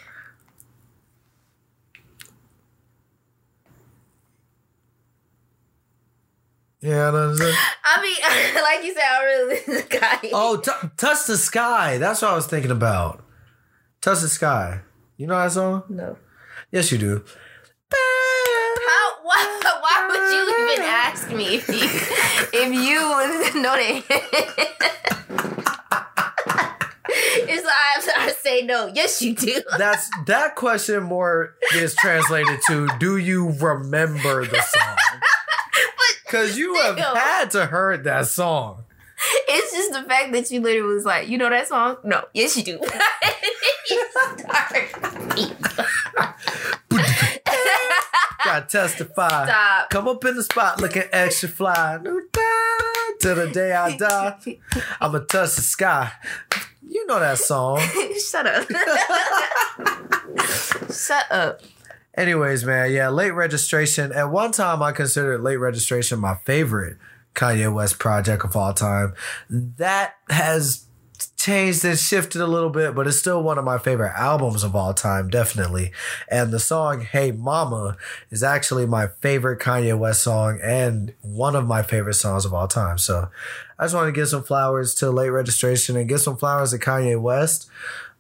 [6.81, 7.13] yeah, I know.
[7.13, 7.57] what I'm saying.
[7.83, 8.15] I mean,
[8.63, 10.31] like you said, I really listen to Kanye.
[10.33, 11.99] Oh, t- touch the sky.
[11.99, 13.25] That's what I was thinking about.
[14.01, 14.83] Touch the sky.
[15.17, 15.83] You know that song?
[15.89, 16.17] No.
[16.71, 17.25] Yes, you do.
[17.93, 19.17] How?
[19.25, 19.61] Why?
[19.81, 20.43] Why would you
[20.73, 21.81] even ask me if you
[22.53, 25.57] if you know that?
[27.51, 28.91] It's like I say no.
[28.95, 29.63] Yes, you do.
[29.79, 34.97] That's that question more is translated to do you remember the song?
[36.25, 37.15] Because you have still.
[37.15, 38.85] had to heard that song.
[39.49, 41.99] It's just the fact that you literally was like, you know that song?
[42.05, 42.25] No.
[42.33, 42.81] Yes, you do.
[48.45, 49.47] Gotta testify.
[49.47, 49.91] Stop.
[49.91, 51.99] Come up in the spot looking extra fly.
[53.21, 54.59] Till the day I die.
[55.01, 56.13] I'ma touch the sky.
[56.91, 57.79] You know that song.
[58.31, 58.69] Shut up.
[60.93, 61.61] Shut up.
[62.17, 64.13] Anyways, man, yeah, late registration.
[64.13, 66.97] At one time, I considered late registration my favorite
[67.37, 69.15] Kanye West project of all time.
[69.49, 70.87] That has
[71.41, 74.77] changed and shifted a little bit, but it's still one of my favorite albums of
[74.77, 75.91] all time, definitely.
[76.29, 77.97] And the song Hey Mama
[78.31, 82.69] is actually my favorite Kanye West song and one of my favorite songs of all
[82.69, 82.99] time.
[82.99, 83.31] So
[83.79, 86.79] I just want to give some flowers to late registration and give some flowers to
[86.79, 87.71] Kanye West.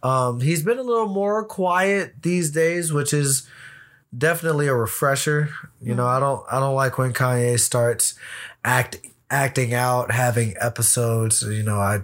[0.03, 3.47] Um, he's been a little more quiet these days, which is
[4.17, 5.51] definitely a refresher.
[5.83, 8.15] You know, I don't I don't like when Kanye starts
[8.65, 8.97] act
[9.31, 11.43] acting out, having episodes.
[11.43, 12.01] You know, I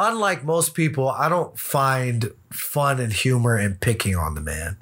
[0.00, 4.78] unlike most people, I don't find fun and humor in picking on the man.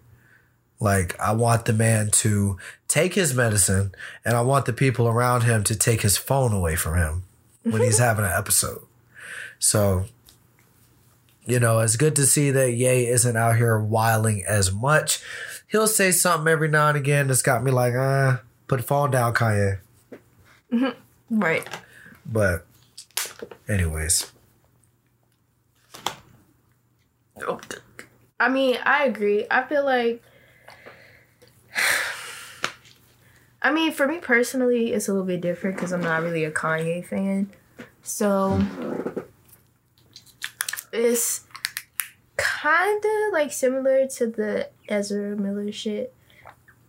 [0.81, 2.57] Like I want the man to
[2.87, 3.93] take his medicine
[4.25, 7.25] and I want the people around him to take his phone away from him
[7.65, 8.83] when he's having an episode.
[9.59, 10.05] So,
[11.45, 15.21] you know, it's good to see that Ye isn't out here wiling as much.
[15.67, 18.37] He'll say something every now and again that's got me like, uh,
[18.69, 19.81] put the phone down, Kanye.
[21.31, 21.69] Right.
[22.25, 22.65] But,
[23.69, 24.33] anyways,
[28.41, 29.47] I mean, I agree.
[29.51, 30.23] I feel like.
[33.61, 36.51] I mean, for me personally, it's a little bit different because I'm not really a
[36.51, 37.51] Kanye fan.
[38.03, 38.65] So
[40.93, 41.45] it's
[42.37, 46.15] kind of like similar to the Ezra Miller shit.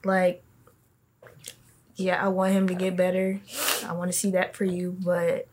[0.05, 0.43] Like,
[1.95, 3.41] yeah, I want him to get better.
[3.85, 5.48] I want to see that for you, but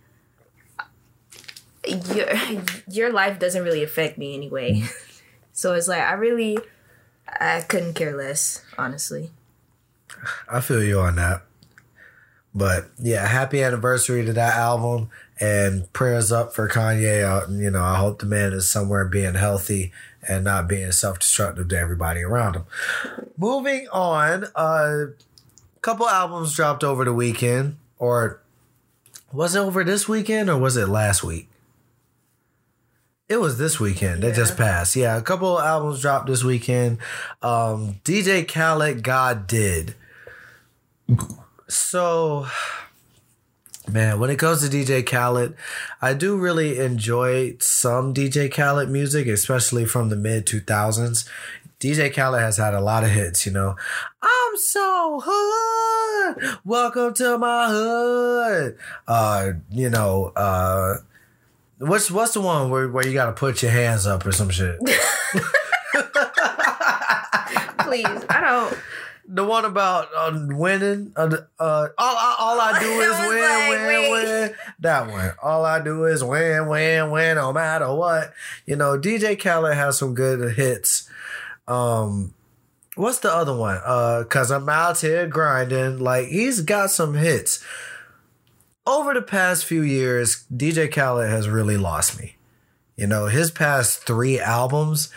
[1.87, 2.29] your
[2.89, 4.83] your life doesn't really affect me anyway.
[5.57, 6.59] So it's like I really
[7.41, 9.31] I couldn't care less, honestly.
[10.51, 11.45] I feel you on that.
[12.55, 15.09] But yeah, happy anniversary to that album
[15.41, 17.25] and prayers up for Kanye.
[17.25, 19.93] Uh, you know, I hope the man is somewhere being healthy
[20.29, 22.65] and not being self destructive to everybody around him.
[23.39, 25.07] Moving on, a uh,
[25.81, 28.43] couple albums dropped over the weekend, or
[29.33, 31.49] was it over this weekend or was it last week?
[33.29, 34.95] It was this weekend that just passed.
[34.95, 36.99] Yeah, a couple albums dropped this weekend.
[37.43, 39.97] Um, DJ Khaled, God did.
[41.67, 42.47] So,
[43.91, 45.57] man, when it comes to DJ Khaled,
[46.01, 51.29] I do really enjoy some DJ Khaled music, especially from the mid 2000s.
[51.81, 53.75] DJ Khaled has had a lot of hits, you know.
[54.23, 56.59] I'm so hood.
[56.65, 58.79] Welcome to my hood.
[59.09, 60.99] Uh, you know, uh,
[61.79, 64.79] what's what's the one where, where you gotta put your hands up or some shit?
[67.79, 68.77] Please, I don't.
[69.29, 71.13] The one about uh, winning.
[71.17, 74.11] Uh, uh, all, all, all I do is was win, like, win, wait.
[74.13, 74.55] win.
[74.81, 75.33] That one.
[75.43, 78.33] All I do is win, win, win, no matter what.
[78.67, 81.09] You know, DJ Khaled has some good hits.
[81.67, 82.35] Um,
[82.95, 83.81] what's the other one?
[83.85, 85.99] Uh, cause I'm out here grinding.
[85.99, 87.65] Like he's got some hits.
[88.87, 92.37] Over the past few years, DJ Khaled has really lost me.
[92.97, 95.11] You know, his past three albums,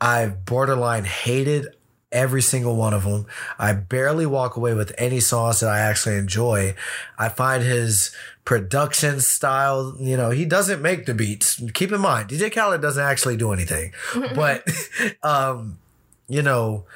[0.00, 1.68] I've borderline hated
[2.10, 3.26] every single one of them.
[3.58, 6.74] I barely walk away with any songs that I actually enjoy.
[7.18, 11.62] I find his production style, you know, he doesn't make the beats.
[11.74, 13.92] Keep in mind, DJ Khaled doesn't actually do anything.
[14.34, 14.66] but
[15.22, 15.78] um,
[16.28, 16.86] you know,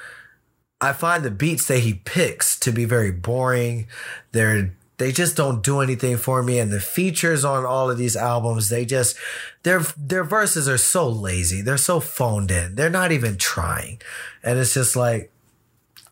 [0.81, 3.87] I find the beats that he picks to be very boring.
[4.33, 6.59] They're they just don't do anything for me.
[6.59, 9.17] And the features on all of these albums they just
[9.63, 11.63] their their verses are so lazy.
[11.63, 12.75] They're so phoned in.
[12.75, 14.03] They're not even trying.
[14.43, 15.33] And it's just like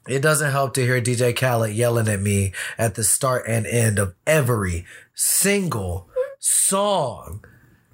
[0.09, 3.99] it doesn't help to hear DJ Khaled yelling at me at the start and end
[3.99, 6.09] of every single
[6.39, 7.45] song.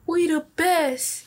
[0.07, 1.24] We the best.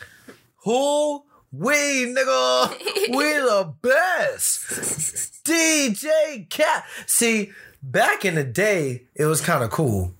[0.63, 1.23] who?
[1.51, 2.73] We nigga.
[3.09, 5.43] We the best.
[5.43, 7.51] DJ Cat see
[7.91, 10.13] back in the day it was kind of cool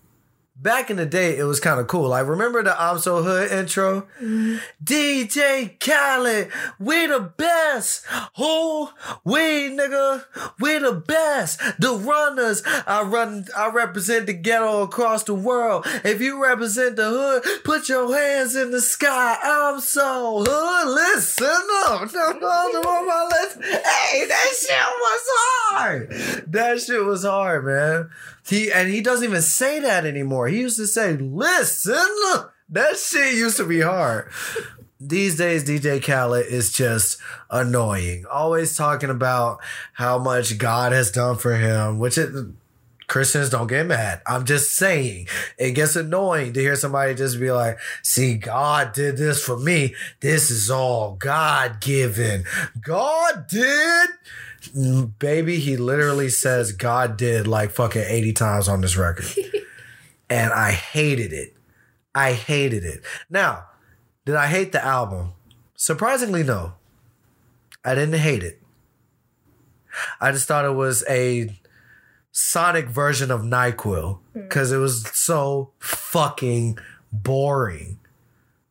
[0.62, 2.10] back in the day it was kind of cool.
[2.10, 4.02] Like remember the I'm so hood intro?
[4.22, 4.58] Mm-hmm.
[4.84, 8.06] DJ Khaled we the best.
[8.38, 8.90] Who
[9.24, 10.26] we nigga?
[10.60, 11.60] We the best.
[11.80, 12.64] The runners.
[12.66, 15.86] I run I represent the ghetto across the world.
[16.04, 19.38] If you represent the hood put your hands in the sky.
[19.42, 21.48] I'm so hood listen
[21.86, 22.10] up.
[23.68, 25.22] Hey that shit was
[25.70, 26.10] hard.
[26.48, 28.10] That shit was hard man
[28.50, 31.96] he and he doesn't even say that anymore he used to say listen
[32.70, 34.32] that shit used to be hard
[35.00, 37.20] these days DJ Khaled is just
[37.50, 38.26] annoying.
[38.32, 39.60] Always talking about
[39.94, 42.34] how much God has done for him, which it,
[43.08, 44.22] Christians don't get mad.
[44.26, 45.28] I'm just saying
[45.58, 49.96] it gets annoying to hear somebody just be like, see, God did this for me.
[50.20, 52.44] This is all God given.
[52.82, 54.10] God did.
[55.20, 59.26] Baby, he literally says God did like fucking 80 times on this record.
[60.30, 61.56] and I hated it.
[62.14, 63.04] I hated it.
[63.30, 63.66] Now,
[64.26, 65.34] did I hate the album?
[65.76, 66.74] Surprisingly, no.
[67.86, 68.62] I didn't hate it.
[70.20, 71.56] I just thought it was a
[72.32, 74.42] sonic version of NyQuil hmm.
[74.42, 76.78] because it was so fucking
[77.12, 78.00] boring.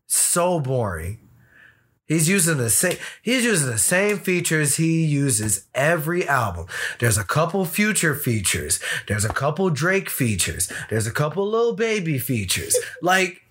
[0.07, 1.21] So boring.
[2.07, 6.67] He's using the same he's using the same features he uses every album.
[6.99, 8.81] There's a couple Future features.
[9.09, 10.73] There's a couple Drake features.
[10.89, 12.77] There's a couple Lil Baby features.
[13.03, 13.43] Like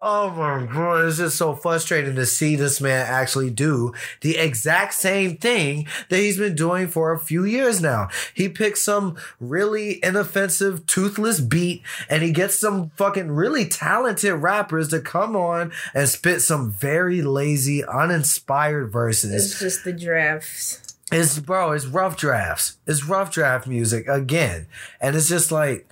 [0.00, 4.94] Oh my god, it's just so frustrating to see this man actually do the exact
[4.94, 8.08] same thing that he's been doing for a few years now.
[8.32, 14.86] He picks some really inoffensive, toothless beat and he gets some fucking really talented rappers
[14.88, 19.50] to come on and spit some very lazy, uninspired verses.
[19.50, 20.96] It's just the drafts.
[21.10, 22.78] It's bro, it's rough drafts.
[22.86, 24.68] It's rough draft music again.
[25.00, 25.88] And it's just like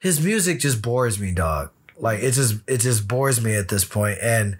[0.00, 1.70] his music just bores me, dog.
[1.98, 4.18] Like it just it just bores me at this point.
[4.20, 4.58] And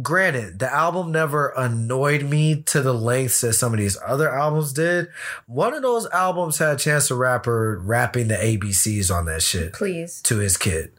[0.00, 4.72] granted, the album never annoyed me to the lengths that some of these other albums
[4.72, 5.08] did.
[5.46, 10.20] One of those albums had Chance the Rapper rapping the ABCs on that shit Please.
[10.22, 10.92] to his kid.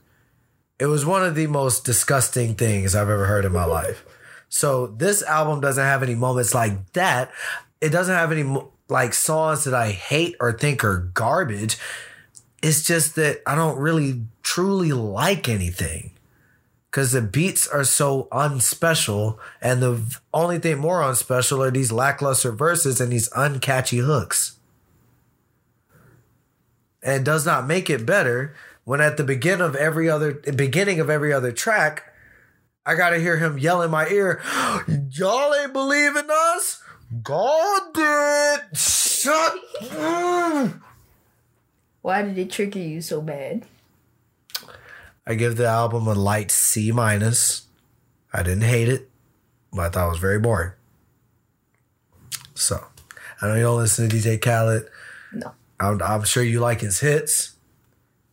[0.80, 4.06] It was one of the most disgusting things I've ever heard in my life.
[4.50, 7.32] So this album doesn't have any moments like that.
[7.82, 11.78] It doesn't have any like songs that I hate or think are garbage.
[12.62, 16.12] It's just that I don't really truly like anything
[16.92, 22.52] because the beats are so unspecial, and the only thing more unspecial are these lackluster
[22.52, 24.58] verses and these uncatchy hooks.
[27.04, 31.10] And does not make it better when at the beginning of every other beginning of
[31.10, 32.14] every other track,
[32.86, 34.42] I gotta hear him yell in my ear,
[35.10, 36.82] "Y'all ain't believing us?
[37.24, 38.78] God did.
[38.78, 39.56] Shut."
[42.02, 43.66] Why did it trigger you so bad?
[45.28, 47.68] I give the album a light C minus.
[48.32, 49.10] I didn't hate it,
[49.72, 50.74] but I thought it was very boring.
[52.54, 52.86] So,
[53.42, 54.88] I know you don't listen to DJ Khaled.
[55.34, 55.54] No.
[55.80, 57.56] I'm, I'm sure you like his hits.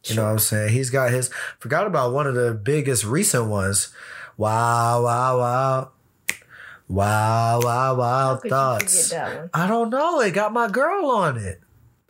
[0.04, 0.72] You know what I'm saying?
[0.72, 1.30] He's got his.
[1.60, 3.94] Forgot about one of the biggest recent ones.
[4.36, 5.90] Wow, wow, wow.
[6.88, 8.28] Wow, wow, wow.
[8.28, 9.12] How could you Thoughts.
[9.54, 10.20] I don't know.
[10.20, 11.60] It got my girl on it.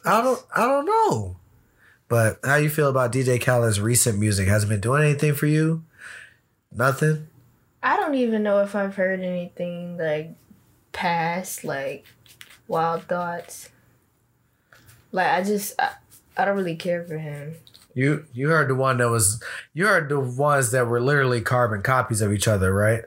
[0.04, 0.42] I don't.
[0.56, 1.36] I don't know.
[2.12, 4.46] But how you feel about DJ Khaled's recent music?
[4.46, 5.82] Has it been doing anything for you?
[6.70, 7.26] Nothing.
[7.82, 10.34] I don't even know if I've heard anything like
[10.92, 12.04] past like
[12.68, 13.70] wild thoughts.
[15.10, 15.92] Like I just I,
[16.36, 17.54] I don't really care for him.
[17.94, 19.42] You you heard the one that was
[19.72, 23.04] you heard the ones that were literally carbon copies of each other, right?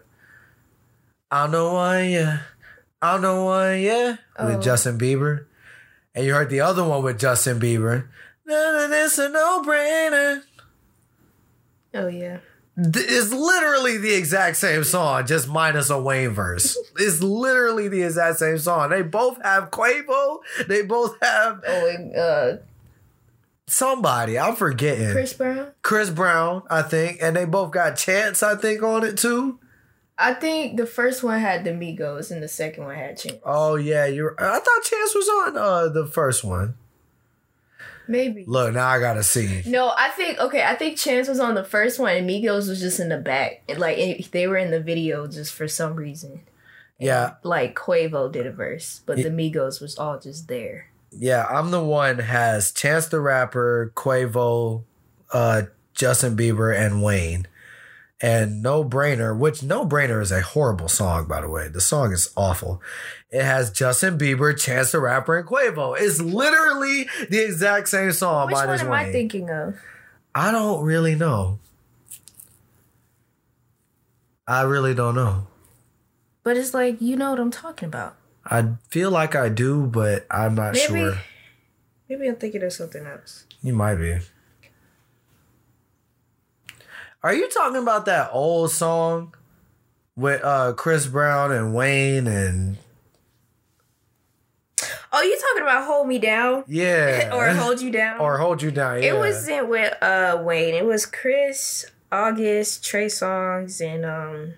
[1.30, 2.40] I don't know why, yeah.
[3.04, 4.16] I don't know why, yeah.
[4.40, 4.62] With Oh.
[4.62, 5.46] Justin Bieber.
[6.16, 8.08] And you heard the other one with Justin Bieber.
[8.46, 10.44] Nah, nah, It's a no brainer.
[11.94, 12.40] Oh yeah.
[12.78, 16.78] It's literally the exact same song, just minus a Wayne verse.
[16.98, 18.90] it's literally the exact same song.
[18.90, 20.40] They both have Quavo.
[20.68, 22.58] They both have Oh and uh
[23.68, 24.38] somebody.
[24.38, 25.12] I'm forgetting.
[25.12, 25.72] Chris Brown?
[25.82, 29.60] Chris Brown, I think, and they both got Chance, I think, on it too.
[30.18, 33.40] I think the first one had the Migos and the second one had Chance.
[33.46, 34.36] Oh yeah, you're.
[34.38, 36.76] I thought Chance was on uh the first one.
[38.08, 38.44] Maybe.
[38.48, 39.64] Look, now I gotta see.
[39.66, 40.64] No, I think okay.
[40.64, 43.64] I think Chance was on the first one, and Migos was just in the back.
[43.78, 46.42] Like they were in the video just for some reason.
[46.98, 50.88] Yeah, Like Quavo did a verse, but the Migos was all just there.
[51.12, 51.46] yeah.
[51.46, 54.84] I'm the one has Chance the Rapper, Quavo,
[55.34, 57.48] uh, Justin Bieber, and Wayne,
[58.22, 59.38] and No Brainer.
[59.38, 61.68] Which No Brainer is a horrible song, by the way.
[61.68, 62.82] The song is awful.
[63.36, 66.00] It has Justin Bieber, Chance the Rapper, and Quavo.
[66.00, 68.48] It's literally the exact same song.
[68.48, 69.10] Which one am Wayne.
[69.10, 69.76] I thinking of?
[70.34, 71.60] I don't really know.
[74.48, 75.48] I really don't know.
[76.44, 78.16] But it's like you know what I'm talking about.
[78.46, 80.86] I feel like I do, but I'm not Maybe.
[80.86, 81.18] sure.
[82.08, 83.44] Maybe I'm thinking of something else.
[83.62, 84.18] You might be.
[87.22, 89.34] Are you talking about that old song
[90.16, 92.78] with uh Chris Brown and Wayne and
[95.18, 98.20] Oh, you talking about "Hold Me Down" yeah or "Hold You Down"?
[98.20, 99.02] or hold you down?
[99.02, 99.14] Yeah.
[99.14, 100.74] It wasn't with uh Wayne.
[100.76, 104.54] It was Chris, August, Trey Songz, and um.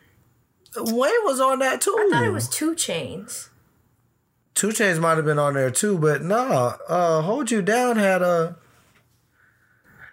[0.76, 1.96] Wayne was on that too.
[1.98, 3.50] I thought it was 2 Chainz.
[4.54, 8.22] 2 Chainz might have been on there too, but no, uh, Hold You Down had
[8.22, 8.58] a.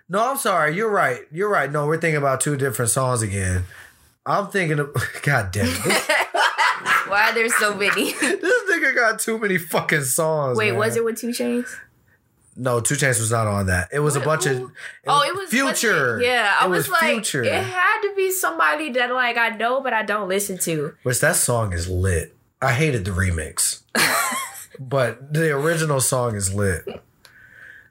[0.08, 0.76] No, I'm sorry.
[0.76, 1.20] You're right.
[1.32, 1.70] You're right.
[1.70, 3.64] No, we're thinking about two different songs again.
[4.26, 4.94] I'm thinking of.
[5.22, 6.10] God damn it.
[7.14, 8.12] Why are there so many?
[8.12, 10.58] this nigga got too many fucking songs.
[10.58, 10.78] Wait, man.
[10.80, 11.68] was it with 2 Chainz?
[12.56, 13.88] No, 2 Chainz was not on that.
[13.92, 14.56] It was a Wait, bunch of.
[14.58, 14.72] who?
[15.06, 16.14] oh, it was Future.
[16.16, 16.26] was it?
[16.26, 17.44] Yeah, I It was, was like, Future.
[17.44, 20.94] it had to be somebody that like I know, but I don't listen to.
[21.04, 22.34] Which that song is lit.
[22.60, 23.82] I hated the remix,
[24.80, 26.84] but the original song is lit.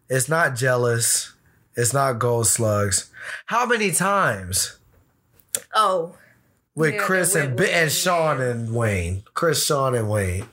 [0.09, 1.31] It's not jealous.
[1.77, 3.09] It's not gold slugs.
[3.45, 4.79] How many times?
[5.73, 6.17] Oh,
[6.75, 9.23] with Yeah, Chris and Bi- and with- Sean and Wayne.
[9.33, 10.45] Chris, Sean, and Wayne.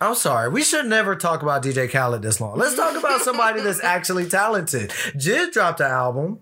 [0.00, 0.50] I'm sorry.
[0.50, 2.58] We should never talk about DJ Khaled this long.
[2.58, 4.90] Let's talk about somebody that's actually talented.
[5.16, 6.40] JID dropped an album.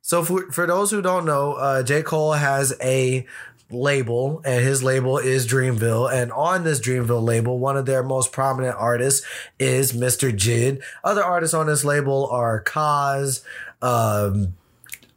[0.00, 2.02] So for, for those who don't know, uh, J.
[2.02, 3.24] Cole has a
[3.70, 6.12] label, and his label is Dreamville.
[6.12, 9.24] And on this Dreamville label, one of their most prominent artists
[9.60, 10.36] is Mr.
[10.36, 10.82] JID.
[11.04, 13.44] Other artists on this label are Cozz,
[13.80, 14.54] um,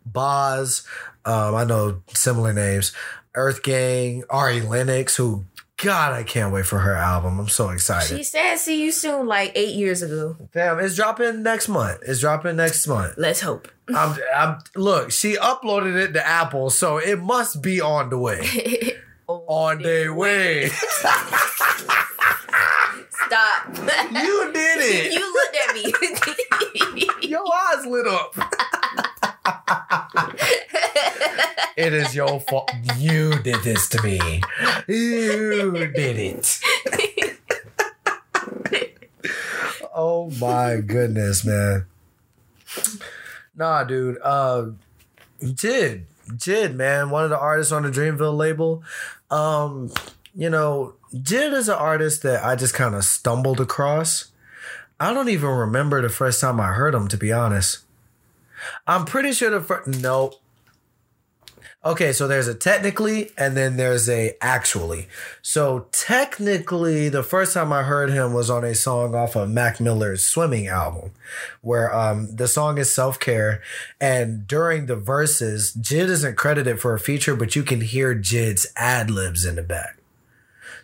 [0.06, 0.86] Bas,
[1.26, 2.92] um, I know similar names,
[3.34, 5.46] Earth Gang, Ari Lennox, who
[5.78, 7.38] God, I can't wait for her album.
[7.38, 8.16] I'm so excited.
[8.16, 10.38] She said see you soon like eight years ago.
[10.54, 12.00] Damn, it's dropping next month.
[12.08, 13.16] It's dropping next month.
[13.18, 13.68] Let's hope.
[13.94, 18.94] I'm, I'm look, she uploaded it to Apple, so it must be on the way.
[19.28, 20.70] on the way.
[23.28, 23.68] Stop.
[24.14, 25.12] you did it.
[25.12, 27.28] you looked at me.
[27.28, 28.36] Your eyes lit up.
[31.78, 32.72] It is your fault.
[32.98, 34.42] You did this to me.
[34.88, 36.60] You did it.
[39.94, 41.86] oh my goodness, man.
[43.56, 44.18] Nah, dude.
[44.24, 44.72] Uh
[45.42, 46.04] Jid.
[46.30, 47.10] Jid, man.
[47.10, 48.84] One of the artists on the Dreamville label.
[49.30, 49.92] Um,
[50.34, 54.32] you know, Jid is an artist that I just kind of stumbled across.
[55.00, 57.80] I don't even remember the first time I heard him, to be honest.
[58.88, 60.02] I'm pretty sure the first.
[60.02, 60.34] No.
[61.84, 65.08] Okay, so there's a technically and then there's a actually.
[65.44, 69.80] So technically, the first time I heard him was on a song off of Mac
[69.80, 71.12] Miller's Swimming album,
[71.62, 73.62] where um the song is Self Care,
[74.02, 78.66] and during the verses, Jid isn't credited for a feature, but you can hear Jid's
[78.76, 80.00] ad libs in the back.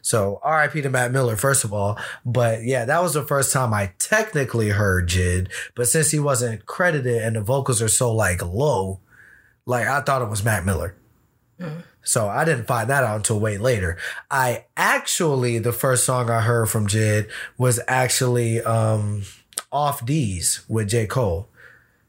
[0.01, 1.97] So RIP to Mac Miller, first of all.
[2.25, 5.49] But yeah, that was the first time I technically heard Jid.
[5.75, 8.99] But since he wasn't credited and the vocals are so like low,
[9.65, 10.95] like I thought it was Mac Miller.
[12.03, 13.97] So I didn't find that out until way later.
[14.29, 19.23] I actually the first song I heard from Jid was actually um
[19.71, 21.05] off Deez with J.
[21.05, 21.47] Cole.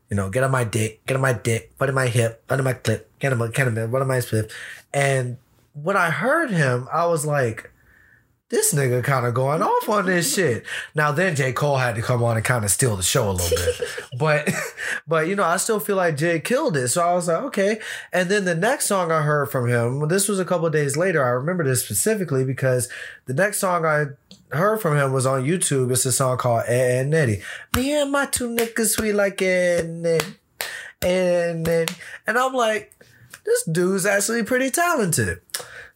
[0.09, 2.63] You know, get on my dick, get on my dick, put in my hip, under
[2.63, 4.53] my clip, get on my kind of what on my split.
[4.93, 5.39] And
[5.75, 7.71] when I heard him, I was like,
[8.53, 10.65] this nigga kind of going off on this shit.
[10.95, 11.53] Now then J.
[11.53, 13.89] Cole had to come on and kind of steal the show a little bit.
[14.19, 14.49] but
[15.09, 16.89] but you know, I still feel like Jay killed it.
[16.89, 17.81] So I was like, okay.
[18.13, 20.97] And then the next song I heard from him, this was a couple of days
[20.99, 21.25] later.
[21.25, 22.91] I remember this specifically because
[23.25, 24.09] the next song I
[24.55, 25.91] heard from him was on YouTube.
[25.91, 27.43] It's a song called EdEddnEddy.
[27.75, 30.37] Me and my two niggas, we like EdEddnEddy.
[31.01, 31.89] And then,
[32.27, 32.95] and I'm like,
[33.45, 35.41] this dude's actually pretty talented.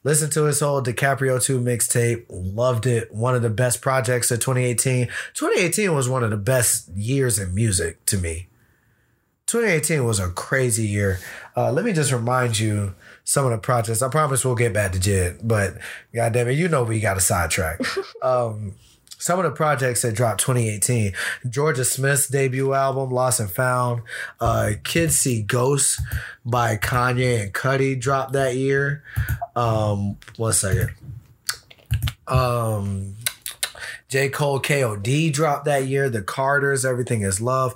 [0.07, 2.27] Listen to his whole DiCaprio 2 mixtape.
[2.29, 3.13] Loved it.
[3.13, 5.09] One of the best projects of 2018.
[5.35, 8.47] 2018 was one of the best years in music to me.
[9.47, 11.19] 2018 was a crazy year.
[11.57, 12.95] Uh, let me just remind you
[13.25, 14.01] some of the projects.
[14.01, 15.75] I promise we'll get back to Jid, but
[16.15, 17.81] goddamn it, you know we got a sidetrack.
[18.23, 18.77] um,
[19.19, 21.13] some of the projects that dropped 2018
[21.47, 24.03] Jorja Smith's debut album, Lost and Found,
[24.41, 26.01] uh, Kids See Ghosts
[26.45, 29.03] by Kanye and Cudi dropped that year.
[29.55, 30.91] Um, one second.
[32.29, 33.15] Um,
[34.09, 34.29] J.
[34.29, 36.09] Cole KOD dropped that year.
[36.09, 37.75] The Carters, Everything is Love.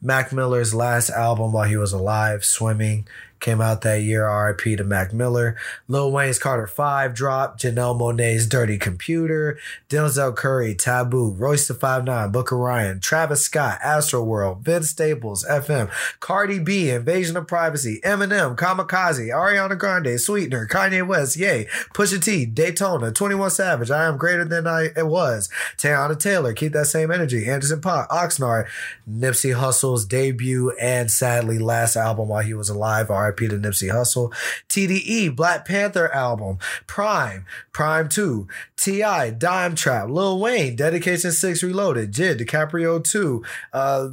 [0.00, 3.06] Mac Miller's last album while he was alive, Swimming,
[3.40, 4.28] came out that year.
[4.28, 5.56] RIP to Mac Miller.
[5.86, 7.62] Lil Wayne's Carter 5 dropped.
[7.62, 9.58] Janelle Monae's Dirty Computer.
[9.88, 11.30] Denzel Curry, Taboo.
[11.30, 13.00] Royce da 5'9, Book of Ryan.
[13.00, 14.60] Travis Scott, Astroworld.
[14.60, 15.90] Vince Staples, FM.
[16.20, 18.00] Cardi B, Invasion of Privacy.
[18.04, 19.28] Eminem, Kamikaze.
[19.28, 20.66] Ariana Grande, Sweetener.
[20.66, 21.66] Kanye West, Ye.
[21.94, 23.12] Pusha T, Daytona.
[23.12, 25.48] 21 Savage, I Am Greater Than I It Was.
[25.76, 27.48] Teyana Taylor, Keep That Same Energy.
[27.48, 28.66] Anderson Paak, Oxnard.
[29.08, 33.10] Nipsey Hussle's debut and sadly last album while he was alive.
[33.28, 34.32] RIP to Nipsey Hussle.
[34.68, 36.58] TDE, Black Panther album.
[36.86, 38.48] Prime, Prime 2.
[38.76, 40.08] T.I., Dime Trap.
[40.08, 42.12] Lil Wayne, Dedication 6 Reloaded.
[42.12, 43.44] Jid, DiCaprio 2.
[43.72, 44.10] Uh,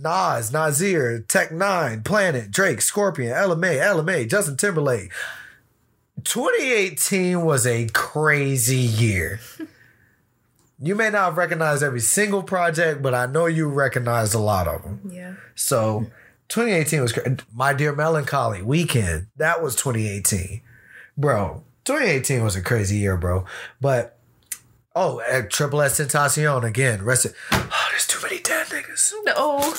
[0.00, 5.12] Nas, Nasir, Tech N9ne, Planet, Drake, Scorpion, LMA, LMA, Justin Timberlake.
[6.24, 9.40] 2018 was a crazy year.
[10.80, 14.68] You may not have recognized every single project, but I know you recognized a lot
[14.68, 15.10] of them.
[15.12, 15.34] Yeah.
[15.56, 16.06] So
[16.48, 17.42] 2018 was great.
[17.54, 19.26] My Dear Melancholy Weeknd.
[19.36, 20.62] That was 2018.
[21.16, 23.44] Bro, 2018 was a crazy year, bro.
[23.80, 24.18] But
[24.94, 27.04] oh, at XXXTentacion again.
[27.04, 27.34] Rest it.
[27.52, 29.12] Oh, there's too many dead niggas.
[29.24, 29.58] No.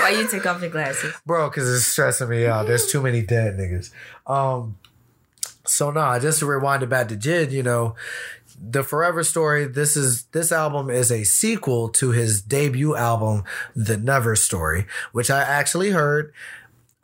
[0.00, 1.14] Why you take off your glasses?
[1.26, 2.66] Bro, because it's stressing me out.
[2.66, 3.90] There's too many dead niggas.
[4.26, 4.78] Um
[5.66, 7.94] so nah, just to rewind it back to Jid, you know,
[8.60, 9.66] the Forever Story.
[9.66, 13.44] This is this album is a sequel to his debut album,
[13.74, 16.32] The Never Story, which I actually heard.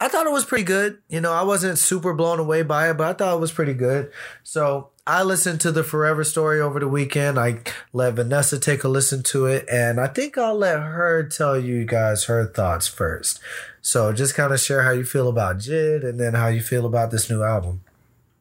[0.02, 0.98] I thought it was pretty good.
[1.08, 3.74] You know, I wasn't super blown away by it, but I thought it was pretty
[3.74, 4.10] good.
[4.42, 7.38] So I listened to the Forever Story over the weekend.
[7.38, 7.60] I
[7.92, 11.84] let Vanessa take a listen to it, and I think I'll let her tell you
[11.84, 13.40] guys her thoughts first.
[13.82, 16.86] So just kind of share how you feel about Jid, and then how you feel
[16.86, 17.82] about this new album.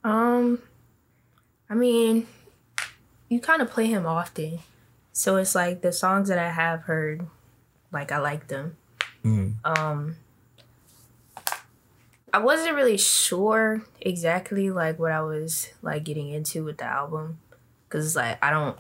[0.04, 0.62] Um,
[1.70, 2.26] I mean,
[3.30, 4.60] you kind of play him often,
[5.14, 7.28] so it's like the songs that I have heard,
[7.92, 8.76] like I like them.
[9.64, 10.16] Um,
[12.34, 17.40] I wasn't really sure exactly like what I was like getting into with the album,
[17.90, 18.78] cause it's like I don't.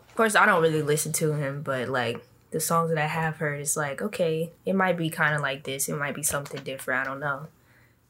[0.00, 3.36] Of course, I don't really listen to him, but like the songs that I have
[3.36, 5.88] heard, it's like okay, it might be kind of like this.
[5.88, 7.06] It might be something different.
[7.06, 7.48] I don't know.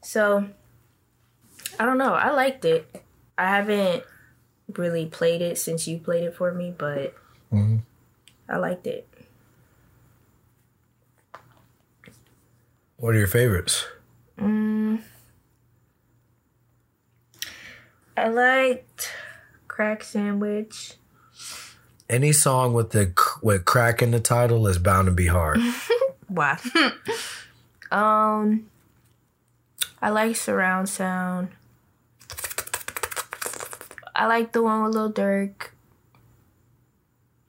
[0.02, 0.48] So
[1.78, 2.14] I don't know.
[2.14, 3.02] I liked it.
[3.36, 4.04] I haven't
[4.74, 7.14] really played it since you played it for me, but
[8.48, 9.08] I liked it.
[12.96, 13.86] What are your favorites?
[18.16, 19.12] I liked
[19.68, 20.94] Crack Sandwich.
[22.08, 23.12] Any song with the
[23.42, 25.60] with crack in the title is bound to be hard.
[26.28, 26.58] Why?
[27.90, 28.66] um,
[30.00, 31.48] I like Surround Sound.
[34.18, 35.68] I like the one with Lil Durk.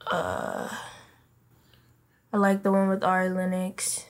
[0.06, 0.68] Uh,
[2.34, 4.06] I like the one with Ari Lennox.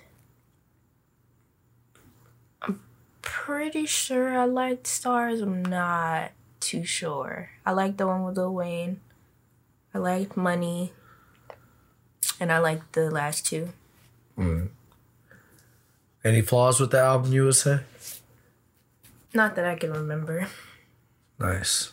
[2.63, 2.81] I'm
[3.21, 5.41] pretty sure I liked Stars.
[5.41, 7.51] I'm not too sure.
[7.63, 9.01] I like the one with Lil Wayne.
[9.93, 10.93] I like Money.
[12.39, 13.69] And I like the last two.
[16.23, 17.33] Any flaws with the album?
[17.33, 17.81] You would say?
[19.35, 20.47] Not that I can remember.
[21.39, 21.91] Nice.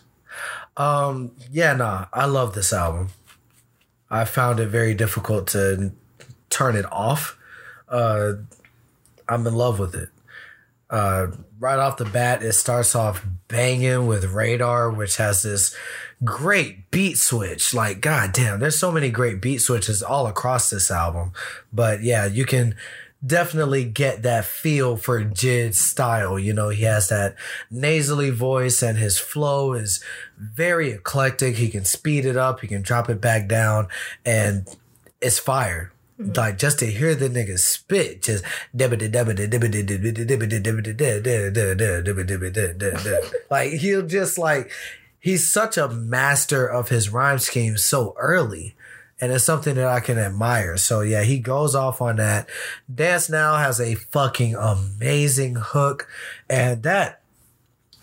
[0.76, 3.11] Um, yeah, nah, I love this album.
[4.11, 5.93] I found it very difficult to
[6.51, 7.39] turn it off.
[7.89, 8.35] Uh,
[9.28, 10.09] I'm in love with it.
[10.91, 11.28] Uh,
[11.59, 15.74] right off the bat, it starts off banging with Radar, which has this
[16.22, 17.74] great beat switch.
[17.74, 21.32] Like, god damn, there's so many great beat switches all across this album.
[21.72, 22.76] But yeah, you can
[23.25, 26.39] definitely get that feel for Jid's style.
[26.39, 27.37] You know, he has that
[27.70, 30.03] nasally voice and his flow is
[30.39, 31.57] very eclectic.
[31.57, 33.89] He can speed it up, he can drop it back down,
[34.25, 34.66] and
[35.20, 35.93] it's fire.
[36.20, 36.33] Mm-hmm.
[36.37, 38.45] Like just to hear the nigga spit, just
[43.51, 44.70] like he'll just like
[45.18, 48.77] he's such a master of his rhyme scheme so early
[49.20, 50.76] and it's something that I can admire.
[50.76, 52.48] So yeah, he goes off on that.
[52.92, 56.08] Dance Now has a fucking amazing hook,
[56.50, 57.20] and that,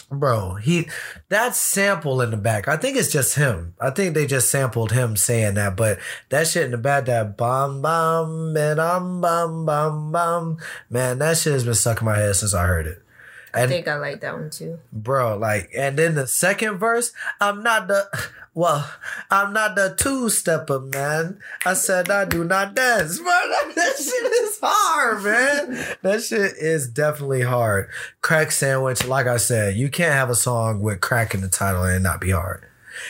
[0.10, 0.88] bro, he
[1.30, 2.68] that sample in the back.
[2.68, 3.74] I think it's just him.
[3.80, 6.00] I think they just sampled him saying that, but
[6.30, 10.58] that shit in the back, that bomb bomb and um bomb bomb bum,
[10.90, 13.02] man, that shit has been stuck in my head since I heard it.
[13.54, 14.80] I think I like that one too.
[14.94, 18.08] bro like and then the second verse i'm not the
[18.54, 18.92] well
[19.30, 24.32] i'm not the two-stepper man i said i do not dance bro that, that shit
[24.44, 27.88] is hard man that shit is definitely hard
[28.22, 31.84] crack sandwich like i said you can't have a song with crack in the title
[31.84, 32.66] and it not be hard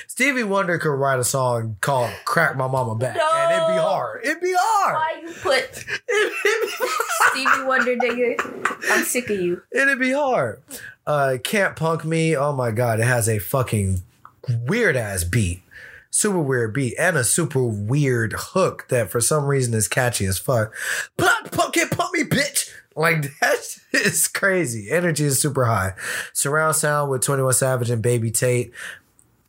[0.07, 4.23] Stevie Wonder could write a song called "Crack My Mama Back" and it'd be hard.
[4.23, 4.93] It'd be hard.
[4.95, 5.75] Why you put
[7.31, 8.91] Stevie Wonder, nigga?
[8.91, 9.63] I'm sick of you.
[9.71, 10.61] It'd be hard.
[11.05, 12.37] Uh, Can't Punk Me.
[12.37, 12.99] Oh my God.
[12.99, 14.03] It has a fucking
[14.47, 15.63] weird ass beat.
[16.09, 20.37] Super weird beat and a super weird hook that for some reason is catchy as
[20.37, 20.73] fuck.
[21.17, 22.69] Punk, can't punk me, bitch.
[22.95, 24.91] Like that is crazy.
[24.91, 25.93] Energy is super high.
[26.33, 28.73] Surround sound with 21 Savage and Baby Tate.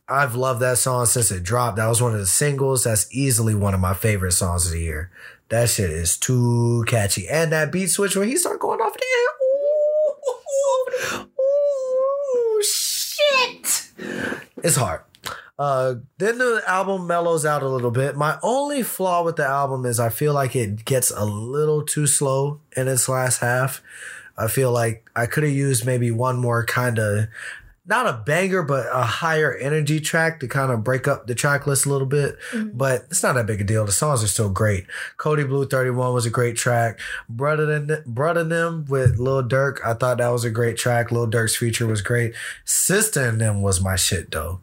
[0.07, 1.77] I've loved that song since it dropped.
[1.77, 2.83] That was one of the singles.
[2.83, 5.09] That's easily one of my favorite songs of the year.
[5.49, 7.27] That shit is too catchy.
[7.27, 9.09] And that beat switch when he started going off there.
[11.19, 11.29] Ooh,
[12.57, 13.91] ooh, shit.
[14.63, 15.01] It's hard.
[15.59, 18.15] Uh, then the album mellows out a little bit.
[18.15, 22.07] My only flaw with the album is I feel like it gets a little too
[22.07, 23.83] slow in its last half.
[24.35, 27.27] I feel like I could have used maybe one more kind of
[27.85, 31.67] not a banger, but a higher energy track to kind of break up the track
[31.67, 32.37] list a little bit.
[32.51, 32.77] Mm-hmm.
[32.77, 33.85] But it's not that big a deal.
[33.85, 34.85] The songs are still great.
[35.17, 36.99] Kody Blu 31 was a great track.
[37.27, 41.11] Brother than Brother Them with Lil Durk, I thought that was a great track.
[41.11, 42.33] Lil Durk's feature was great.
[42.63, 44.61] Sister and Them was my shit though.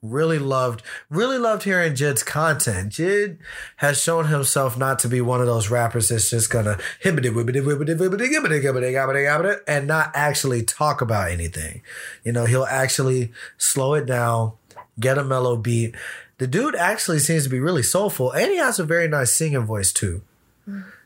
[0.00, 2.92] Really loved, really loved hearing Jid's content.
[2.92, 3.38] Jid
[3.78, 6.78] has shown himself not to be one of those rappers that's just gonna
[9.66, 11.82] and not actually talk about anything.
[12.22, 14.52] You know, he'll actually slow it down,
[15.00, 15.96] get a mellow beat.
[16.38, 19.64] The dude actually seems to be really soulful, and he has a very nice singing
[19.64, 20.22] voice too.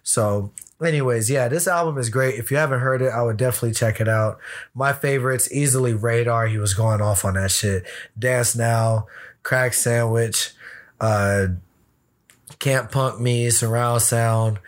[0.03, 0.53] So
[0.83, 2.39] anyways, yeah, this album is great.
[2.39, 4.39] If you haven't heard it, I would definitely check it out.
[4.75, 6.47] My favorites, easily Radar.
[6.47, 7.85] He was going off on that shit.
[8.19, 9.07] Dance Now,
[9.43, 10.53] Crack Sandwich,
[11.01, 11.49] uh,
[12.59, 14.59] Can't Punk Me, Surround Sound,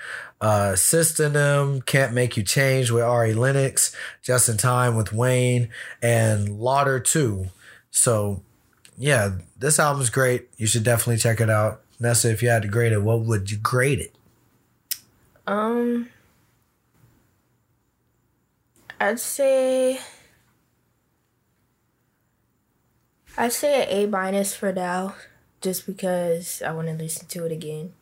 [0.40, 5.68] uh, System, Can't Make You Change with Ari Lennox, Just in Time with Wayne,
[6.02, 7.46] and Lauder 2.
[7.90, 8.42] So,
[8.98, 10.48] yeah, this album's great.
[10.56, 11.80] You should definitely check it out.
[12.00, 14.13] Nessa, if you had to grade it, what would you grade it?
[15.46, 16.08] Um,
[19.00, 20.00] I'd say
[23.36, 25.16] I'd say an A minus for now,
[25.60, 27.92] just because I want to listen to it again.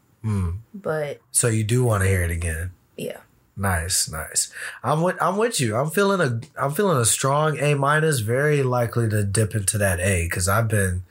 [0.73, 2.70] But So you do want to hear it again.
[2.97, 3.19] yeah,
[3.56, 4.52] Nice, nice.
[4.85, 5.74] I'm with I'm with you.
[5.77, 8.20] I'm feeling a I'm feeling a strong A minus.
[8.20, 11.02] Very likely to dip into that A because I've been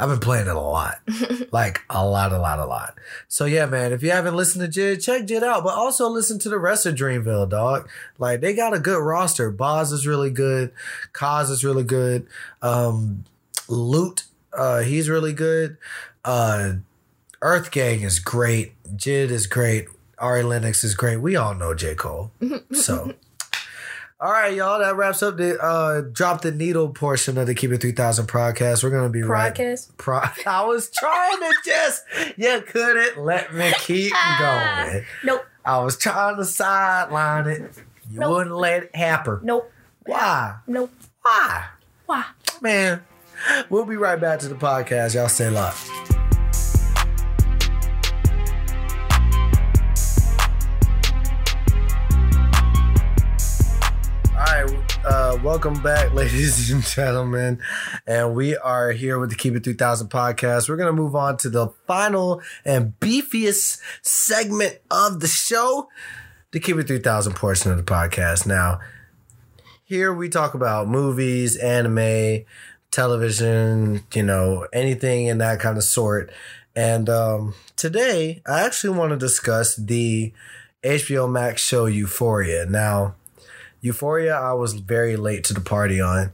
[0.00, 0.98] I've been playing it a lot,
[1.52, 2.98] like a lot, a lot, a lot.
[3.28, 3.92] So yeah, man.
[3.92, 6.86] If you haven't listened to Jid, check Jid out, but also listen to the rest
[6.86, 7.88] of Dreamville, dog.
[8.18, 9.50] Like they got a good roster.
[9.50, 10.72] Bas is really good.
[11.12, 12.26] Cozz is really good.
[12.62, 13.24] Um,
[13.68, 14.24] Lute,
[14.54, 15.76] uh, he's really good.
[16.24, 16.72] Uh,
[17.42, 18.72] EarthGang is great.
[18.96, 19.86] Jid is great.
[20.18, 21.18] Ari Lennox is great.
[21.18, 21.94] We all know J.
[21.94, 22.32] Cole.
[22.72, 23.14] So,
[24.20, 24.78] all right, y'all.
[24.80, 28.82] That wraps up the uh, drop the needle portion of the Keep It 3000 podcast.
[28.84, 29.54] We're going to be right.
[29.54, 29.96] podcast.
[29.96, 32.04] Pro- I was trying to just,
[32.36, 35.04] you couldn't let me keep going.
[35.24, 37.62] Nope, I was trying to sideline it.
[38.10, 38.30] You Nope.
[38.32, 39.38] wouldn't let it happen.
[39.42, 39.70] nope,
[40.04, 40.56] Why?
[40.66, 40.90] nope.
[41.22, 41.64] Why?
[42.06, 42.24] Why?
[42.60, 43.02] Man,
[43.68, 45.14] we'll be right back to the podcast.
[45.14, 46.09] Y'all stay locked.
[54.40, 57.60] All right, uh, welcome back, ladies and gentlemen.
[58.06, 60.66] And we are here with the Keep It 3000 podcast.
[60.66, 65.90] We're going to move on to the final and beefiest segment of the show,
[66.52, 68.46] the Keep It 3000 portion of the podcast.
[68.46, 68.80] Now,
[69.84, 72.46] here we talk about movies, anime,
[72.90, 76.32] television, you know, anything in that kind of sort.
[76.74, 80.32] And um, today, I actually want to discuss the
[80.82, 82.64] HBO Max show Euphoria.
[82.64, 83.16] Now,
[83.80, 86.32] Euphoria, I was very late to the party on.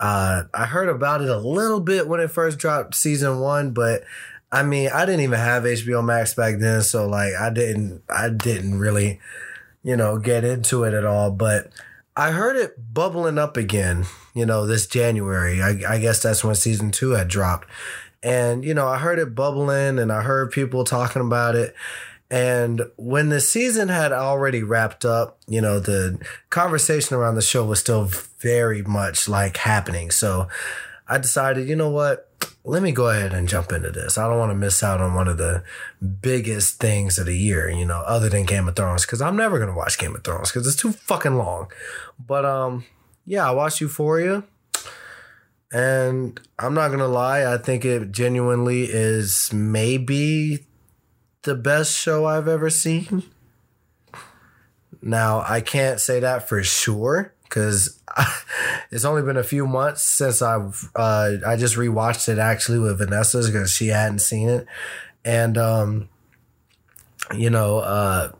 [0.00, 4.02] Uh, I heard about it a little bit when it first dropped season one, but
[4.50, 8.30] I mean, I didn't even have HBO Max back then, so like, I didn't, I
[8.30, 9.20] didn't really,
[9.82, 11.30] you know, get into it at all.
[11.30, 11.70] But
[12.16, 15.62] I heard it bubbling up again, you know, this January.
[15.62, 17.68] I, I guess that's when season two had dropped.
[18.22, 21.74] And, you know, I heard it bubbling and I heard people talking about it.
[22.30, 27.64] And when the season had already wrapped up, you know, the conversation around the show
[27.64, 28.04] was still
[28.38, 30.10] very much like happening.
[30.10, 30.48] So
[31.08, 32.30] I decided, you know what?
[32.64, 34.18] Let me go ahead and jump into this.
[34.18, 35.62] I don't want to miss out on one of the
[36.20, 39.56] biggest things of the year, you know, other than Game of Thrones, because I'm never
[39.58, 41.72] going to watch Game of Thrones because it's too fucking long.
[42.18, 42.84] But um,
[43.24, 44.44] yeah, I watched Euphoria.
[45.70, 50.66] And I'm not going to lie, I think it genuinely is maybe
[51.42, 53.24] the best show I've ever seen.
[55.00, 58.00] Now, I can't say that for sure because
[58.90, 62.98] it's only been a few months since I've uh, I just rewatched it actually with
[62.98, 64.66] Vanessa because she hadn't seen it,
[65.24, 66.08] and um,
[67.34, 68.32] you know, uh,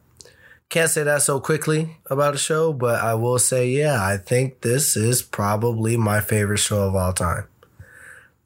[0.69, 4.61] can't say that so quickly about a show, but I will say, yeah, I think
[4.61, 7.47] this is probably my favorite show of all time.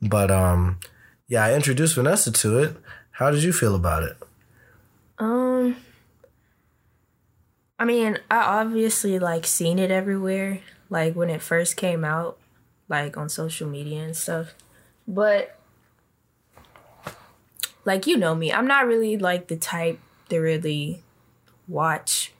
[0.00, 0.78] But um,
[1.28, 2.76] yeah, I introduced Vanessa to it.
[3.12, 4.16] How did you feel about it?
[5.22, 5.76] Um,
[7.78, 10.58] I mean, I obviously like seen it everywhere,
[10.90, 12.38] like when it first came out,
[12.88, 14.52] like on social media and stuff.
[15.06, 15.56] But
[17.84, 21.04] like you know me, I'm not really like the type to really
[21.68, 22.32] watch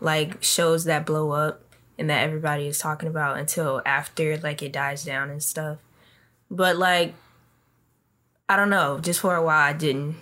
[0.00, 1.60] like shows that blow up
[1.98, 5.76] and that everybody is talking about until after like it dies down and stuff.
[6.50, 7.14] But like
[8.48, 10.16] I don't know, just for a while I didn't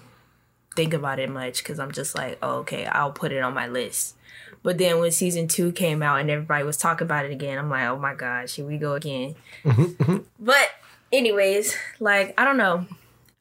[0.76, 3.66] think about it much because I'm just like, oh, okay, I'll put it on my
[3.66, 4.16] list.
[4.62, 7.70] But then when season two came out and everybody was talking about it again, I'm
[7.70, 9.34] like, oh my gosh, here we go again.
[9.64, 10.16] Mm-hmm, mm-hmm.
[10.38, 10.70] but
[11.12, 12.86] anyways, like I don't know.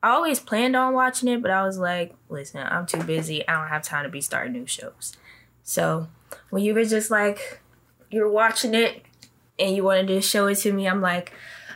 [0.02, 3.48] I always planned on watching it, but I was like, listen, I'm too busy.
[3.48, 5.18] I don't have time to be starting new shows.
[5.64, 6.08] So
[6.52, 7.60] when you were just like,
[8.12, 9.02] you're watching it
[9.58, 11.34] and you wanted to show it to me, I'm like,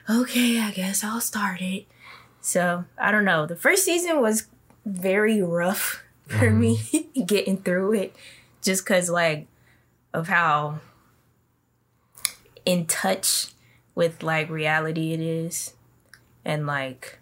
[0.07, 1.85] okay, I guess I'll start it.
[2.39, 3.47] So I don't know.
[3.47, 4.45] The first season was
[4.89, 6.79] very rough for me
[7.25, 8.15] getting through it
[8.61, 9.47] just because like
[10.13, 10.79] of how
[12.65, 13.53] in touch
[13.95, 15.73] with like reality it is
[16.45, 17.19] and like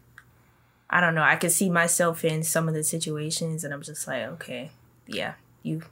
[0.90, 4.08] i don't know i could see myself in some of the situations and i'm just
[4.08, 4.72] like okay
[5.08, 5.34] yeah
[5.64, 5.84] you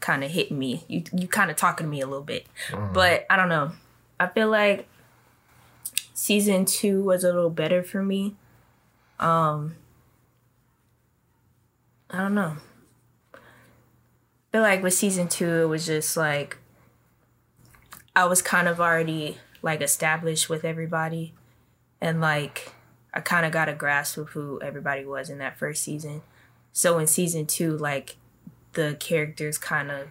[0.00, 0.84] kind of hit me.
[0.88, 2.46] You you kind of talking to me a little bit,
[2.92, 3.72] but I don't know.
[4.18, 4.88] I feel like
[6.14, 8.34] season two was a little better for me.
[9.20, 9.74] Um,
[12.10, 12.56] I don't know.
[14.50, 16.58] But like with season two, it was just like
[18.16, 21.34] I was kind of already like established with everybody,
[22.00, 22.72] and like
[23.12, 26.22] I kind of got a grasp of who everybody was in that first season.
[26.72, 28.16] So in season two, like
[28.72, 30.08] the characters kind of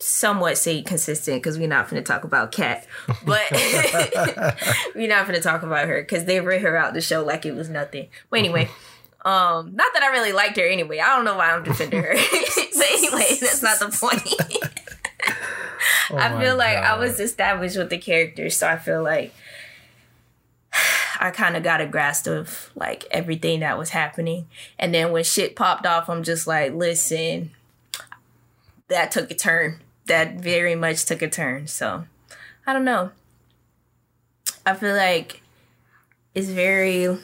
[0.00, 2.86] somewhat stayed consistent because we're not going to talk about Kat,
[3.24, 3.42] but
[4.94, 7.44] we're not going to talk about her because they ran her out the show like
[7.44, 8.08] it was nothing.
[8.30, 8.68] But anyway,
[9.24, 11.00] um, not that I really liked her anyway.
[11.00, 12.14] I don't know why I'm defending her,
[12.74, 14.72] but anyway, that's not the point.
[16.10, 19.34] Oh I feel like I was established with the characters, so I feel like
[21.20, 24.46] I kind of got a grasp of like everything that was happening.
[24.78, 27.50] And then when shit popped off, I'm just like, listen,
[28.88, 29.80] that took a turn.
[30.06, 31.66] That very much took a turn.
[31.66, 32.06] So
[32.66, 33.10] I don't know.
[34.64, 35.42] I feel like
[36.34, 37.18] it's very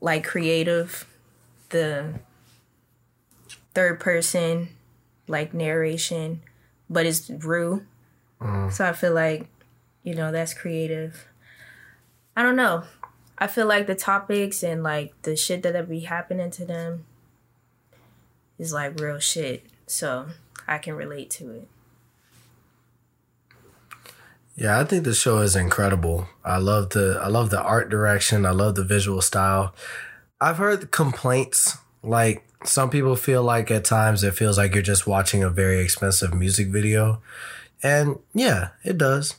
[0.00, 1.06] like creative.
[1.70, 2.14] The
[3.74, 4.70] third person
[5.28, 6.42] like narration,
[6.88, 7.84] but it's Rue.
[8.40, 8.70] Mm-hmm.
[8.70, 9.46] So I feel like,
[10.02, 11.26] you know, that's creative.
[12.36, 12.84] I don't know.
[13.36, 17.04] I feel like the topics and like the shit that would be happening to them
[18.58, 19.66] is like real shit.
[19.86, 20.26] So
[20.66, 21.68] I can relate to it.
[24.56, 26.28] Yeah, I think the show is incredible.
[26.44, 28.44] I love the I love the art direction.
[28.44, 29.72] I love the visual style.
[30.40, 35.06] I've heard complaints like some people feel like at times it feels like you're just
[35.06, 37.20] watching a very expensive music video.
[37.82, 39.36] And yeah, it does.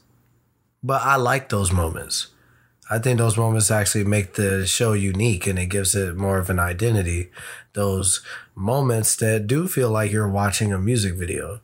[0.82, 2.28] But I like those moments.
[2.90, 6.50] I think those moments actually make the show unique and it gives it more of
[6.50, 7.30] an identity.
[7.74, 8.22] Those
[8.56, 11.60] moments that do feel like you're watching a music video.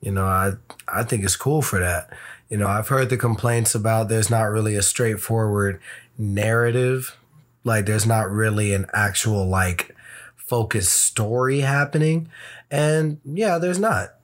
[0.00, 0.52] You know, I
[0.86, 2.10] I think it's cool for that.
[2.48, 5.80] You know, I've heard the complaints about there's not really a straightforward
[6.18, 7.16] narrative.
[7.64, 9.94] Like there's not really an actual like
[10.36, 12.28] focused story happening.
[12.70, 14.14] And yeah, there's not.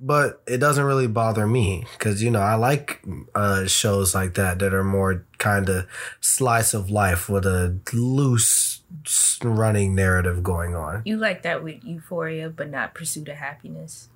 [0.00, 3.02] But it doesn't really bother me because you know I like
[3.34, 5.86] uh, shows like that that are more kind of
[6.20, 8.82] slice of life with a loose
[9.42, 11.02] running narrative going on.
[11.04, 14.08] You like that with Euphoria, but not Pursuit of Happiness.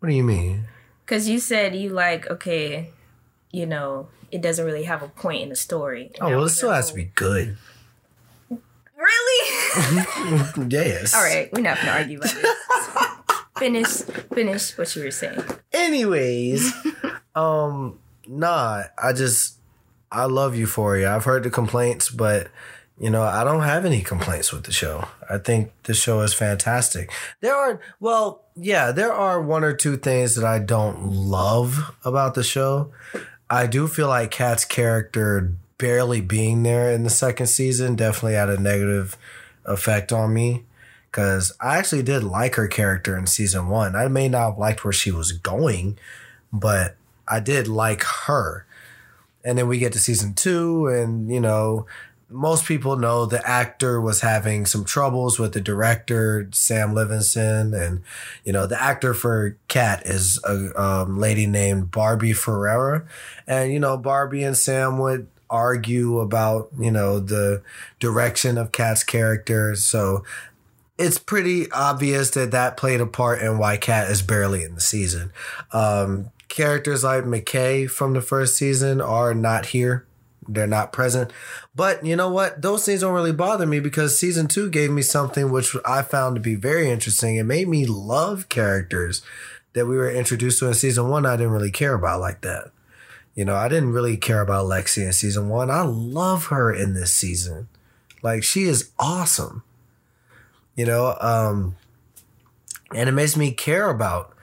[0.00, 0.66] What do you mean?
[1.04, 2.90] Because you said you like, okay,
[3.50, 6.12] you know, it doesn't really have a point in the story.
[6.20, 7.56] Oh well, it still has to be good.
[8.48, 9.50] Really?
[10.68, 11.14] yes.
[11.14, 12.56] All right, we're not gonna argue about this.
[13.60, 14.02] finish,
[14.34, 15.42] finish what you were saying.
[15.72, 16.72] Anyways,
[17.34, 19.58] um, nah, I just
[20.10, 21.14] I love Euphoria.
[21.14, 22.48] I've heard the complaints, but
[22.98, 25.06] you know, I don't have any complaints with the show.
[25.28, 27.10] I think the show is fantastic.
[27.40, 32.34] There are well, yeah, there are one or two things that I don't love about
[32.34, 32.92] the show.
[33.50, 38.48] I do feel like Kat's character barely being there in the second season definitely had
[38.48, 39.16] a negative
[39.64, 40.64] effect on me
[41.10, 43.96] because I actually did like her character in season one.
[43.96, 45.98] I may not have liked where she was going,
[46.52, 46.96] but
[47.26, 48.66] I did like her.
[49.42, 51.86] And then we get to season two, and you know,
[52.30, 57.74] most people know the actor was having some troubles with the director, Sam Levinson.
[57.74, 58.02] And,
[58.44, 63.04] you know, the actor for Kat is a um, lady named Barbie Ferreira.
[63.46, 67.62] And, you know, Barbie and Sam would argue about, you know, the
[67.98, 69.74] direction of Kat's character.
[69.74, 70.24] So
[70.96, 74.80] it's pretty obvious that that played a part in why Kat is barely in the
[74.80, 75.32] season.
[75.72, 80.06] Um, characters like McKay from the first season are not here.
[80.52, 81.32] They're not present.
[81.74, 82.60] But you know what?
[82.60, 86.34] Those things don't really bother me because season two gave me something which I found
[86.36, 87.36] to be very interesting.
[87.36, 89.22] It made me love characters
[89.72, 92.72] that we were introduced to in season one I didn't really care about like that.
[93.34, 95.70] You know, I didn't really care about Lexi in season one.
[95.70, 97.68] I love her in this season.
[98.22, 99.62] Like she is awesome.
[100.74, 101.76] You know, um,
[102.94, 104.34] and it makes me care about,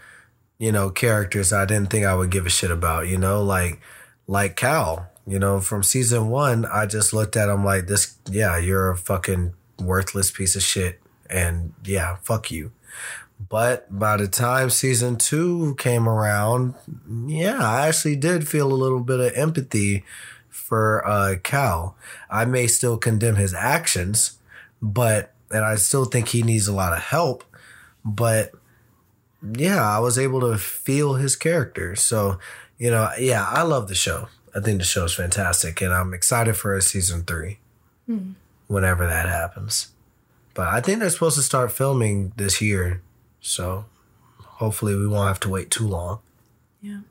[0.57, 3.81] you know, characters I didn't think I would give a shit about, you know, like
[4.27, 5.09] like Cal.
[5.27, 8.97] You know, from season one, I just looked at him like this, yeah, you're a
[8.97, 11.01] fucking worthless piece of shit.
[11.29, 12.71] And yeah, fuck you.
[13.49, 16.75] But by the time season two came around,
[17.27, 20.05] yeah, I actually did feel a little bit of empathy
[20.49, 21.97] for uh, Cal.
[22.29, 24.39] I may still condemn his actions,
[24.81, 27.43] but, and I still think he needs a lot of help,
[28.03, 28.53] but
[29.55, 31.95] yeah, I was able to feel his character.
[31.95, 32.39] So,
[32.77, 34.29] you know, yeah, I love the show.
[34.57, 37.59] I think the show is fantastic, and I'm excited for a season three
[38.65, 39.89] whenever that happens.
[40.55, 43.03] But I think they're supposed to start filming this year,
[43.39, 43.85] so
[44.39, 46.21] hopefully we won't have to wait too long.
[46.81, 47.01] Yeah.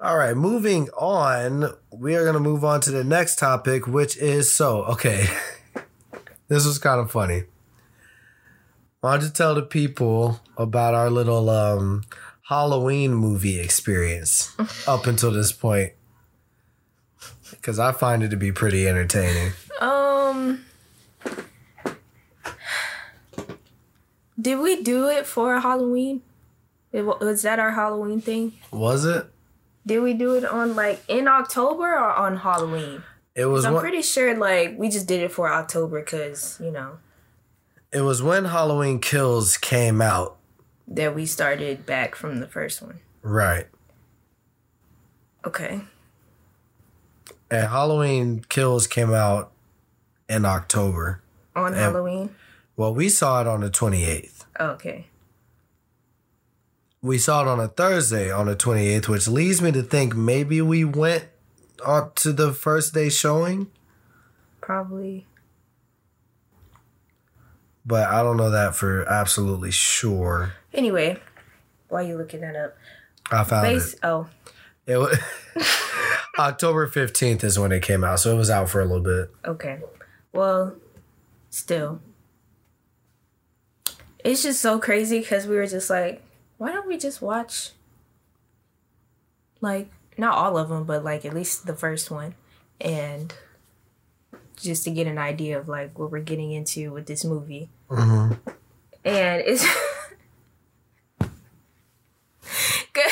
[0.00, 1.74] All right, moving on.
[1.90, 5.26] We are going to move on to the next topic, which is so, okay.
[6.48, 7.42] this was kind of funny.
[9.02, 12.04] Why don't you tell the people about our little um,
[12.48, 14.56] Halloween movie experience
[14.88, 15.92] up until this point?
[17.50, 19.52] Because I find it to be pretty entertaining.
[19.82, 20.64] Um,
[24.40, 26.22] did we do it for Halloween?
[26.90, 28.54] It, was that our Halloween thing?
[28.70, 29.26] Was it?
[29.84, 33.02] Did we do it on like in October or on Halloween?
[33.34, 33.66] It was.
[33.66, 36.98] I'm one, pretty sure like we just did it for October because you know
[37.92, 40.37] it was when Halloween Kills came out.
[40.88, 43.00] That we started back from the first one.
[43.22, 43.66] Right.
[45.46, 45.82] Okay.
[47.50, 49.52] And Halloween Kills came out
[50.28, 51.22] in October.
[51.54, 51.72] On.
[51.72, 52.34] Halloween.
[52.76, 54.44] Well, we saw it on the 28th.
[54.58, 55.06] Okay.
[57.00, 60.60] We saw it on a Thursday on the 28th, which leads me to think maybe
[60.60, 61.26] we went
[61.84, 63.68] on to the first day showing,
[64.68, 65.24] Probably.
[67.88, 70.52] But I don't know that for absolutely sure.
[70.72, 71.18] Anyway,
[71.88, 72.76] why are you looking that up?
[73.30, 73.94] I found Base.
[73.94, 74.00] it.
[74.04, 74.28] Oh,
[74.86, 75.18] It was
[76.38, 79.30] October 15th is when it came out, so it was out for a little bit.
[79.44, 79.80] okay.
[80.32, 80.76] Well,
[81.50, 82.00] still,
[84.22, 86.22] it's just so crazy because we were just like,
[86.58, 87.70] why don't we just watch,
[89.60, 89.88] like,
[90.18, 92.34] not all of them, but like at least the first one,
[92.80, 93.32] and
[94.60, 97.68] just to get an idea of like what we're getting into with this movie.
[97.88, 98.32] hmm
[99.04, 99.64] and it's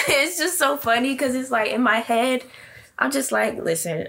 [0.08, 2.42] it's just so funny because it's like in my head
[2.98, 4.08] i'm just like listen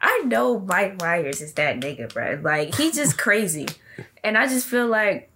[0.00, 2.38] i know mike myers is that nigga bro.
[2.42, 3.66] Like he's just crazy.
[4.22, 5.30] And i just feel like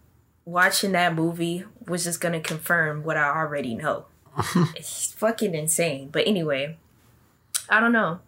[0.44, 4.06] watching that movie was just gonna confirm what i already know.
[4.76, 6.08] It's fucking insane.
[6.12, 6.76] But anyway
[7.68, 8.20] i don't know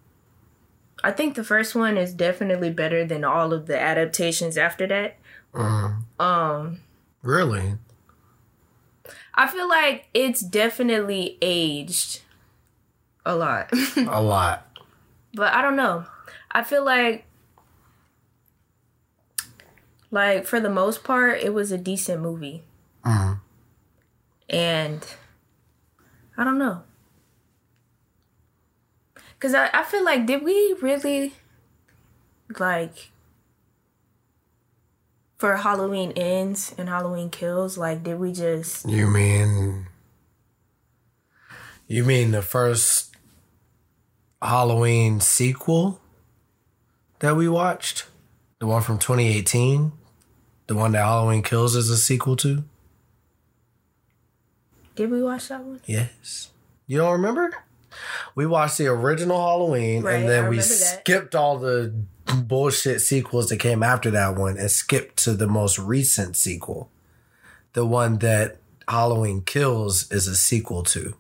[1.04, 5.16] i think the first one is definitely better than all of the adaptations after that
[6.18, 6.80] um
[7.22, 7.78] Really?
[9.34, 12.20] I feel like it's definitely aged
[13.24, 13.70] a lot.
[13.96, 14.66] A lot.
[15.32, 16.04] but I don't know.
[16.50, 17.24] I feel like
[20.10, 22.62] like for the most part it was a decent movie.
[23.04, 23.40] Mhm.
[24.50, 25.06] And
[26.36, 26.82] I don't know.
[29.44, 31.34] Cause I, I feel like did we really
[32.58, 33.10] like
[35.36, 39.88] for Halloween ends and Halloween kills, like did we just You mean
[41.86, 43.14] You mean the first
[44.40, 46.00] Halloween sequel
[47.18, 48.06] that we watched?
[48.60, 49.92] The one from 2018?
[50.68, 52.64] The one that Halloween Kills is a sequel to?
[54.96, 55.82] did we watch that one?
[55.84, 56.48] Yes.
[56.86, 57.52] You don't remember?
[58.34, 60.62] We watched the original Halloween Right, and then we that.
[60.62, 61.94] skipped all the
[62.42, 66.90] bullshit sequels that came after that one and skipped to the most recent sequel.
[67.74, 68.58] The one that
[68.88, 71.14] Halloween Kills is a sequel to.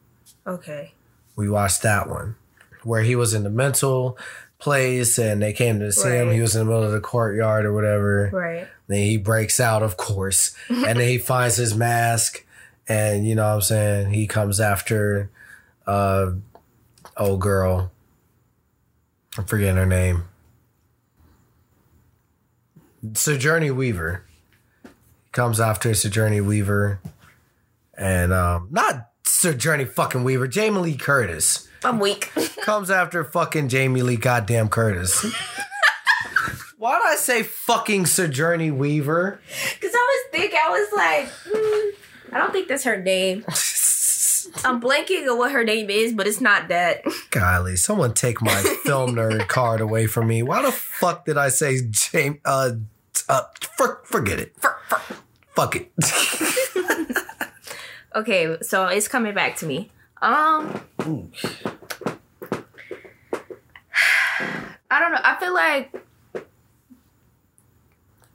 [0.46, 0.92] Okay.
[1.36, 2.36] We watched that one
[2.82, 4.18] where he was in the mental
[4.58, 6.30] place and they came to see him.
[6.30, 8.30] He was in the middle of the courtyard or whatever.
[8.32, 8.68] Right.
[8.86, 12.44] Then he breaks out, of course, and then he finds his mask,
[12.86, 14.12] and you know what I'm saying?
[14.12, 15.30] He comes after
[15.86, 16.32] uh
[17.16, 17.90] old girl.
[19.36, 20.24] I'm forgetting her name.
[23.14, 24.24] Sigourney Weaver.
[25.32, 27.00] Comes after Sigourney Weaver.
[27.96, 31.68] And um not Sigourney fucking Weaver, Jamie Lee Curtis.
[31.84, 32.32] I'm weak.
[32.62, 35.22] Comes after fucking Jamie Lee goddamn Curtis.
[36.78, 39.40] Why'd I say fucking Sigourney Weaver?
[39.80, 43.44] Cause I was thinking, I was like, hmm, I don't think that's her name.
[44.64, 47.02] I'm blanking on what her name is, but it's not that.
[47.30, 48.54] Golly, someone take my
[48.84, 50.42] film nerd card away from me.
[50.42, 52.38] Why the fuck did I say James?
[52.44, 52.72] Uh,
[53.28, 53.42] uh,
[53.76, 54.56] for, forget it.
[55.54, 55.92] Fuck it.
[58.14, 59.90] Okay, so it's coming back to me.
[60.22, 60.80] Um,
[64.88, 65.20] I don't know.
[65.24, 65.92] I feel like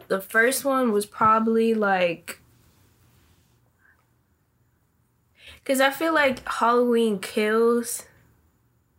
[0.09, 2.41] the first one was probably like.
[5.69, 8.07] Because I feel like Halloween Kills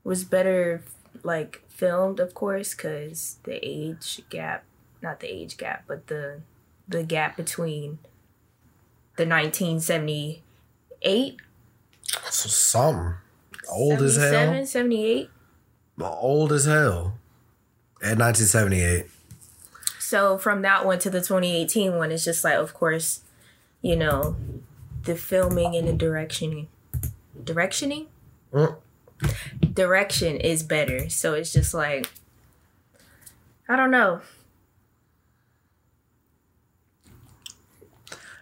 [0.04, 0.84] was better,
[1.24, 4.62] like, filmed, of course, because the age gap,
[5.02, 6.42] not the age gap, but the
[6.86, 7.98] the gap between
[9.16, 11.36] the 1978
[12.30, 13.14] So something
[13.68, 14.30] old as hell.
[14.30, 15.28] 77, 78
[16.00, 17.18] Old as hell.
[18.00, 19.06] At 1978.
[19.98, 23.22] so from that one to the 2018 one it's just like of course
[23.82, 24.36] you know,
[25.04, 26.66] the filming and the directioning,
[27.42, 28.06] directioning,
[28.52, 28.76] Mm.
[29.74, 31.08] direction is better.
[31.08, 32.10] So it's just like,
[33.68, 34.20] I don't know.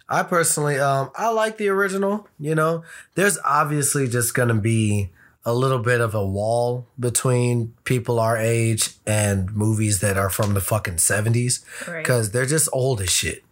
[0.07, 2.27] I personally, um, I like the original.
[2.39, 2.83] You know,
[3.15, 5.11] there's obviously just gonna be
[5.45, 10.53] a little bit of a wall between people our age and movies that are from
[10.55, 12.03] the fucking seventies Right.
[12.03, 13.43] because they're just old as shit.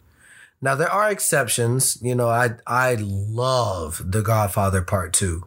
[0.61, 1.97] Now there are exceptions.
[2.01, 5.45] You know, I I love The Godfather Part Two,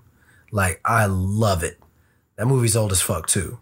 [0.52, 1.80] like I love it.
[2.36, 3.58] That movie's old as fuck too.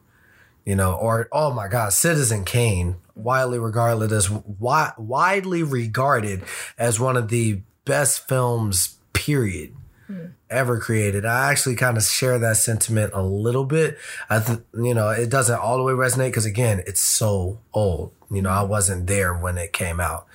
[0.64, 6.42] You know, or oh my god, Citizen Kane, widely regarded as wi- widely regarded
[6.78, 9.74] as one of the best films, period,
[10.06, 10.26] hmm.
[10.50, 11.24] ever created.
[11.24, 13.96] I actually kind of share that sentiment a little bit.
[14.28, 18.12] I, th- you know, it doesn't all the way resonate because again, it's so old.
[18.30, 20.26] You know, I wasn't there when it came out.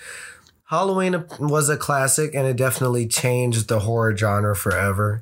[0.73, 5.21] Halloween was a classic and it definitely changed the horror genre forever.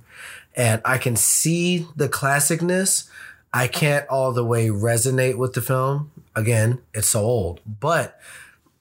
[0.55, 3.09] And I can see the classicness.
[3.53, 6.09] I can't all the way resonate with the film.
[6.37, 7.59] Again, it's so old.
[7.65, 8.17] But,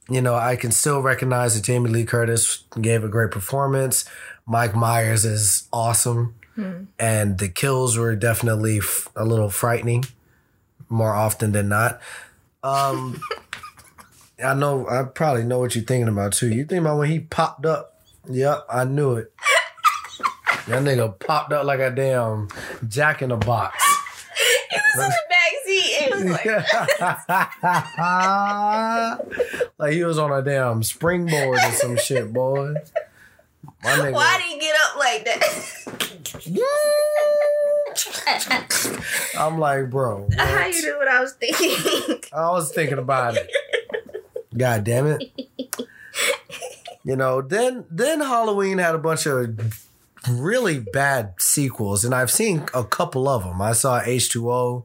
[0.09, 4.05] you know, I can still recognize that Jamie Lee Curtis gave a great performance.
[4.47, 6.37] Mike Myers is awesome.
[7.01, 10.05] And the kills were definitely f- a little frightening
[10.89, 12.01] more often than not.
[12.63, 13.21] Um,
[14.45, 16.49] I know, I probably know what you're thinking about too.
[16.49, 17.95] You think about when he popped up.
[18.29, 19.33] Yep, I knew it.
[20.69, 22.49] That nigga popped up like a damn
[22.89, 23.77] jack in a box.
[24.71, 25.87] He was in the backseat.
[26.07, 26.47] It was like,
[29.79, 32.75] like he was on a damn springboard or some shit, boy.
[33.83, 34.13] My nigga.
[34.13, 35.43] why did he get up like that?
[39.39, 40.29] I'm like, bro.
[40.37, 42.21] How you do what I was thinking?
[42.33, 43.51] I was thinking about it.
[44.61, 45.33] God damn it.
[47.03, 49.89] You know, then then Halloween had a bunch of
[50.29, 53.63] really bad sequels, and I've seen a couple of them.
[53.63, 54.85] I saw H2O,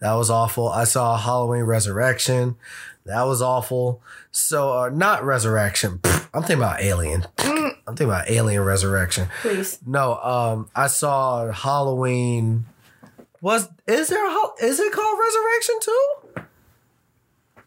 [0.00, 0.68] that was awful.
[0.68, 2.56] I saw Halloween Resurrection,
[3.04, 4.00] that was awful.
[4.32, 6.00] So uh, not Resurrection.
[6.34, 7.26] I'm thinking about Alien.
[7.38, 9.28] I'm thinking about Alien Resurrection.
[9.42, 9.78] Please.
[9.86, 12.64] No, um, I saw Halloween.
[13.40, 16.21] Was is there a, is it called Resurrection too?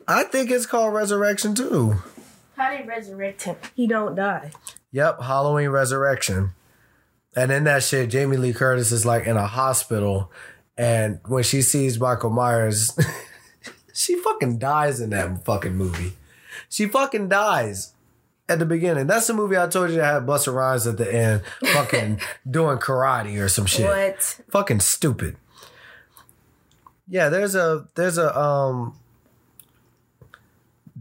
[0.07, 1.95] I think it's called Resurrection too.
[2.55, 3.57] How they resurrect him?
[3.75, 4.51] He don't die.
[4.91, 6.51] Yep, Halloween Resurrection.
[7.35, 10.31] And in that shit, Jamie Lee Curtis is like in a hospital,
[10.77, 12.97] and when she sees Michael Myers,
[13.93, 16.13] she fucking dies in that fucking movie.
[16.69, 17.93] She fucking dies
[18.47, 19.07] at the beginning.
[19.07, 21.41] That's the movie I told you that had Busta Rhymes at the end,
[21.73, 23.85] fucking doing karate or some shit.
[23.85, 24.39] What?
[24.49, 25.35] fucking stupid.
[27.07, 28.97] Yeah, there's a there's a um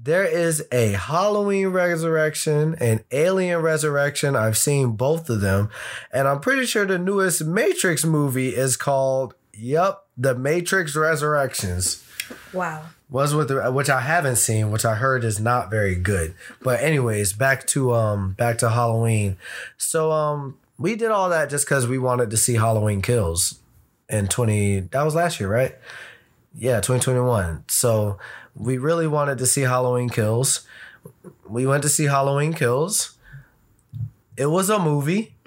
[0.04, 4.36] there is a Halloween Resurrection and Alien Resurrection.
[4.36, 5.70] I've seen both of them,
[6.12, 12.04] and I'm pretty sure the newest Matrix movie is called Yup, The Matrix Resurrections.
[12.52, 12.82] Wow.
[13.08, 16.34] Was with the, which I haven't seen, which I heard is not very good.
[16.62, 19.36] But anyways, back to um back to Halloween.
[19.76, 23.60] So um we did all that just because we wanted to see Halloween Kills
[24.08, 24.80] in twenty.
[24.80, 25.76] That was last year, right?
[26.56, 27.64] Yeah, twenty twenty one.
[27.68, 28.18] So
[28.54, 30.66] we really wanted to see Halloween Kills.
[31.48, 33.16] We went to see Halloween Kills.
[34.36, 35.34] It was a movie.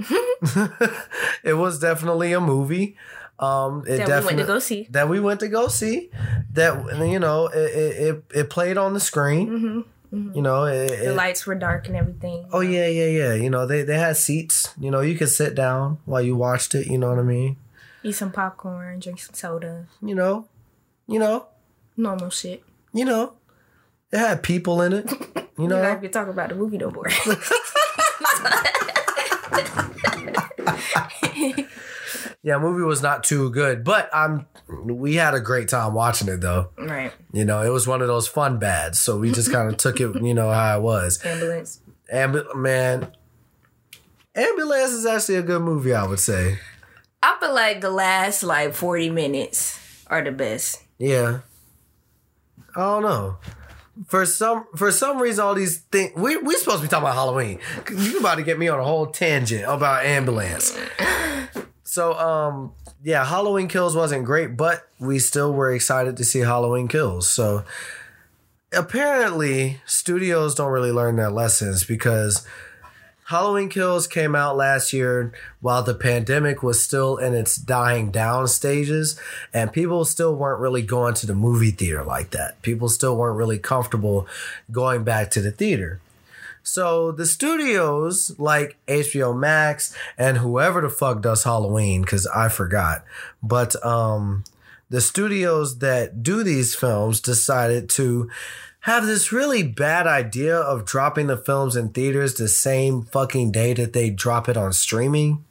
[1.44, 2.96] it was definitely a movie.
[3.40, 4.88] Um, it That we went definitely to go see.
[4.92, 6.10] that we went to go see.
[6.54, 9.84] That you know, it it, it, played on the screen.
[10.12, 12.48] You know, it, The it- lights were dark and everything.
[12.52, 13.34] oh yeah, yeah, yeah.
[13.34, 14.74] You know, they they had seats.
[14.80, 16.88] You know, you could sit down while you watched it.
[16.88, 17.58] You know what I mean?
[18.04, 19.88] Eat some popcorn, drink some soda.
[20.02, 20.48] You know,
[21.08, 21.48] you know,
[21.98, 22.64] Normal shit.
[22.94, 23.34] You know.
[24.12, 25.12] It had people in it.
[25.60, 27.08] You know, you talk about the movie no more.
[32.44, 34.46] yeah, movie was not too good, but I'm.
[34.84, 36.70] We had a great time watching it though.
[36.78, 37.12] right.
[37.34, 40.00] You know, it was one of those fun bads, so we just kind of took
[40.00, 40.22] it.
[40.22, 41.20] You know how it was.
[41.26, 41.80] Ambulance.
[42.14, 43.12] Ambu- man,
[44.36, 46.60] Ambulance is actually a good movie, I would say.
[47.24, 50.84] I feel like the last like 40 minutes are the best.
[51.00, 51.40] Yeah.
[52.78, 53.38] I don't know.
[54.06, 57.16] For some for some reason, all these things we we supposed to be talking about
[57.16, 57.60] Halloween.
[57.90, 60.78] You about to get me on a whole tangent about ambulance.
[61.84, 62.74] So um
[63.04, 67.28] yeah, Halloween Kills wasn't great, but we still were excited to see Halloween Kills.
[67.28, 67.64] So
[68.72, 72.46] apparently studios don't really learn their lessons because
[73.28, 78.48] Halloween Kills came out last year while the pandemic was still in its dying down
[78.48, 79.20] stages,
[79.54, 82.62] and people still weren't really going to the movie theater like that.
[82.62, 84.26] People still weren't really comfortable
[84.72, 86.00] going back to the theater.
[86.64, 93.04] So the studios like HBO Max and whoever the fuck does Halloween, because I forgot,
[93.44, 94.46] but um,
[94.90, 98.30] the studios that do these films decided to
[98.82, 103.74] have this really bad idea of dropping the films in theaters the same fucking day
[103.74, 105.44] that they drop it on streaming.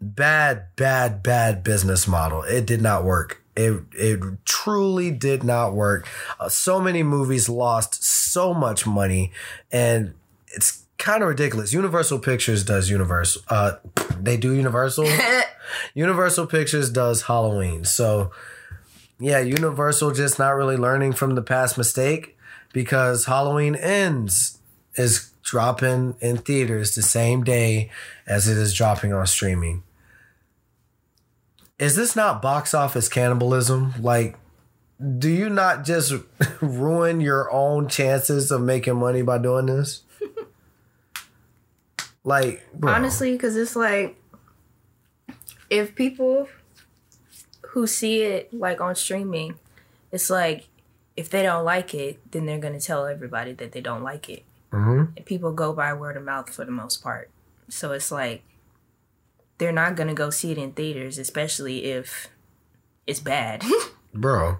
[0.00, 2.42] Bad, bad, bad business model.
[2.42, 3.42] It did not work.
[3.56, 6.08] It it truly did not work.
[6.40, 9.32] Uh, so many movies lost so much money,
[9.70, 10.14] and
[10.48, 11.72] it's kind of ridiculous.
[11.72, 13.42] Universal Pictures does Universal.
[13.48, 13.72] Uh,
[14.20, 15.06] they do Universal.
[15.94, 17.84] Universal Pictures does Halloween.
[17.84, 18.32] So
[19.20, 22.33] yeah, Universal just not really learning from the past mistake
[22.74, 24.58] because Halloween ends
[24.96, 27.90] is dropping in theaters the same day
[28.26, 29.84] as it is dropping on streaming.
[31.78, 33.94] Is this not box office cannibalism?
[34.00, 34.36] Like,
[35.18, 36.14] do you not just
[36.60, 40.02] ruin your own chances of making money by doing this?
[42.24, 42.92] like, bro.
[42.92, 44.20] Honestly, because it's like
[45.70, 46.48] if people
[47.68, 49.54] who see it like on streaming,
[50.10, 50.66] it's like
[51.16, 54.44] if they don't like it, then they're gonna tell everybody that they don't like it.
[54.72, 55.16] Mhm.
[55.16, 57.30] And people go by word of mouth for the most part.
[57.68, 58.42] So it's like
[59.58, 62.28] they're not gonna go see it in theaters, especially if
[63.06, 63.62] it's bad.
[64.14, 64.58] bro.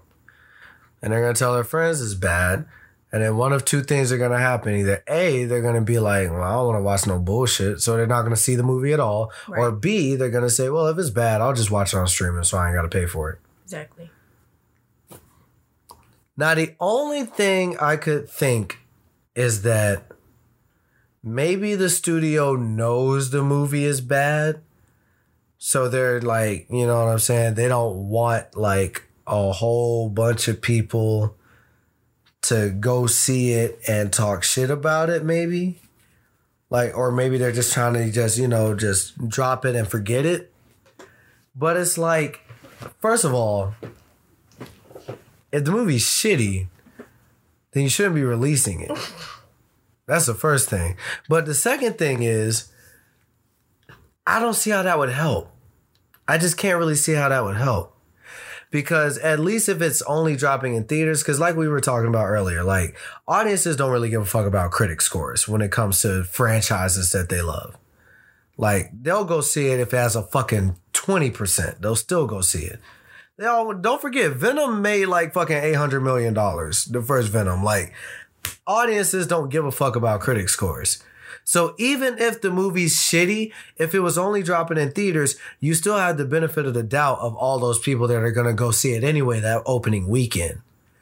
[1.02, 2.66] And they're gonna tell their friends it's bad.
[3.12, 4.74] And then one of two things are gonna happen.
[4.74, 8.06] Either A, they're gonna be like, Well, I don't wanna watch no bullshit, so they're
[8.06, 9.32] not gonna see the movie at all.
[9.48, 12.44] Or B, they're gonna say, Well, if it's bad, I'll just watch it on streaming
[12.44, 13.38] so I ain't gotta pay for it.
[13.64, 14.10] exactly.
[16.36, 18.78] Now the only thing I could think
[19.34, 20.04] is that
[21.22, 24.60] maybe the studio knows the movie is bad.
[25.58, 27.54] So they're like, you know what I'm saying?
[27.54, 31.36] They don't want like a whole bunch of people
[32.42, 35.80] to go see it and talk shit about it, maybe.
[36.68, 40.26] Like, or maybe they're just trying to just, you know, just drop it and forget
[40.26, 40.52] it.
[41.56, 42.40] But it's like,
[43.00, 43.74] first of all,
[45.54, 46.66] if the movie's shitty,
[47.70, 48.90] then you shouldn't be releasing it.
[50.06, 50.96] That's the first thing.
[51.28, 52.72] But the second thing is,
[54.26, 55.52] I don't see how that would help.
[56.26, 57.96] I just can't really see how that would help.
[58.72, 62.26] Because at least if it's only dropping in theaters, because like we were talking about
[62.26, 62.96] earlier, like
[63.28, 67.28] audiences don't really give a fuck about critic scores when it comes to franchises that
[67.28, 67.78] they love.
[68.56, 71.80] Like they'll go see it if it has a fucking 20%.
[71.80, 72.80] They'll still go see it.
[73.36, 76.84] They all don't forget Venom made like fucking eight hundred million dollars.
[76.84, 77.92] The first Venom, like
[78.66, 81.02] audiences don't give a fuck about critic scores.
[81.46, 85.98] So even if the movie's shitty, if it was only dropping in theaters, you still
[85.98, 88.92] have the benefit of the doubt of all those people that are gonna go see
[88.92, 90.60] it anyway that opening weekend.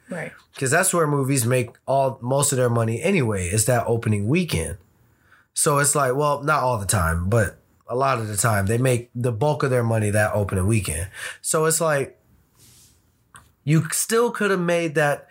[0.09, 0.33] Right.
[0.53, 4.77] Because that's where movies make all most of their money anyway, is that opening weekend.
[5.53, 7.57] So it's like, well, not all the time, but
[7.87, 11.09] a lot of the time they make the bulk of their money that opening weekend.
[11.41, 12.19] So it's like
[13.63, 15.27] you still could have made that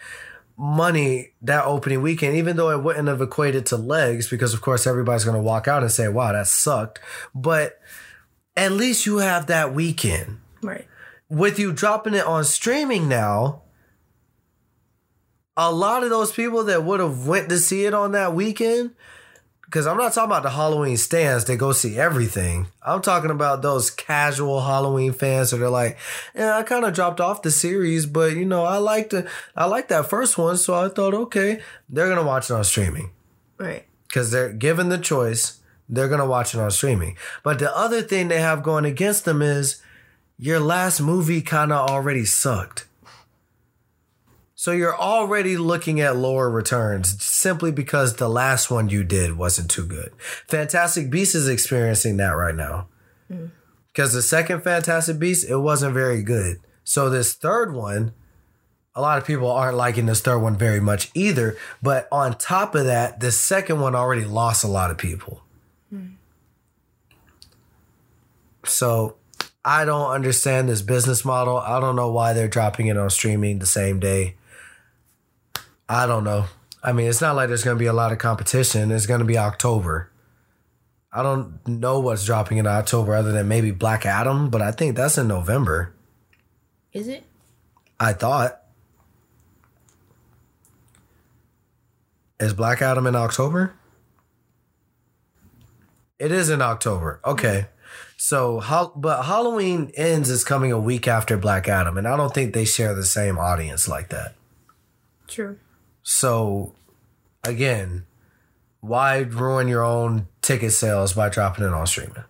[0.56, 4.86] money that opening weekend, even though it wouldn't have equated to legs, because of course
[4.86, 7.00] everybody's gonna walk out and say, Wow, that sucked.
[7.34, 7.80] But
[8.56, 10.86] at least you have that weekend Right.
[11.28, 13.62] with you dropping it on streaming now,
[15.56, 18.92] a lot of those people that would have went to see it on that weekend,
[19.72, 22.66] because I'm not talking about the Halloween stands that go see everything.
[22.82, 25.96] I'm talking about those casual Halloween fans that are like,
[26.34, 29.26] yeah, I kind of dropped off the series, but you know, I liked the,
[29.56, 33.12] I liked that first one, so I thought, okay, they're gonna watch it on streaming
[33.56, 33.86] Right.
[34.08, 37.16] because they're given the choice, they're gonna watch it on streaming.
[37.42, 39.80] But the other thing they have going against them is
[40.38, 42.84] your last movie kind of already sucked.
[44.62, 49.68] So you're already looking at lower returns simply because the last one you did wasn't
[49.68, 50.12] too good.
[50.46, 52.86] Fantastic Beasts is experiencing that right now.
[53.28, 53.50] Mm.
[53.88, 56.58] Because the second Fantastic Beast, it wasn't very good.
[56.84, 58.12] So this third one,
[58.94, 61.56] a lot of people aren't liking this third one very much either.
[61.82, 65.42] But on top of that, the second one already lost a lot of people.
[65.92, 66.14] Mm.
[68.64, 69.16] So
[69.64, 71.58] I don't understand this business model.
[71.58, 74.36] I don't know why they're dropping it on streaming the same day.
[75.88, 76.46] I don't know.
[76.82, 78.90] I mean, it's not like there's going to be a lot of competition.
[78.90, 80.10] It's going to be October.
[81.12, 84.96] I don't know what's dropping in October other than maybe Black Adam, but I think
[84.96, 85.94] that's in November.
[86.92, 87.24] Is it?
[88.00, 88.62] I thought.
[92.40, 93.74] Is Black Adam in October?
[96.18, 97.20] It is in October.
[97.24, 97.66] Okay.
[98.16, 98.62] So,
[98.96, 102.64] but Halloween ends is coming a week after Black Adam, and I don't think they
[102.64, 104.34] share the same audience like that.
[105.26, 105.58] True.
[106.02, 106.74] So,
[107.44, 108.06] again,
[108.80, 112.24] why ruin your own ticket sales by dropping it on streaming?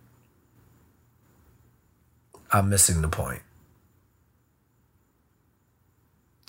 [2.51, 3.43] I'm missing the point.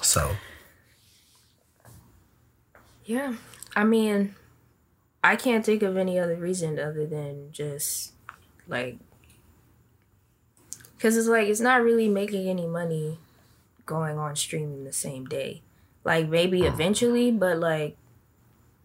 [0.01, 0.35] So,
[3.05, 3.35] Yeah.
[3.75, 4.35] I mean,
[5.23, 8.13] I can't think of any other reason other than just
[8.67, 8.97] like
[10.99, 13.19] cuz it's like it's not really making any money
[13.85, 15.61] going on streaming the same day.
[16.03, 16.67] Like maybe hmm.
[16.67, 17.97] eventually, but like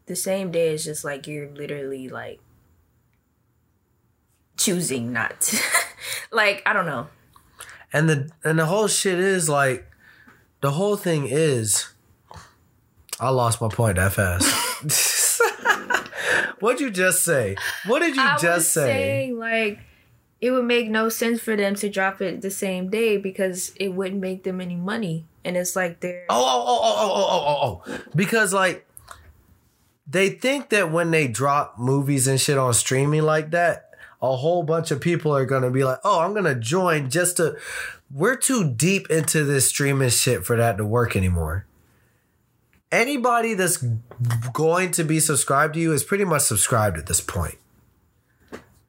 [0.06, 2.40] the same day is just like you're literally like
[4.56, 5.58] choosing not to.
[6.32, 7.08] like I don't know.
[7.92, 9.86] and the and the whole shit is like
[10.60, 11.88] the whole thing is
[13.20, 14.46] I lost my point that fast.
[16.60, 17.56] What'd you just say?
[17.86, 18.86] What did you I just was say?
[18.86, 19.78] saying like
[20.40, 23.88] it would make no sense for them to drop it the same day because it
[23.88, 25.24] wouldn't make them any money.
[25.44, 27.98] And it's like they're oh, oh, oh, oh, oh, oh, oh, oh, oh.
[28.14, 28.86] Because like
[30.06, 33.90] they think that when they drop movies and shit on streaming like that,
[34.20, 37.56] a whole bunch of people are gonna be like, oh, I'm gonna join just to
[38.10, 41.66] we're too deep into this streaming shit for that to work anymore.
[42.90, 43.84] Anybody that's
[44.52, 47.58] going to be subscribed to you is pretty much subscribed at this point.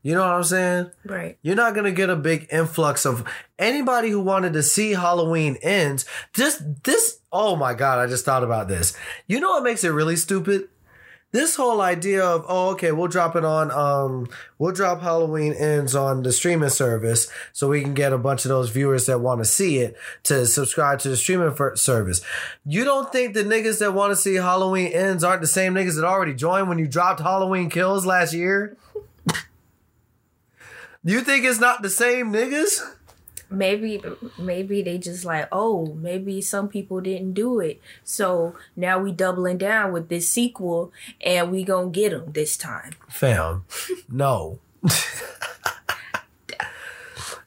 [0.01, 0.91] You know what I'm saying?
[1.05, 1.38] right.
[1.41, 3.23] You're not gonna get a big influx of
[3.57, 6.05] anybody who wanted to see Halloween ends.
[6.34, 7.99] Just this, oh my god!
[7.99, 8.95] I just thought about this.
[9.27, 10.69] You know what makes it really stupid?
[11.31, 14.27] This whole idea of oh okay, we'll drop it on um
[14.57, 18.49] we'll drop Halloween ends on the streaming service so we can get a bunch of
[18.49, 22.21] those viewers that want to see it to subscribe to the streaming service.
[22.65, 25.97] You don't think the niggas that want to see Halloween ends aren't the same niggas
[25.97, 28.77] that already joined when you dropped Halloween Kills last year?
[31.03, 32.81] You think it's not the same niggas?
[33.51, 33.99] maybe
[34.38, 39.57] maybe they just like oh maybe some people didn't do it so now we doubling
[39.57, 43.65] down with this sequel and we gonna get them this time Fam,
[44.07, 44.59] no.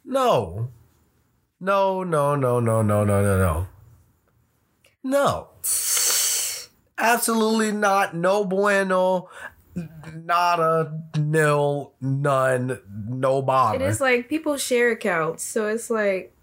[0.04, 0.68] no.
[1.64, 3.66] No, no, no, no, no, no, no, no.
[5.04, 5.48] No.
[6.98, 8.14] Absolutely not.
[8.14, 9.28] No bueno.
[10.14, 11.02] Nada.
[11.18, 11.92] Nil.
[12.00, 12.78] None.
[13.08, 13.84] No it bother.
[13.86, 16.34] is like people share accounts so it's like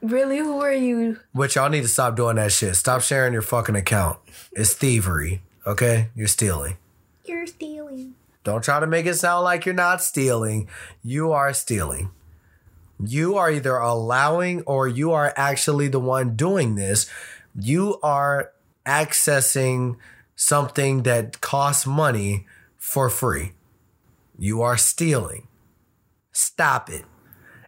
[0.00, 2.76] really who are you Which y'all need to stop doing that shit.
[2.76, 4.18] Stop sharing your fucking account.
[4.52, 5.42] It's thievery.
[5.66, 6.08] Okay?
[6.14, 6.76] You're stealing.
[7.24, 8.14] you're stealing
[8.44, 10.68] Don't try to make it sound like you're not stealing.
[11.02, 12.10] You are stealing.
[13.04, 17.08] You are either allowing or you are actually the one doing this.
[17.54, 18.52] You are
[18.86, 19.96] accessing
[20.34, 22.46] something that costs money
[22.88, 23.52] for free.
[24.38, 25.46] You are stealing.
[26.32, 27.04] Stop it.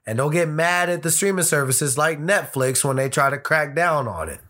[0.07, 3.77] And don't get mad at the streaming services like Netflix when they try to crack
[3.77, 4.41] down on it.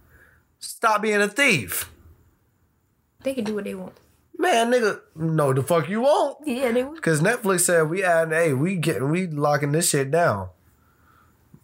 [0.60, 1.90] Stop being a thief.
[3.24, 3.94] they can do what they want
[4.38, 6.38] Man, nigga, no, the fuck you won't.
[6.46, 10.12] yeah they will Cause Netflix said we add, hey, we getting, we locking this shit
[10.12, 10.50] down.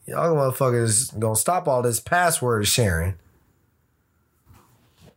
[0.07, 3.15] Y'all motherfuckers gonna stop all this password sharing.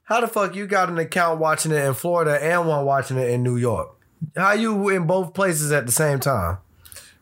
[0.10, 3.30] How the fuck you got an account watching it in Florida and one watching it
[3.30, 3.95] in New York?
[4.36, 6.57] How you in both places at the same time?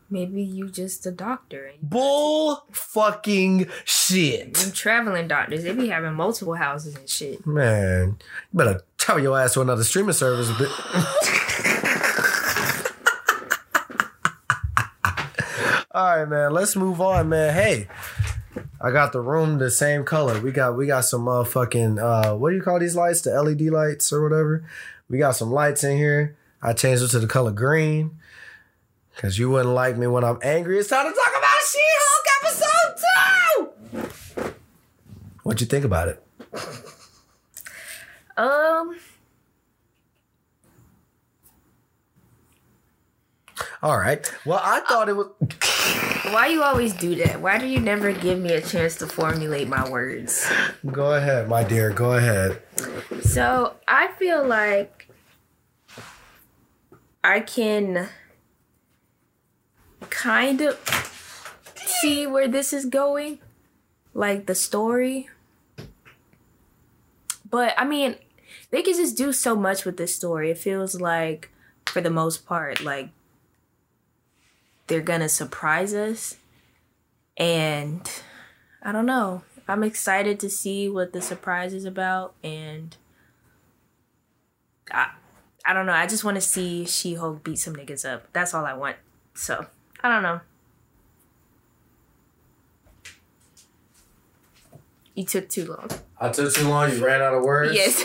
[0.10, 4.54] maybe you just a doctor and Bull fucking shit.
[4.54, 8.16] them traveling doctors they be having multiple houses and shit Man,
[8.54, 10.50] you better travel your ass to another streaming service.
[10.58, 10.70] But
[15.92, 16.54] All right, man.
[16.54, 17.54] Let's move on, man.
[17.54, 17.88] Hey,
[18.88, 20.40] I got the room the same color.
[20.40, 23.20] We got we got some motherfucking uh, what do you call these lights?
[23.20, 24.64] The LED lights or whatever.
[25.10, 26.38] We got some lights in here.
[26.62, 28.18] I changed it to the color green
[29.14, 30.80] because you wouldn't like me when I'm angry.
[30.80, 32.28] It's time to talk about She-Hulk
[33.92, 34.54] episode two.
[35.44, 36.24] What'd you think about it?
[38.38, 38.96] um
[43.84, 44.32] All right.
[44.44, 45.28] Well, I uh, thought it was.
[46.34, 47.40] Why you always do that?
[47.40, 50.50] Why do you never give me a chance to formulate my words?
[50.92, 51.92] Go ahead, my dear.
[51.92, 52.62] Go ahead.
[53.22, 55.08] So I feel like
[57.24, 58.10] I can
[60.10, 60.78] kind of
[61.76, 63.40] see where this is going,
[64.14, 65.30] like the story.
[67.50, 68.16] But I mean,
[68.72, 70.52] they can just do so much with this story.
[70.52, 71.52] It feels like,
[71.86, 73.10] for the most part, like
[74.88, 76.38] they're gonna surprise us.
[77.38, 78.10] And
[78.82, 79.44] I don't know.
[79.68, 82.34] I'm excited to see what the surprise is about.
[82.44, 82.96] And
[84.92, 85.12] I,
[85.66, 85.94] I don't know.
[85.94, 88.32] I just want to see She Hulk beat some niggas up.
[88.32, 88.96] That's all I want.
[89.34, 89.66] So,
[90.02, 90.40] I don't know.
[95.16, 95.90] You took too long.
[96.20, 96.92] I took too long.
[96.92, 97.74] You ran out of words.
[97.76, 98.04] Yes.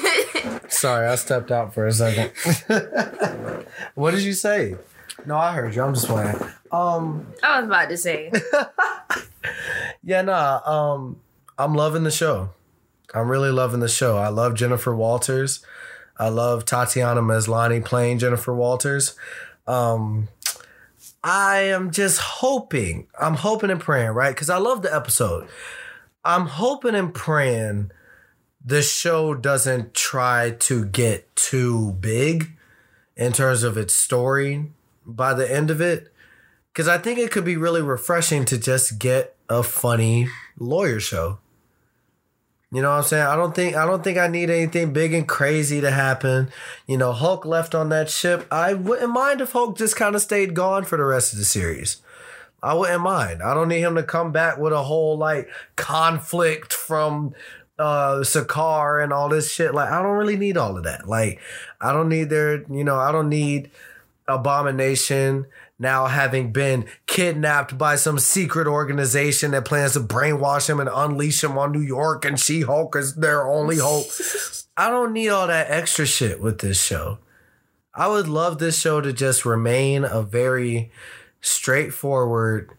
[0.68, 2.32] Sorry, I stepped out for a second.
[3.94, 4.76] what did you say?
[5.26, 5.82] No, I heard you.
[5.82, 6.36] I'm just playing.
[6.70, 8.32] Um, I was about to say.
[10.02, 10.60] yeah, nah.
[10.64, 11.20] Um,
[11.58, 12.50] I'm loving the show.
[13.14, 14.16] I'm really loving the show.
[14.16, 15.64] I love Jennifer Walters.
[16.18, 19.14] I love Tatiana Maslany playing Jennifer Walters.
[19.66, 20.28] Um,
[21.22, 23.06] I am just hoping.
[23.20, 24.34] I'm hoping and praying, right?
[24.34, 25.48] Because I love the episode.
[26.24, 27.90] I'm hoping and praying
[28.64, 32.52] the show doesn't try to get too big
[33.16, 34.70] in terms of its story
[35.06, 36.12] by the end of it.
[36.72, 41.38] Because I think it could be really refreshing to just get a funny lawyer show.
[42.72, 43.26] You know what I'm saying?
[43.26, 46.48] I don't think I don't think I need anything big and crazy to happen.
[46.86, 48.46] You know, Hulk left on that ship.
[48.50, 51.44] I wouldn't mind if Hulk just kind of stayed gone for the rest of the
[51.44, 52.00] series.
[52.62, 53.42] I wouldn't mind.
[53.42, 57.34] I don't need him to come back with a whole like conflict from
[57.78, 59.74] uh Sakaar and all this shit.
[59.74, 61.06] Like I don't really need all of that.
[61.06, 61.40] Like
[61.78, 63.70] I don't need their, you know, I don't need
[64.28, 65.46] Abomination
[65.78, 71.42] now having been kidnapped by some secret organization that plans to brainwash him and unleash
[71.42, 74.06] him on New York and She Hulk is their only hope.
[74.76, 77.18] I don't need all that extra shit with this show.
[77.94, 80.90] I would love this show to just remain a very
[81.42, 82.70] straightforward,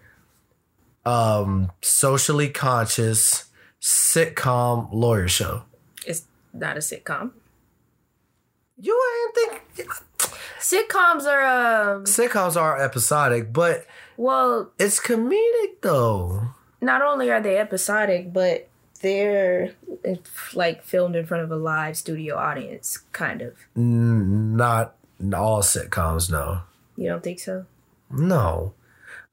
[1.06, 3.45] um, socially conscious
[3.80, 5.64] sitcom lawyer show.
[6.07, 7.32] It's not a sitcom.
[8.84, 9.88] You ain't think
[10.60, 11.43] Sitcoms are
[11.95, 13.85] um sitcoms are episodic, but
[14.18, 16.49] well, it's comedic though.
[16.81, 18.68] not only are they episodic, but
[19.01, 19.73] they're
[20.53, 23.53] like filmed in front of a live studio audience, kind of.
[23.76, 24.95] Not
[25.34, 26.61] all sitcoms, no.
[26.97, 27.65] You don't think so?
[28.10, 28.73] No.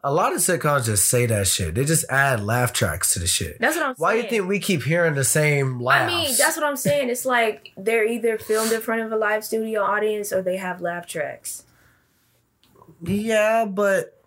[0.03, 1.75] A lot of sitcoms just say that shit.
[1.75, 3.59] They just add laugh tracks to the shit.
[3.61, 4.25] That's what I'm Why do saying.
[4.25, 6.11] you think we keep hearing the same laughs?
[6.11, 7.11] I mean, that's what I'm saying.
[7.11, 10.81] It's like they're either filmed in front of a live studio audience or they have
[10.81, 11.65] laugh tracks.
[13.03, 14.19] Yeah, but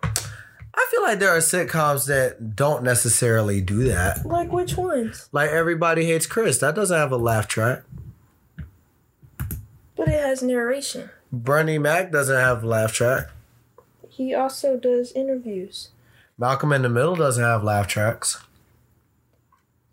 [0.74, 4.24] I feel like there are sitcoms that don't necessarily do that.
[4.24, 5.28] Like which ones?
[5.32, 6.58] Like Everybody Hates Chris.
[6.58, 7.82] That doesn't have a laugh track.
[9.96, 11.10] But it has narration.
[11.32, 13.28] Bernie Mac doesn't have a laugh track.
[14.16, 15.88] He also does interviews.
[16.38, 18.40] Malcolm in the Middle doesn't have laugh tracks.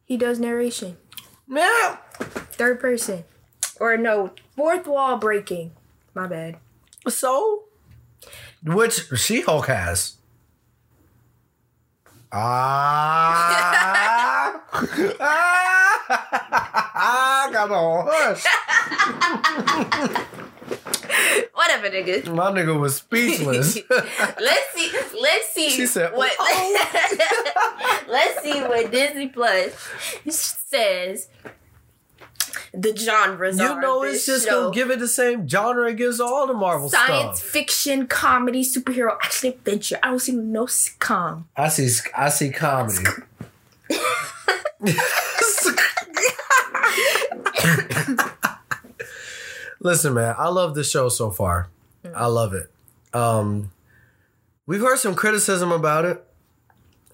[0.06, 0.98] He does narration.
[1.48, 1.98] No.
[2.20, 3.24] Third person.
[3.80, 5.72] Or no, fourth wall breaking.
[6.14, 6.58] My bad.
[7.08, 7.64] So,
[8.64, 10.18] which She Hulk has.
[12.32, 14.62] Ah,
[16.94, 18.46] ah, got on hush.
[21.72, 22.36] Whatever, nigga.
[22.36, 23.78] My nigga was speechless.
[23.90, 24.92] Let's see.
[25.22, 25.70] Let's see.
[25.70, 26.32] She said, what.
[26.38, 28.04] Oh, oh.
[28.10, 29.74] let's see what Disney Plus
[30.30, 31.30] says.
[32.74, 34.64] The genres you know, of it's just show.
[34.64, 37.50] gonna give it the same genre it gives all the Marvel Science stuff.
[37.50, 40.00] fiction, comedy, superhero, action, adventure.
[40.02, 41.46] I don't see no sitcom.
[41.56, 43.04] I see, I see comedy.
[49.84, 51.70] Listen, man, I love the show so far.
[52.16, 52.72] I love it.
[53.14, 53.72] Um,
[54.68, 56.24] we've heard some criticism about it.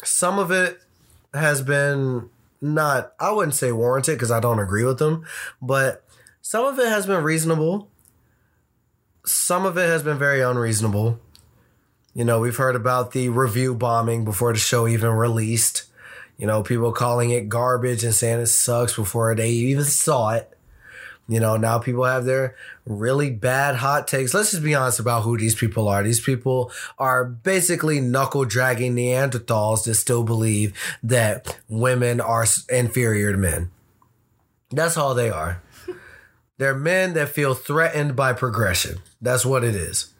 [0.03, 0.79] Some of it
[1.33, 2.29] has been
[2.59, 5.25] not, I wouldn't say warranted because I don't agree with them,
[5.61, 6.03] but
[6.41, 7.89] some of it has been reasonable.
[9.25, 11.21] Some of it has been very unreasonable.
[12.13, 15.83] You know, we've heard about the review bombing before the show even released.
[16.37, 20.56] You know, people calling it garbage and saying it sucks before they even saw it.
[21.27, 22.55] You know, now people have their
[22.85, 24.33] really bad hot takes.
[24.33, 26.01] Let's just be honest about who these people are.
[26.01, 30.73] These people are basically knuckle dragging Neanderthals that still believe
[31.03, 33.71] that women are inferior to men.
[34.71, 35.61] That's all they are.
[36.57, 38.99] They're men that feel threatened by progression.
[39.21, 40.13] That's what it is.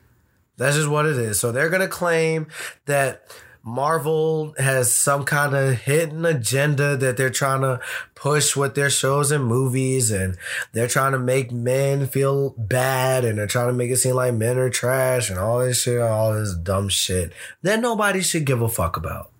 [0.58, 1.40] That's just what it is.
[1.40, 2.48] So they're going to claim
[2.86, 3.28] that
[3.68, 7.82] Marvel has some kind of hidden agenda that they're trying to
[8.16, 10.38] push with their shows and movies, and
[10.72, 14.34] they're trying to make men feel bad, and they're trying to make it seem like
[14.34, 18.62] men are trash and all this shit, all this dumb shit that nobody should give
[18.62, 19.32] a fuck about.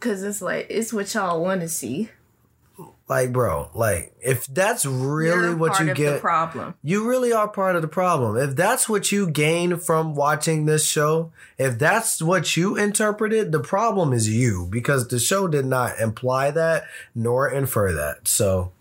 [0.00, 2.10] Cause it's like it's what y'all want to see.
[3.06, 6.74] Like, bro, like if that's really You're what part you of get, the problem.
[6.82, 8.38] you really are part of the problem.
[8.38, 13.60] If that's what you gain from watching this show, if that's what you interpreted, the
[13.60, 18.26] problem is you because the show did not imply that nor infer that.
[18.26, 18.72] So,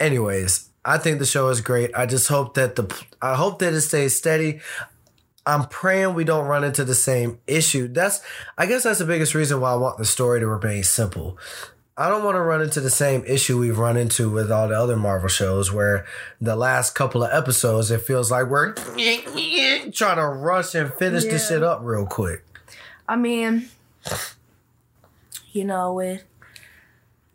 [0.00, 1.92] anyways, I think the show is great.
[1.94, 2.92] I just hope that the
[3.22, 4.58] I hope that it stays steady.
[5.46, 7.86] I'm praying we don't run into the same issue.
[7.86, 8.20] That's
[8.58, 11.38] I guess that's the biggest reason why I want the story to remain simple.
[12.00, 14.78] I don't want to run into the same issue we've run into with all the
[14.78, 16.06] other Marvel shows where
[16.40, 18.72] the last couple of episodes it feels like we're
[19.92, 21.32] trying to rush and finish Yeah.
[21.32, 22.44] this shit up real quick.
[23.08, 23.68] I mean,
[25.50, 26.22] you know, with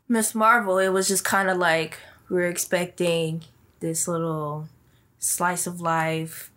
[0.08, 0.34] Ms.
[0.34, 1.98] Marvel, it was just kind of like
[2.30, 3.44] we were expecting
[3.82, 4.70] this little
[5.20, 6.52] slice of life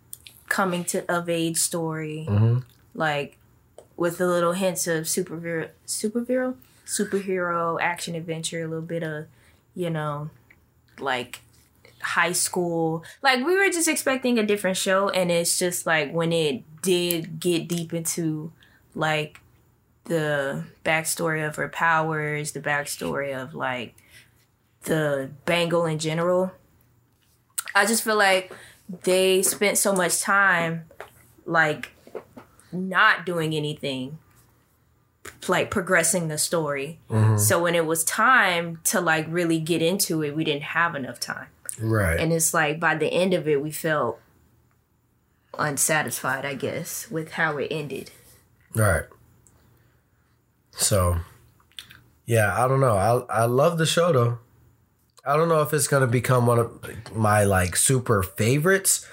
[0.47, 2.63] coming to of age story, Mhm.
[2.93, 3.37] like
[3.97, 6.55] with a little hints of superhero, superhero,
[6.87, 9.27] superhero action adventure, a little bit of,
[9.75, 10.29] you know,
[10.99, 11.41] like
[12.01, 13.03] high school.
[13.21, 17.39] Like we were just expecting a different show, and it's just like when it did
[17.39, 18.51] get deep into
[18.95, 19.41] like
[20.05, 23.93] the backstory of her powers, the backstory of like
[24.83, 26.51] the Bangle in general.
[27.75, 28.51] I just feel like
[29.03, 30.85] they spent so much time
[31.45, 31.91] like
[32.71, 34.17] not doing anything
[35.47, 36.99] like progressing the story.
[37.09, 37.37] Mm-hmm.
[37.37, 41.19] So when it was time to like really get into it, we didn't have enough
[41.19, 41.47] time.
[41.79, 42.19] Right.
[42.19, 44.19] And it's like by the end of it we felt
[45.57, 48.11] unsatisfied, I guess, with how it ended.
[48.73, 49.03] Right.
[50.71, 51.17] So,
[52.25, 52.95] yeah, I don't know.
[52.95, 54.39] I I love the show though.
[55.25, 59.07] I don't know if it's gonna become one of my like super favorites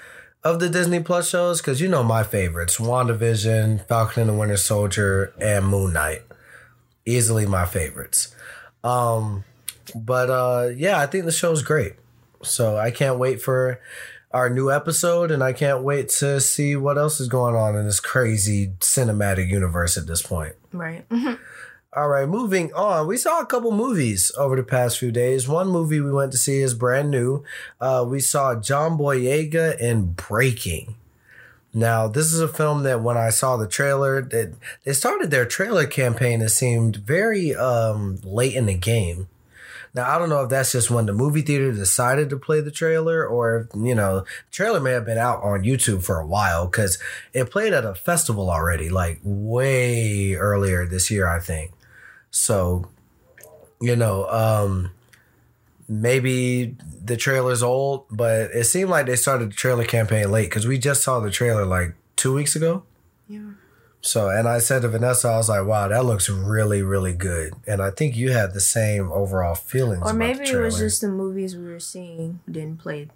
[0.45, 4.55] of the Disney Plus shows because you know my favorites: WandaVision, Falcon and the Winter
[4.55, 6.21] Soldier, and Moon Knight.
[7.05, 8.33] Easily my favorites.
[8.83, 9.43] Um,
[9.93, 11.93] but uh, yeah, I think the show's great.
[12.43, 13.81] So I can't wait for
[14.31, 17.85] our new episode, and I can't wait to see what else is going on in
[17.85, 20.53] this crazy cinematic universe at this point.
[20.71, 21.05] Right.
[21.95, 23.07] All right, moving on.
[23.07, 25.47] We saw a couple movies over the past few days.
[25.47, 27.45] One movie we went to see is brand new.
[27.79, 30.95] Uh, we saw John Boyega in Breaking.
[31.73, 35.45] Now, this is a film that when I saw the trailer, that they started their
[35.45, 36.41] trailer campaign.
[36.41, 39.29] It seemed very um, late in the game.
[39.93, 42.71] Now, I don't know if that's just when the movie theater decided to play the
[42.71, 46.97] trailer, or you know, trailer may have been out on YouTube for a while because
[47.31, 51.71] it played at a festival already, like way earlier this year, I think.
[52.35, 52.89] So,
[53.79, 54.91] you know, um,
[55.87, 60.67] maybe the trailer's old, but it seemed like they started the trailer campaign late because
[60.67, 62.83] we just saw the trailer like two weeks ago.
[63.29, 63.51] Yeah.
[64.01, 67.53] So, and I said to Vanessa, I was like, wow, that looks really, really good.
[67.65, 70.03] And I think you had the same overall feelings.
[70.05, 73.07] Or maybe it was just the movies we were seeing didn't play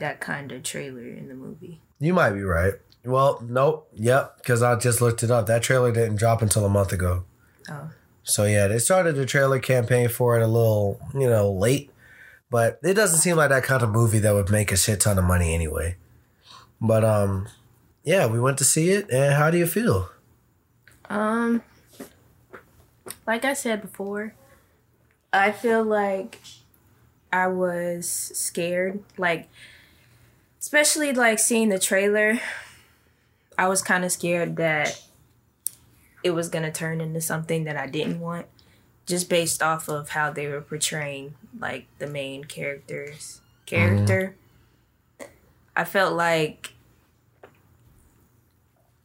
[0.00, 1.80] that kind of trailer in the movie.
[2.00, 2.74] You might be right.
[3.04, 3.88] Well, nope.
[3.94, 4.38] Yep.
[4.38, 5.46] Because I just looked it up.
[5.46, 7.22] That trailer didn't drop until a month ago.
[7.70, 7.90] Oh.
[8.28, 11.90] So yeah, they started the trailer campaign for it a little, you know, late.
[12.50, 15.18] But it doesn't seem like that kind of movie that would make a shit ton
[15.18, 15.96] of money anyway.
[16.80, 17.48] But um,
[18.04, 20.10] yeah, we went to see it, and how do you feel?
[21.08, 21.62] Um,
[23.26, 24.34] like I said before,
[25.32, 26.38] I feel like
[27.32, 29.02] I was scared.
[29.16, 29.48] Like,
[30.60, 32.40] especially like seeing the trailer,
[33.56, 35.02] I was kind of scared that
[36.22, 38.46] it was gonna turn into something that I didn't want,
[39.06, 44.34] just based off of how they were portraying like the main character's character.
[45.76, 46.74] I felt like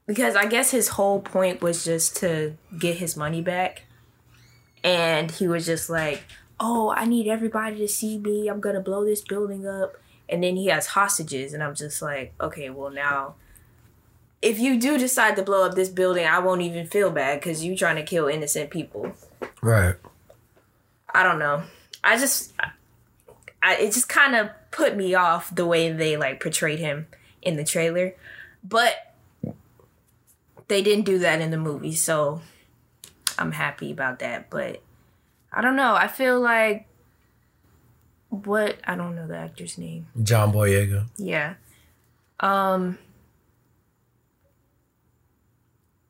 [0.05, 3.83] because I guess his whole point was just to get his money back.
[4.83, 6.23] And he was just like,
[6.59, 8.49] oh, I need everybody to see me.
[8.49, 9.95] I'm going to blow this building up.
[10.27, 11.53] And then he has hostages.
[11.53, 13.35] And I'm just like, okay, well, now,
[14.43, 17.63] if you do decide to blow up this building, I won't even feel bad because
[17.63, 19.13] you're trying to kill innocent people.
[19.61, 19.95] Right.
[21.15, 21.63] I don't know.
[22.03, 22.51] I just,
[23.63, 27.07] I, it just kind of put me off the way they like portrayed him
[27.41, 28.15] in the trailer.
[28.61, 29.15] But
[30.67, 32.41] they didn't do that in the movie, so
[33.39, 34.49] I'm happy about that.
[34.49, 34.81] But
[35.53, 35.95] I don't know.
[35.95, 36.85] I feel like
[38.27, 40.07] what I don't know the actor's name.
[40.21, 41.05] John Boyega.
[41.15, 41.53] Yeah.
[42.41, 42.97] Um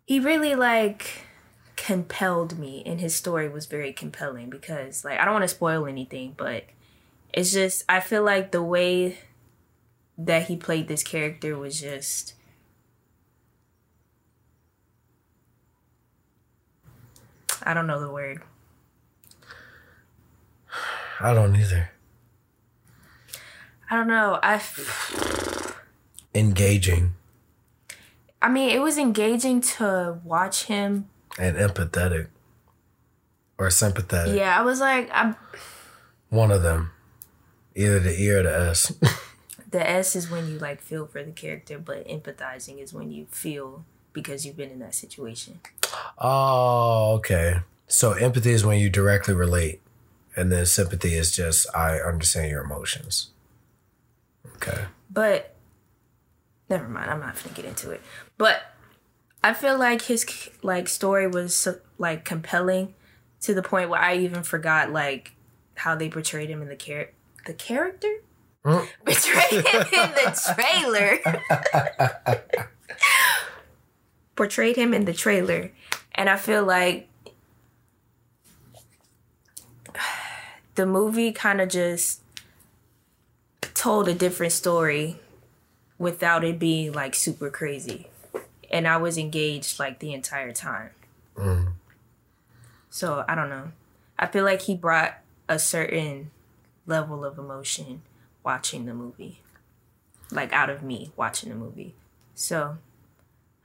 [0.06, 1.26] he really like
[1.76, 5.86] compelled me and his story was very compelling because like I don't want to spoil
[5.86, 6.66] anything, but
[7.34, 9.18] it's just I feel like the way
[10.18, 12.36] that he played this character was just
[17.66, 18.42] I don't know the word.
[21.20, 21.92] I don't either.
[23.90, 24.40] I don't know.
[24.44, 24.62] I
[26.36, 27.14] Engaging
[28.44, 31.07] I mean, it was engaging to watch him
[31.40, 32.28] and empathetic,
[33.57, 34.36] or sympathetic.
[34.36, 35.36] Yeah, I was like, I'm,
[36.30, 36.91] One of them,
[37.74, 38.94] either the E or the S.
[39.72, 43.28] the S is when you like feel for the character, but empathizing is when you
[43.32, 45.60] feel because you've been in that situation.
[46.20, 47.61] oh, okay.
[47.88, 49.80] So empathy is when you directly relate.
[50.36, 53.30] and then sympathy is just I understand your emotions.
[54.56, 54.86] Okay.
[55.10, 55.56] But
[56.70, 57.10] never mind.
[57.11, 58.02] I'm not gonna get into it.
[58.38, 58.61] But
[59.43, 62.93] I feel like his like story was so, like compelling
[63.41, 65.34] to the point where I even forgot like
[65.76, 67.11] how they portrayed him in the char-
[67.45, 68.11] the character
[68.65, 68.88] Mm.
[69.05, 71.19] portrayed him in the trailer.
[74.35, 75.72] portrayed him in the trailer,
[76.15, 77.10] and I feel like
[80.76, 82.22] the movie kind of just
[83.73, 85.19] told a different story
[85.97, 88.07] without it being like super crazy.
[88.74, 90.90] And I was engaged like the entire time.
[92.90, 93.72] So I don't know.
[94.20, 95.14] I feel like he brought
[95.48, 96.32] a certain
[96.86, 98.02] level of emotion
[98.44, 99.41] watching the movie.
[100.32, 101.94] Like out of me watching the movie.
[102.36, 102.78] So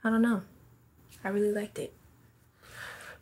[0.03, 0.43] I don't know.
[1.23, 1.93] I really liked it.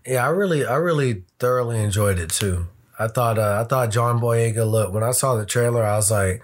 [0.05, 2.68] Yeah, I really, I really thoroughly enjoyed it too.
[2.99, 6.11] I thought, uh, I thought John Boyega look when I saw the trailer, I was
[6.11, 6.41] like,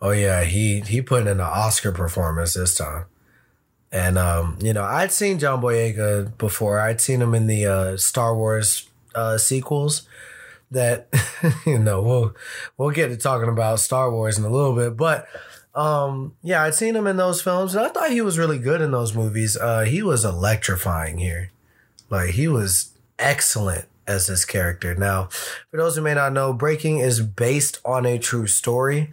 [0.00, 3.04] oh yeah, he he put in an Oscar performance this time.
[3.92, 6.80] And um, you know, I'd seen John Boyega before.
[6.80, 10.02] I'd seen him in the uh, Star Wars uh, sequels.
[10.70, 11.08] That
[11.66, 12.34] you know, we'll
[12.76, 15.26] we'll get to talking about Star Wars in a little bit, but
[15.74, 18.80] um, yeah, I'd seen him in those films, and I thought he was really good
[18.80, 19.56] in those movies.
[19.56, 21.50] Uh, he was electrifying here.
[22.08, 24.94] Like he was excellent as this character.
[24.94, 25.28] Now,
[25.70, 29.12] for those who may not know, Breaking is based on a true story.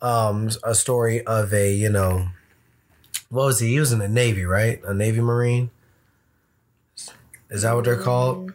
[0.00, 2.28] Um, a story of a, you know,
[3.30, 3.68] what was he?
[3.68, 4.80] He was in the Navy, right?
[4.84, 5.70] A Navy Marine.
[7.50, 8.52] Is that what they're called?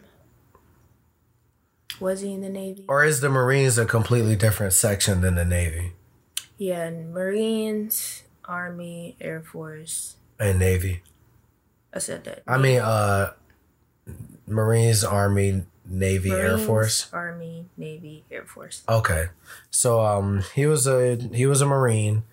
[2.00, 2.84] Was he in the Navy?
[2.88, 5.92] Or is the Marines a completely different section than the Navy
[6.58, 10.16] Yeah, Marines, Army, Air Force.
[10.38, 11.02] and Navy?
[11.92, 12.42] I said that.
[12.46, 13.32] I mean, uh,
[14.46, 17.08] Marines, Army, Navy, Air Force.
[17.12, 18.82] Army, Navy, Air Force.
[18.88, 19.28] Okay.
[19.70, 22.24] So um he was a he was a Marine,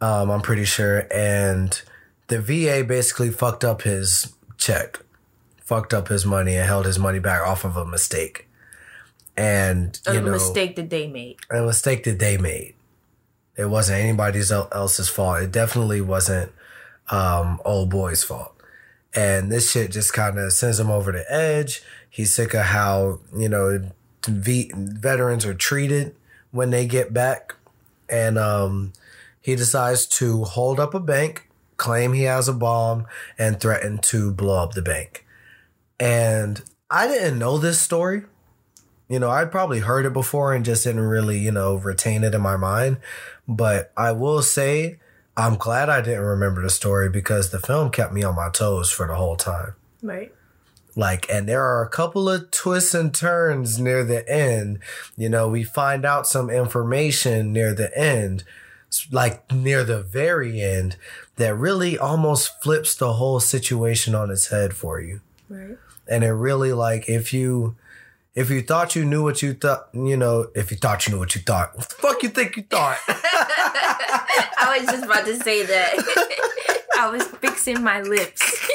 [0.00, 1.80] um, I'm pretty sure, and
[2.28, 5.00] the VA basically fucked up his check,
[5.58, 8.46] fucked up his money and held his money back off of a mistake.
[9.36, 11.36] And A you know mistake that they made.
[11.50, 12.74] a mistake that they made.
[13.56, 15.42] It wasn't anybody's else's fault.
[15.42, 16.52] It definitely wasn't
[17.10, 18.54] um old boy's fault.
[19.14, 21.82] And this shit just kind of sends him over the edge.
[22.08, 23.90] He's sick of how, you know,
[24.26, 26.14] v- veterans are treated
[26.52, 27.54] when they get back.
[28.08, 28.92] And um,
[29.40, 33.06] he decides to hold up a bank, claim he has a bomb,
[33.38, 35.26] and threaten to blow up the bank.
[35.98, 38.22] And I didn't know this story.
[39.08, 42.34] You know, I'd probably heard it before and just didn't really, you know, retain it
[42.34, 42.98] in my mind.
[43.48, 45.00] But I will say,
[45.36, 48.90] I'm glad I didn't remember the story because the film kept me on my toes
[48.90, 49.74] for the whole time.
[50.02, 50.32] Right.
[50.96, 54.80] Like, and there are a couple of twists and turns near the end.
[55.16, 58.44] You know, we find out some information near the end,
[59.10, 60.96] like near the very end,
[61.36, 65.20] that really almost flips the whole situation on its head for you.
[65.48, 65.76] Right.
[66.08, 67.76] And it really, like, if you.
[68.32, 71.18] If you thought you knew what you thought, you know, if you thought you knew
[71.18, 72.96] what you thought, what the fuck you think you thought?
[73.08, 76.86] I was just about to say that.
[76.98, 78.70] I was fixing my lips.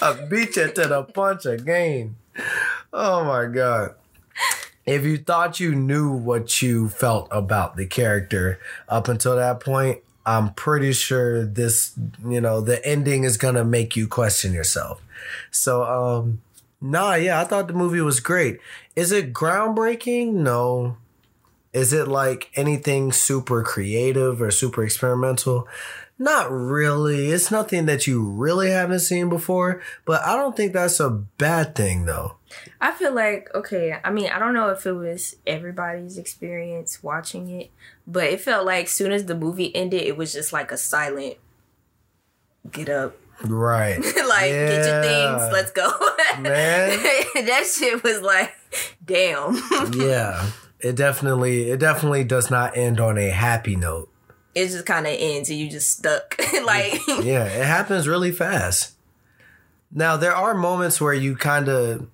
[0.00, 2.16] I beat you to the punch again.
[2.92, 3.94] Oh my god.
[4.86, 10.00] If you thought you knew what you felt about the character up until that point,
[10.24, 11.92] I'm pretty sure this,
[12.24, 15.02] you know, the ending is gonna make you question yourself.
[15.50, 16.40] So, um,
[16.80, 18.60] nah, yeah, I thought the movie was great.
[18.94, 20.32] Is it groundbreaking?
[20.32, 20.96] No.
[21.72, 25.68] Is it like anything super creative or super experimental?
[26.18, 27.30] Not really.
[27.30, 31.74] It's nothing that you really haven't seen before, but I don't think that's a bad
[31.74, 32.35] thing though.
[32.80, 33.98] I feel like okay.
[34.04, 37.70] I mean, I don't know if it was everybody's experience watching it,
[38.06, 41.36] but it felt like soon as the movie ended, it was just like a silent
[42.70, 43.98] get up, Right.
[44.28, 45.88] like get your things, let's go.
[46.38, 46.98] Man.
[47.46, 48.52] that shit was like,
[49.04, 49.56] damn.
[49.98, 50.50] yeah.
[50.80, 54.08] It definitely it definitely does not end on a happy note.
[54.54, 56.36] it just kind of ends and you just stuck.
[56.64, 58.92] like, Yeah, it happens really fast.
[59.90, 62.08] Now there are moments where you kind of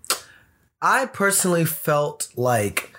[0.82, 2.92] I personally felt like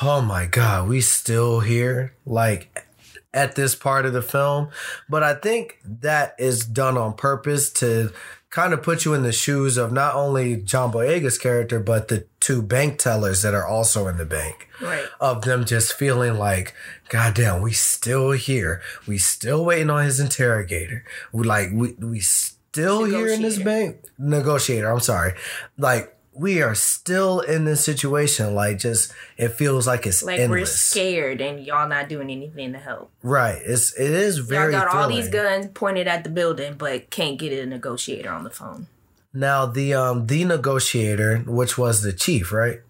[0.00, 2.86] oh my god, we still here like
[3.34, 4.68] at this part of the film,
[5.08, 8.12] but I think that is done on purpose to
[8.50, 12.26] kind of put you in the shoes of not only John Boyega's character but the
[12.38, 15.06] two bank tellers that are also in the bank right.
[15.18, 16.74] of them just feeling like,
[17.08, 18.82] God damn, we still here.
[19.06, 21.04] We still waiting on his interrogator.
[21.32, 24.90] We like we we still here in this bank negotiator.
[24.90, 25.32] I'm sorry.
[25.78, 28.54] Like we are still in this situation.
[28.54, 32.78] Like, just it feels like it's Like we're scared and y'all not doing anything to
[32.78, 33.10] help.
[33.22, 33.60] Right.
[33.64, 34.72] It's it is Y'all very.
[34.72, 38.50] got all these guns pointed at the building, but can't get a negotiator on the
[38.50, 38.86] phone.
[39.34, 42.80] Now the um the negotiator, which was the chief, right?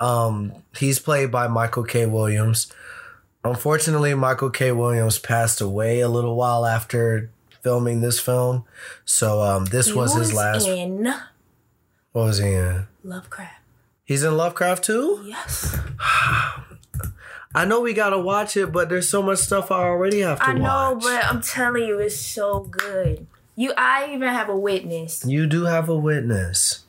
[0.00, 2.06] Um, he's played by Michael K.
[2.06, 2.72] Williams.
[3.44, 4.72] Unfortunately, Michael K.
[4.72, 7.30] Williams passed away a little while after
[7.62, 8.64] filming this film.
[9.04, 10.66] So um, this He was his last.
[10.66, 11.12] in
[12.14, 12.86] What was he in?
[13.02, 13.60] Lovecraft.
[14.04, 15.20] He's in Lovecraft too.
[15.26, 15.76] Yes,
[17.56, 20.46] I know we gotta watch it, but there's so much stuff I already have to
[20.46, 20.54] watch.
[20.54, 21.02] I know, watch.
[21.02, 23.26] but I'm telling you, it's so good.
[23.56, 25.24] You, I even have a witness.
[25.26, 26.84] You do have a witness.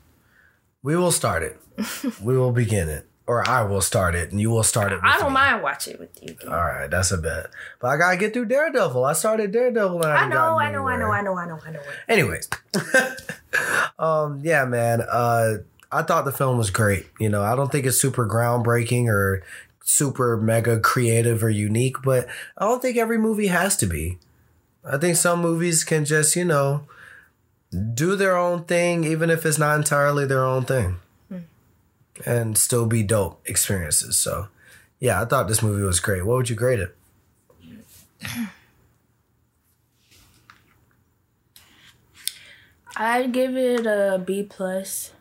[0.84, 1.60] We will start it.
[2.22, 3.08] we will begin it.
[3.28, 5.34] Or I will start it and you will start it with I don't me.
[5.34, 6.38] mind watching it with you.
[6.48, 7.48] All right, that's a bet.
[7.80, 9.04] But I gotta get through Daredevil.
[9.04, 11.10] I started Daredevil and I, I know, I know, I know.
[11.12, 11.80] I know, I know, I know.
[12.08, 12.48] Anyways,
[14.00, 15.02] um, yeah, man.
[15.02, 15.56] Uh,
[15.92, 17.08] I thought the film was great.
[17.20, 19.42] You know, I don't think it's super groundbreaking or
[19.84, 22.28] super mega creative or unique, but
[22.58, 24.18] I don't think every movie has to be.
[24.84, 26.84] I think some movies can just, you know,
[27.94, 30.98] do their own thing, even if it's not entirely their own thing,
[32.26, 34.18] and still be dope experiences.
[34.18, 34.48] So,
[35.00, 36.26] yeah, I thought this movie was great.
[36.26, 36.96] What would you grade it?
[42.98, 45.12] I'd give it a B plus.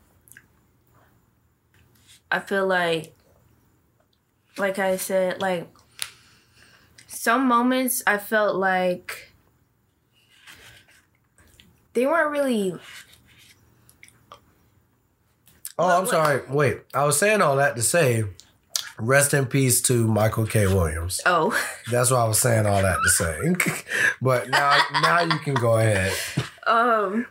[2.30, 3.12] I feel like,
[4.56, 5.68] like I said, like
[7.08, 9.32] some moments I felt like
[11.94, 12.74] they weren't really.
[15.78, 16.42] Oh, I'm sorry.
[16.48, 18.24] Wait, I was saying all that to say,
[18.98, 20.66] rest in peace to Michael K.
[20.66, 21.20] Williams.
[21.26, 21.58] Oh,
[21.90, 23.82] That's why I was saying all that to say.
[24.22, 26.12] but now, now you can go ahead.
[26.66, 27.26] um.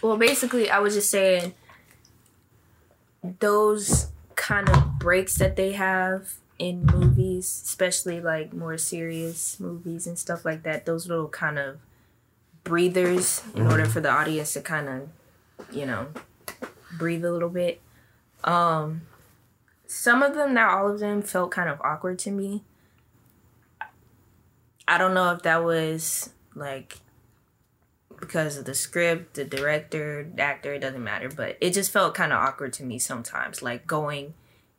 [0.00, 1.54] Well, basically, I was just saying
[3.38, 10.18] those kind of breaks that they have in movies, especially like more serious movies and
[10.18, 10.86] stuff like that.
[10.86, 11.78] Those little kind of
[12.64, 15.08] breathers in order for the audience to kind of,
[15.72, 16.08] you know,
[16.96, 17.80] breathe a little bit.
[18.44, 19.02] Um,
[19.86, 22.62] some of them, not all of them, felt kind of awkward to me.
[24.86, 26.98] I don't know if that was like
[28.20, 32.14] because of the script, the director, the actor, it doesn't matter, but it just felt
[32.14, 34.34] kind of awkward to me sometimes, like going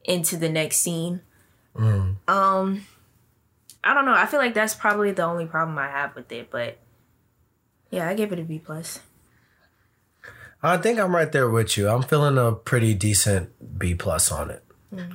[0.06, 1.22] into the next scene.
[1.76, 2.15] Mm.
[2.27, 2.85] Um,
[3.84, 4.14] I don't know.
[4.14, 6.77] I feel like that's probably the only problem I have with it, but
[7.91, 8.99] yeah, I give it a B plus.
[10.64, 11.90] I think I'm right there with you.
[11.90, 14.64] I'm feeling a pretty decent B plus on it.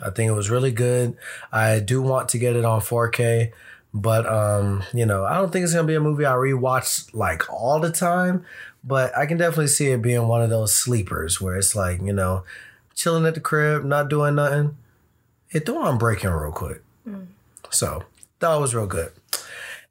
[0.04, 1.16] I think it was really good.
[1.52, 3.52] I do want to get it on 4K,
[3.94, 7.48] but um, you know, I don't think it's gonna be a movie I rewatch like
[7.52, 8.44] all the time.
[8.84, 12.12] But I can definitely see it being one of those sleepers where it's like, you
[12.12, 12.44] know,
[12.94, 14.76] chilling at the crib, not doing nothing.
[15.48, 16.82] Hit the on breaking real quick.
[17.70, 18.04] So
[18.40, 19.12] that was real good.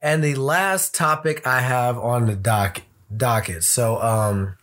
[0.01, 2.81] And the last topic I have on the doc
[3.15, 3.63] docket.
[3.63, 4.55] So um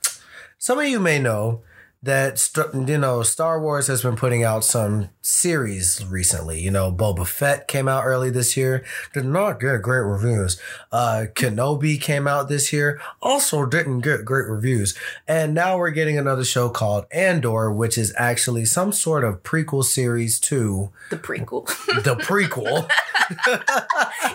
[0.64, 1.60] some of you may know
[2.02, 2.48] that
[2.88, 6.58] you know Star Wars has been putting out some series recently.
[6.58, 8.82] You know, Boba Fett came out early this year,
[9.12, 10.58] did not get great reviews.
[10.90, 14.96] Uh, Kenobi came out this year, also didn't get great reviews.
[15.28, 19.84] And now we're getting another show called Andor, which is actually some sort of prequel
[19.84, 21.66] series to The prequel.
[22.04, 22.88] the prequel.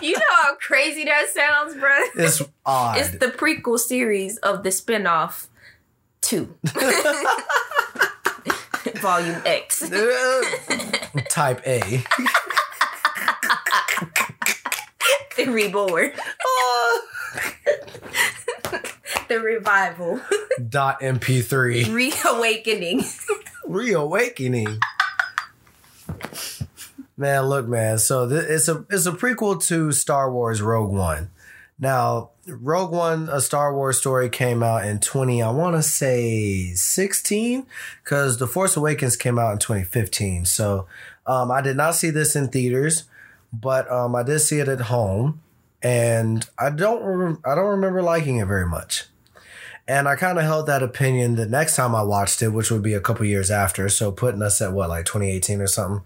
[0.00, 1.90] you know how crazy that sounds, bro?
[2.14, 2.98] it's odd.
[2.98, 5.48] It's the prequel series of the spinoff
[6.30, 6.46] 2.
[9.00, 9.80] Volume X.
[11.28, 12.04] Type A.
[15.36, 16.12] The reborn.
[19.28, 20.20] the revival.
[20.68, 21.92] Dot MP3.
[21.92, 23.04] Reawakening.
[23.66, 24.78] reawakening.
[27.16, 27.98] Man, look, man.
[27.98, 31.30] So th- it's a it's a prequel to Star Wars Rogue One.
[31.80, 35.42] Now, Rogue One, a Star Wars story, came out in twenty.
[35.42, 37.66] I want to say sixteen,
[38.04, 40.44] because The Force Awakens came out in twenty fifteen.
[40.44, 40.86] So,
[41.26, 43.04] um, I did not see this in theaters,
[43.50, 45.40] but um, I did see it at home,
[45.82, 49.06] and I don't I don't remember liking it very much.
[49.88, 52.82] And I kind of held that opinion the next time I watched it, which would
[52.82, 53.88] be a couple years after.
[53.88, 56.04] So putting us at what, like 2018 or something.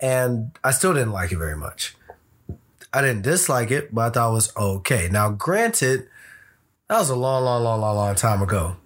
[0.00, 1.96] And I still didn't like it very much.
[2.92, 5.08] I didn't dislike it, but I thought it was okay.
[5.10, 6.08] Now, granted,
[6.88, 8.76] that was a long, long, long, long, long time ago.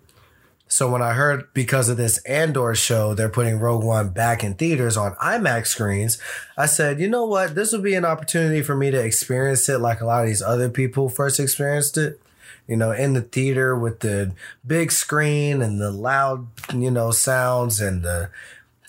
[0.69, 4.55] So when I heard because of this Andor show, they're putting Rogue One back in
[4.55, 6.19] theaters on IMAX screens,
[6.57, 7.55] I said, you know what?
[7.55, 10.43] This would be an opportunity for me to experience it like a lot of these
[10.43, 12.21] other people first experienced it.
[12.67, 14.33] you know, in the theater with the
[14.67, 18.29] big screen and the loud, you know, sounds and the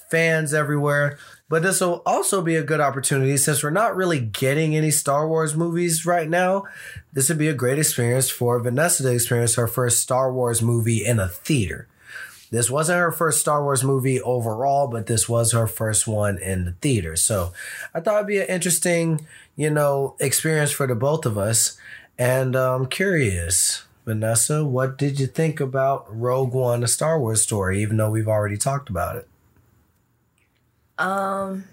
[0.09, 1.17] fans everywhere.
[1.49, 5.27] But this will also be a good opportunity since we're not really getting any Star
[5.27, 6.65] Wars movies right now.
[7.13, 11.05] This would be a great experience for Vanessa to experience her first Star Wars movie
[11.05, 11.87] in a theater.
[12.49, 16.65] This wasn't her first Star Wars movie overall, but this was her first one in
[16.65, 17.15] the theater.
[17.15, 17.53] So
[17.93, 19.25] I thought it'd be an interesting,
[19.55, 21.77] you know, experience for the both of us.
[22.17, 27.81] And I'm curious, Vanessa, what did you think about Rogue One, a Star Wars story,
[27.81, 29.27] even though we've already talked about it?
[30.97, 31.65] Um,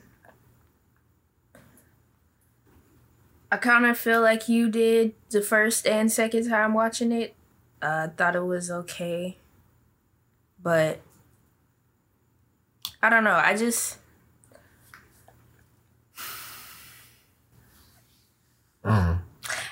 [3.51, 7.35] I kind of feel like you did the first and second time watching it.
[7.81, 9.37] I uh, thought it was okay,
[10.63, 11.01] but
[13.03, 13.35] I don't know.
[13.35, 13.99] I just.
[18.85, 19.21] Mm.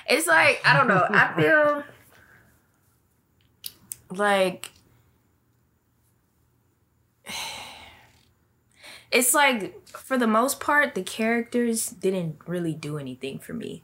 [0.07, 1.05] It's like I don't know.
[1.09, 1.83] I feel
[4.17, 4.72] like
[9.13, 13.83] it's like for the most part the characters didn't really do anything for me.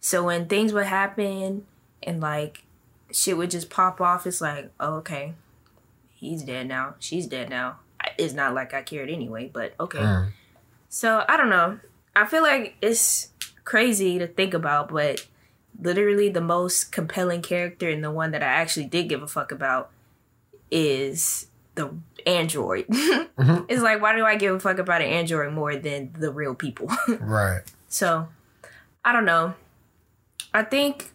[0.00, 1.66] So when things would happen
[2.02, 2.64] and like
[3.10, 5.32] shit would just pop off it's like oh, okay
[6.10, 7.78] he's dead now she's dead now.
[8.16, 9.98] It's not like i cared anyway but okay.
[9.98, 10.32] Mm.
[10.88, 11.80] so i don't know.
[12.14, 13.30] I feel like it's
[13.64, 15.26] crazy to think about but
[15.80, 19.52] literally the most compelling character and the one that i actually did give a fuck
[19.52, 19.90] about
[20.70, 21.94] is the
[22.28, 22.86] android.
[23.38, 23.66] Mm-hmm.
[23.68, 26.56] It's like why do i give a fuck about an android more than the real
[26.56, 26.90] people?
[27.20, 27.62] Right.
[27.88, 28.26] so
[29.04, 29.54] i don't know.
[30.52, 31.12] I think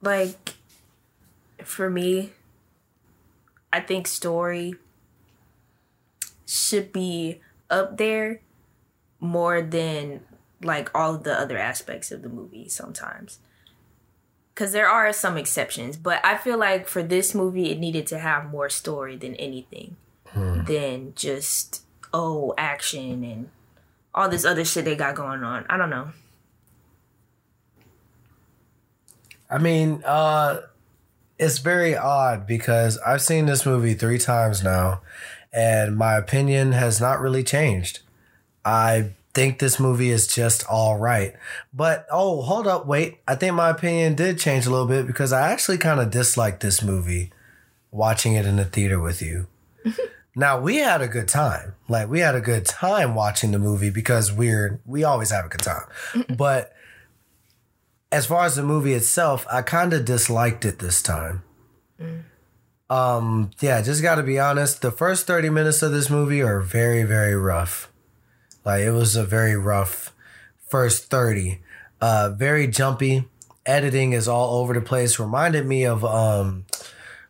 [0.00, 0.54] like
[1.64, 2.30] for me
[3.72, 4.76] i think story
[6.46, 8.40] should be up there
[9.18, 10.20] more than
[10.62, 13.40] like all of the other aspects of the movie sometimes.
[14.54, 18.18] Because there are some exceptions but i feel like for this movie it needed to
[18.18, 19.96] have more story than anything
[20.34, 21.82] than just
[22.12, 23.50] oh action and
[24.14, 26.10] all this other shit they got going on i don't know
[29.50, 30.60] I mean, uh,
[31.38, 35.00] it's very odd because I've seen this movie three times now,
[35.52, 38.00] and my opinion has not really changed.
[38.64, 41.34] I think this movie is just all right.
[41.72, 43.20] But oh, hold up, wait.
[43.26, 46.60] I think my opinion did change a little bit because I actually kind of disliked
[46.60, 47.32] this movie
[47.90, 49.46] watching it in the theater with you.
[50.38, 51.74] now, we had a good time.
[51.88, 55.48] Like we had a good time watching the movie because we're we always have a
[55.48, 55.82] good time.
[56.36, 56.72] but
[58.12, 61.42] as far as the movie itself, I kind of disliked it this time.
[62.88, 64.80] Um, yeah, just got to be honest.
[64.80, 67.90] The first 30 minutes of this movie are very, very rough.
[68.64, 70.14] Like it was a very rough
[70.68, 71.60] first 30.
[72.00, 73.28] Uh, very jumpy.
[73.66, 75.18] Editing is all over the place.
[75.18, 76.64] Reminded me of um,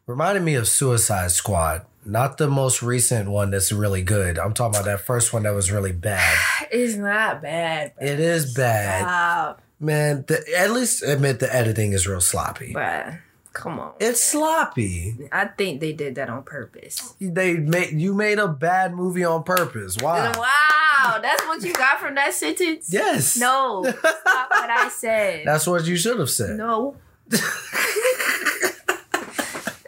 [0.07, 1.87] reminded me of Suicide Squad.
[2.09, 4.39] Not the most recent one that's really good.
[4.39, 6.39] I'm talking about that first one that was really bad.
[6.71, 9.03] it's not bad It is bad.
[9.03, 12.73] Stop, Man, the, at least admit the editing is real sloppy.
[12.73, 13.13] But
[13.53, 13.93] Come on.
[14.01, 15.29] It's sloppy.
[15.33, 17.15] I think they did that on purpose.
[17.21, 19.97] They made you made a bad movie on purpose.
[20.01, 20.33] Why?
[20.37, 22.89] Wow, that's what you got from that sentence?
[22.91, 23.37] Yes.
[23.37, 25.47] No, not what I said.
[25.47, 26.57] That's what you should have said.
[26.57, 26.97] no.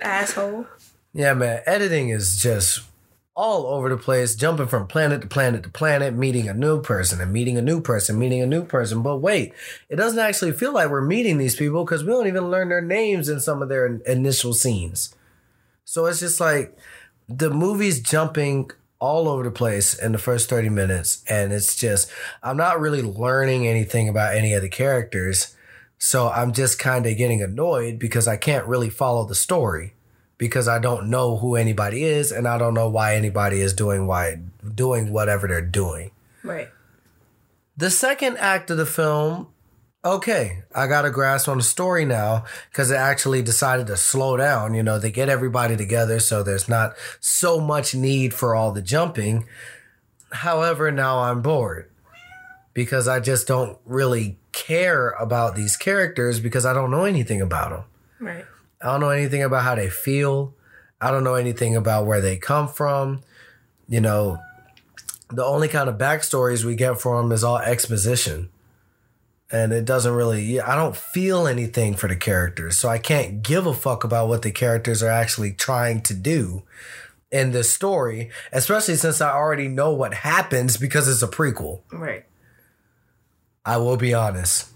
[0.03, 0.67] Asshole.
[1.13, 1.63] Yeah, man.
[1.67, 2.83] Editing is just
[3.35, 7.21] all over the place, jumping from planet to planet to planet, meeting a new person
[7.21, 9.03] and meeting a new person, meeting a new person.
[9.03, 9.53] But wait,
[9.89, 12.83] it doesn't actually feel like we're meeting these people because we don't even learn their
[12.83, 15.15] names in some of their in- initial scenes.
[15.85, 16.77] So it's just like
[17.29, 18.71] the movie's jumping
[19.01, 21.25] all over the place in the first 30 minutes.
[21.29, 22.11] And it's just,
[22.43, 25.57] I'm not really learning anything about any of the characters.
[25.99, 29.95] So I'm just kind of getting annoyed because I can't really follow the story
[30.41, 34.07] because I don't know who anybody is and I don't know why anybody is doing
[34.07, 34.41] why
[34.75, 36.13] doing whatever they're doing.
[36.43, 36.71] Right.
[37.77, 39.49] The second act of the film,
[40.03, 44.39] okay, I got a grasp on the story now because it actually decided to slow
[44.39, 44.73] down.
[44.73, 48.83] You know, they get everybody together so there's not so much need for all the
[48.83, 49.45] jumping.
[50.33, 51.91] However, now I'm bored
[52.73, 57.71] because I just don't really care about these characters because I don't know anything about
[57.71, 57.85] them.
[58.19, 58.47] Right.
[58.83, 60.55] I don't know anything about how they feel.
[61.01, 63.23] I don't know anything about where they come from.
[63.89, 64.39] You know,
[65.31, 68.51] the only kind of backstories we get from them is all exposition.
[69.53, 72.79] And it doesn't really, I don't feel anything for the characters.
[72.79, 76.63] So I can't give a fuck about what the characters are actually trying to do
[77.33, 81.81] in this story, especially since I already know what happens because it's a prequel.
[81.93, 82.25] Right.
[83.65, 84.69] I will be honest.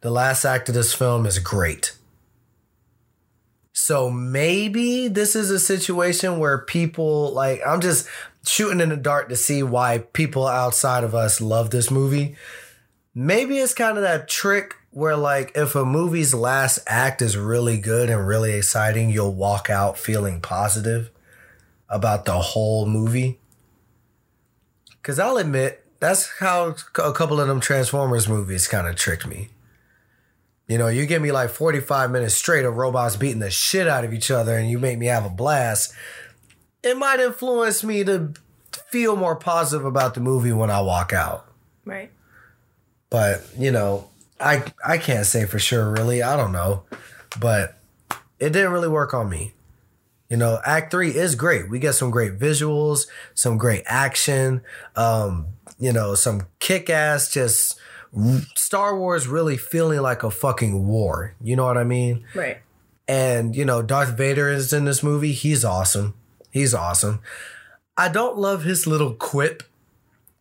[0.00, 1.92] The last act of this film is great.
[3.76, 8.08] So maybe this is a situation where people like I'm just
[8.46, 12.36] shooting in the dark to see why people outside of us love this movie.
[13.16, 17.76] Maybe it's kind of that trick where like if a movie's last act is really
[17.76, 21.10] good and really exciting, you'll walk out feeling positive
[21.88, 23.40] about the whole movie.
[25.02, 29.48] Cuz I'll admit that's how a couple of them Transformers movies kind of tricked me.
[30.66, 34.04] You know, you give me like 45 minutes straight of robots beating the shit out
[34.04, 35.92] of each other and you make me have a blast.
[36.82, 38.32] It might influence me to
[38.88, 41.50] feel more positive about the movie when I walk out.
[41.84, 42.10] Right.
[43.10, 44.08] But, you know,
[44.40, 46.22] I I can't say for sure really.
[46.22, 46.84] I don't know.
[47.38, 47.78] But
[48.38, 49.52] it didn't really work on me.
[50.30, 51.68] You know, Act 3 is great.
[51.68, 54.62] We get some great visuals, some great action,
[54.96, 55.46] um,
[55.78, 57.78] you know, some kick-ass just
[58.54, 61.34] Star Wars really feeling like a fucking war.
[61.40, 62.24] You know what I mean?
[62.34, 62.58] Right.
[63.06, 65.32] And, you know, Darth Vader is in this movie.
[65.32, 66.14] He's awesome.
[66.50, 67.20] He's awesome.
[67.96, 69.62] I don't love his little quip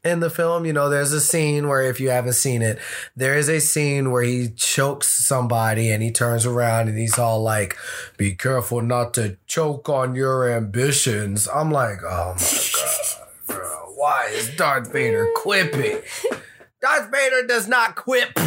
[0.03, 0.65] in the film.
[0.65, 2.79] You know, there's a scene where, if you haven't seen it,
[3.15, 7.41] there is a scene where he chokes somebody and he turns around and he's all
[7.41, 7.77] like,
[8.17, 11.47] be careful not to choke on your ambitions.
[11.47, 13.93] I'm like, oh my God, bro.
[13.95, 16.01] Why is Darth Vader quipping?
[16.83, 18.37] Darth Vader does not quip.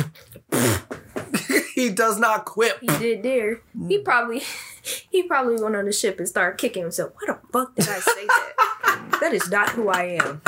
[1.74, 2.78] he does not quip.
[2.82, 3.62] He did there.
[3.88, 4.04] He mm.
[4.04, 4.42] probably
[5.10, 7.12] he probably went on the ship and started kicking himself.
[7.14, 9.16] Why the fuck did I say that?
[9.22, 10.42] that is not who I am.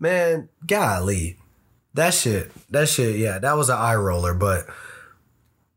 [0.00, 1.36] Man, golly.
[1.92, 2.50] That shit.
[2.70, 4.66] That shit, yeah, that was an eye roller, but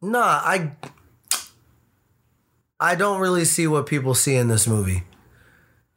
[0.01, 0.71] nah, I
[2.79, 5.03] I don't really see what people see in this movie.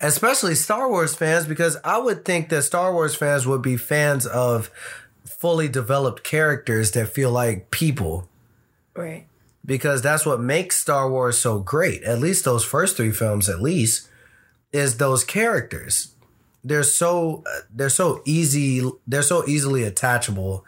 [0.03, 4.27] Especially Star Wars fans, because I would think that Star Wars fans would be fans
[4.27, 4.71] of
[5.25, 8.29] fully developed characters that feel like people.
[8.95, 9.27] Right.
[9.65, 12.03] because that's what makes Star Wars so great.
[12.03, 14.09] At least those first three films, at least,
[14.73, 16.15] is those characters.
[16.65, 18.83] They're so uh, they're so easy.
[19.07, 20.65] They're so easily attachable,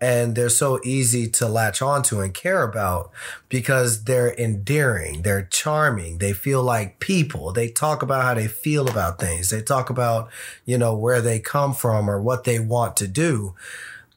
[0.00, 3.10] and they're so easy to latch onto and care about
[3.48, 5.22] because they're endearing.
[5.22, 6.18] They're charming.
[6.18, 7.52] They feel like people.
[7.52, 9.50] They talk about how they feel about things.
[9.50, 10.30] They talk about
[10.64, 13.54] you know where they come from or what they want to do.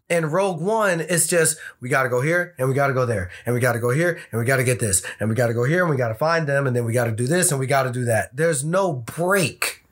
[0.09, 3.05] And Rogue One, is just we got to go here and we got to go
[3.05, 5.35] there and we got to go here and we got to get this and we
[5.35, 7.11] got to go here and we got to find them and then we got to
[7.11, 8.35] do this and we got to do that.
[8.35, 9.83] There's no break.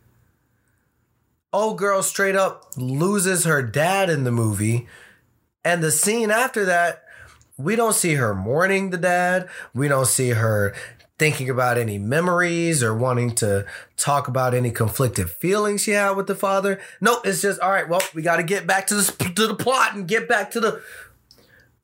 [1.53, 4.87] Old girl straight up loses her dad in the movie,
[5.63, 7.03] and the scene after that,
[7.57, 9.49] we don't see her mourning the dad.
[9.73, 10.73] We don't see her
[11.19, 13.63] thinking about any memories or wanting to
[13.95, 16.79] talk about any conflicted feelings she had with the father.
[16.99, 17.87] No, it's just all right.
[17.87, 20.59] Well, we got to get back to the to the plot and get back to
[20.59, 20.81] the.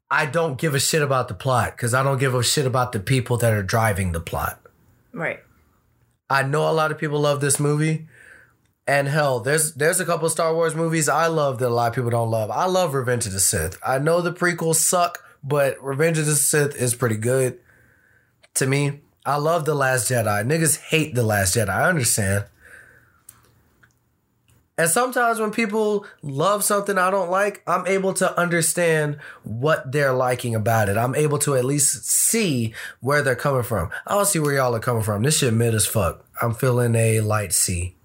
[0.09, 2.93] I don't give a shit about the plot because I don't give a shit about
[2.93, 4.59] the people that are driving the plot.
[5.13, 5.43] Right.
[6.29, 8.07] I know a lot of people love this movie.
[8.87, 11.95] And hell, there's there's a couple Star Wars movies I love that a lot of
[11.95, 12.49] people don't love.
[12.49, 13.77] I love Revenge of the Sith.
[13.85, 17.59] I know the prequels suck, but Revenge of the Sith is pretty good
[18.53, 19.01] to me.
[19.25, 20.45] I love The Last Jedi.
[20.45, 21.67] Niggas hate The Last Jedi.
[21.67, 22.45] I understand.
[24.77, 30.13] And sometimes when people love something I don't like, I'm able to understand what they're
[30.13, 30.95] liking about it.
[30.95, 33.89] I'm able to at least see where they're coming from.
[34.05, 35.23] I don't see where y'all are coming from.
[35.23, 36.23] This shit mid as fuck.
[36.41, 37.96] I'm feeling a light C.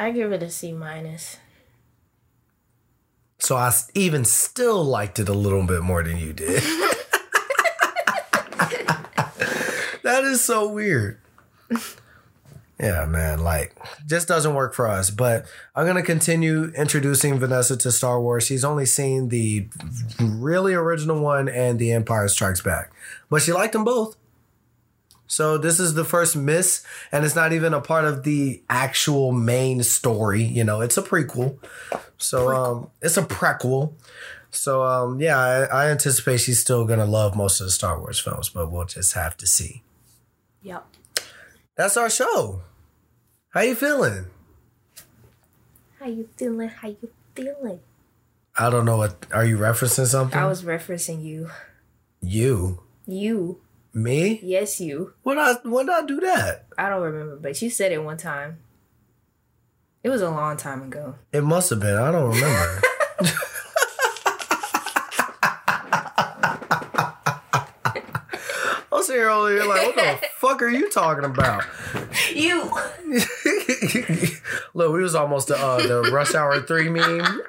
[0.00, 1.36] I give it a C minus.
[3.38, 6.62] So I even still liked it a little bit more than you did.
[10.02, 11.18] that is so weird.
[12.78, 15.10] Yeah, man, like just doesn't work for us.
[15.10, 15.44] But
[15.76, 18.44] I'm gonna continue introducing Vanessa to Star Wars.
[18.44, 19.68] She's only seen the
[20.18, 22.90] really original one and The Empire Strikes Back,
[23.28, 24.16] but she liked them both.
[25.30, 26.82] So this is the first miss,
[27.12, 30.42] and it's not even a part of the actual main story.
[30.42, 31.56] You know, it's a prequel.
[32.18, 33.92] So um, it's a prequel.
[34.50, 38.18] So um, yeah, I, I anticipate she's still gonna love most of the Star Wars
[38.18, 39.84] films, but we'll just have to see.
[40.62, 40.84] Yep.
[41.76, 42.62] That's our show.
[43.50, 44.26] How you feeling?
[46.00, 46.70] How you feeling?
[46.70, 47.78] How you feeling?
[48.58, 49.26] I don't know what.
[49.30, 50.36] Are you referencing something?
[50.36, 51.50] I was referencing you.
[52.20, 53.60] you, You.
[53.92, 54.40] Me.
[54.42, 55.14] Yes, you.
[55.22, 56.66] When I when did I do that?
[56.78, 58.58] I don't remember, but you said it one time.
[60.02, 61.16] It was a long time ago.
[61.32, 61.96] It must have been.
[61.96, 62.82] I don't remember.
[68.92, 71.64] I was here earlier like, what the fuck are you talking about?
[72.34, 72.62] You.
[74.74, 77.40] Look, we was almost the uh, the Rush Hour Three meme.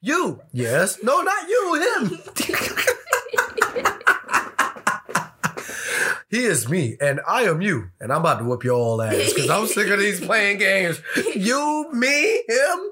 [0.00, 2.18] you, yes, no, not you, him.
[6.30, 9.32] He is me, and I am you, and I'm about to whoop your all ass
[9.32, 11.02] because I'm sick of these playing games.
[11.34, 12.90] You, me, him,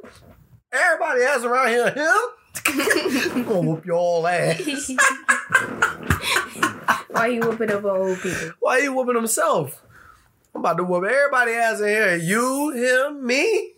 [0.72, 2.16] everybody else around here, him.
[3.36, 4.60] I'm gonna whoop your all ass.
[7.10, 8.52] Why you whooping up on old people?
[8.58, 9.82] Why you whooping himself?
[10.54, 12.16] I'm about to whoop everybody ass in here.
[12.16, 13.74] You, him, me.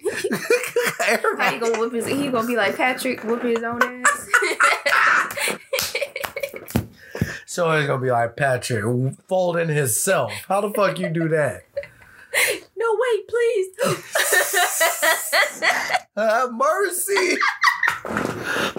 [1.39, 2.07] How you gonna whoop his?
[2.07, 4.29] He gonna be like Patrick whooping his own ass.
[7.51, 8.85] So it's gonna be like Patrick
[9.27, 10.31] folding himself.
[10.47, 11.65] How the fuck you do that?
[12.77, 13.67] no, wait, please.
[16.17, 17.39] Have mercy.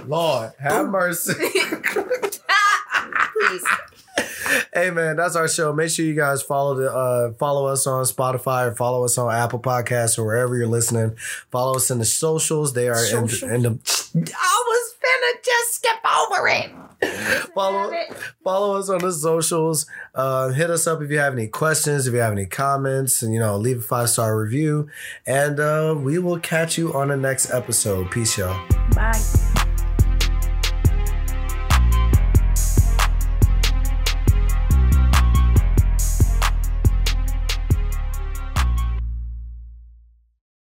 [0.08, 1.34] Lord, have mercy.
[3.34, 3.66] Please.
[4.74, 5.74] hey man, that's our show.
[5.74, 9.34] Make sure you guys follow the uh follow us on Spotify or follow us on
[9.34, 11.16] Apple Podcasts or wherever you're listening.
[11.52, 12.74] Follow us in the socials.
[12.74, 13.80] They are in, in the
[14.16, 16.72] I was finna just skip over it.
[17.56, 17.92] follow
[18.44, 19.86] follow us on the socials.
[20.14, 23.34] Uh, hit us up if you have any questions, if you have any comments, and
[23.34, 24.90] you know, leave a five star review.
[25.26, 28.12] And uh, we will catch you on the next episode.
[28.12, 28.68] Peace, y'all.
[28.94, 29.61] Bye.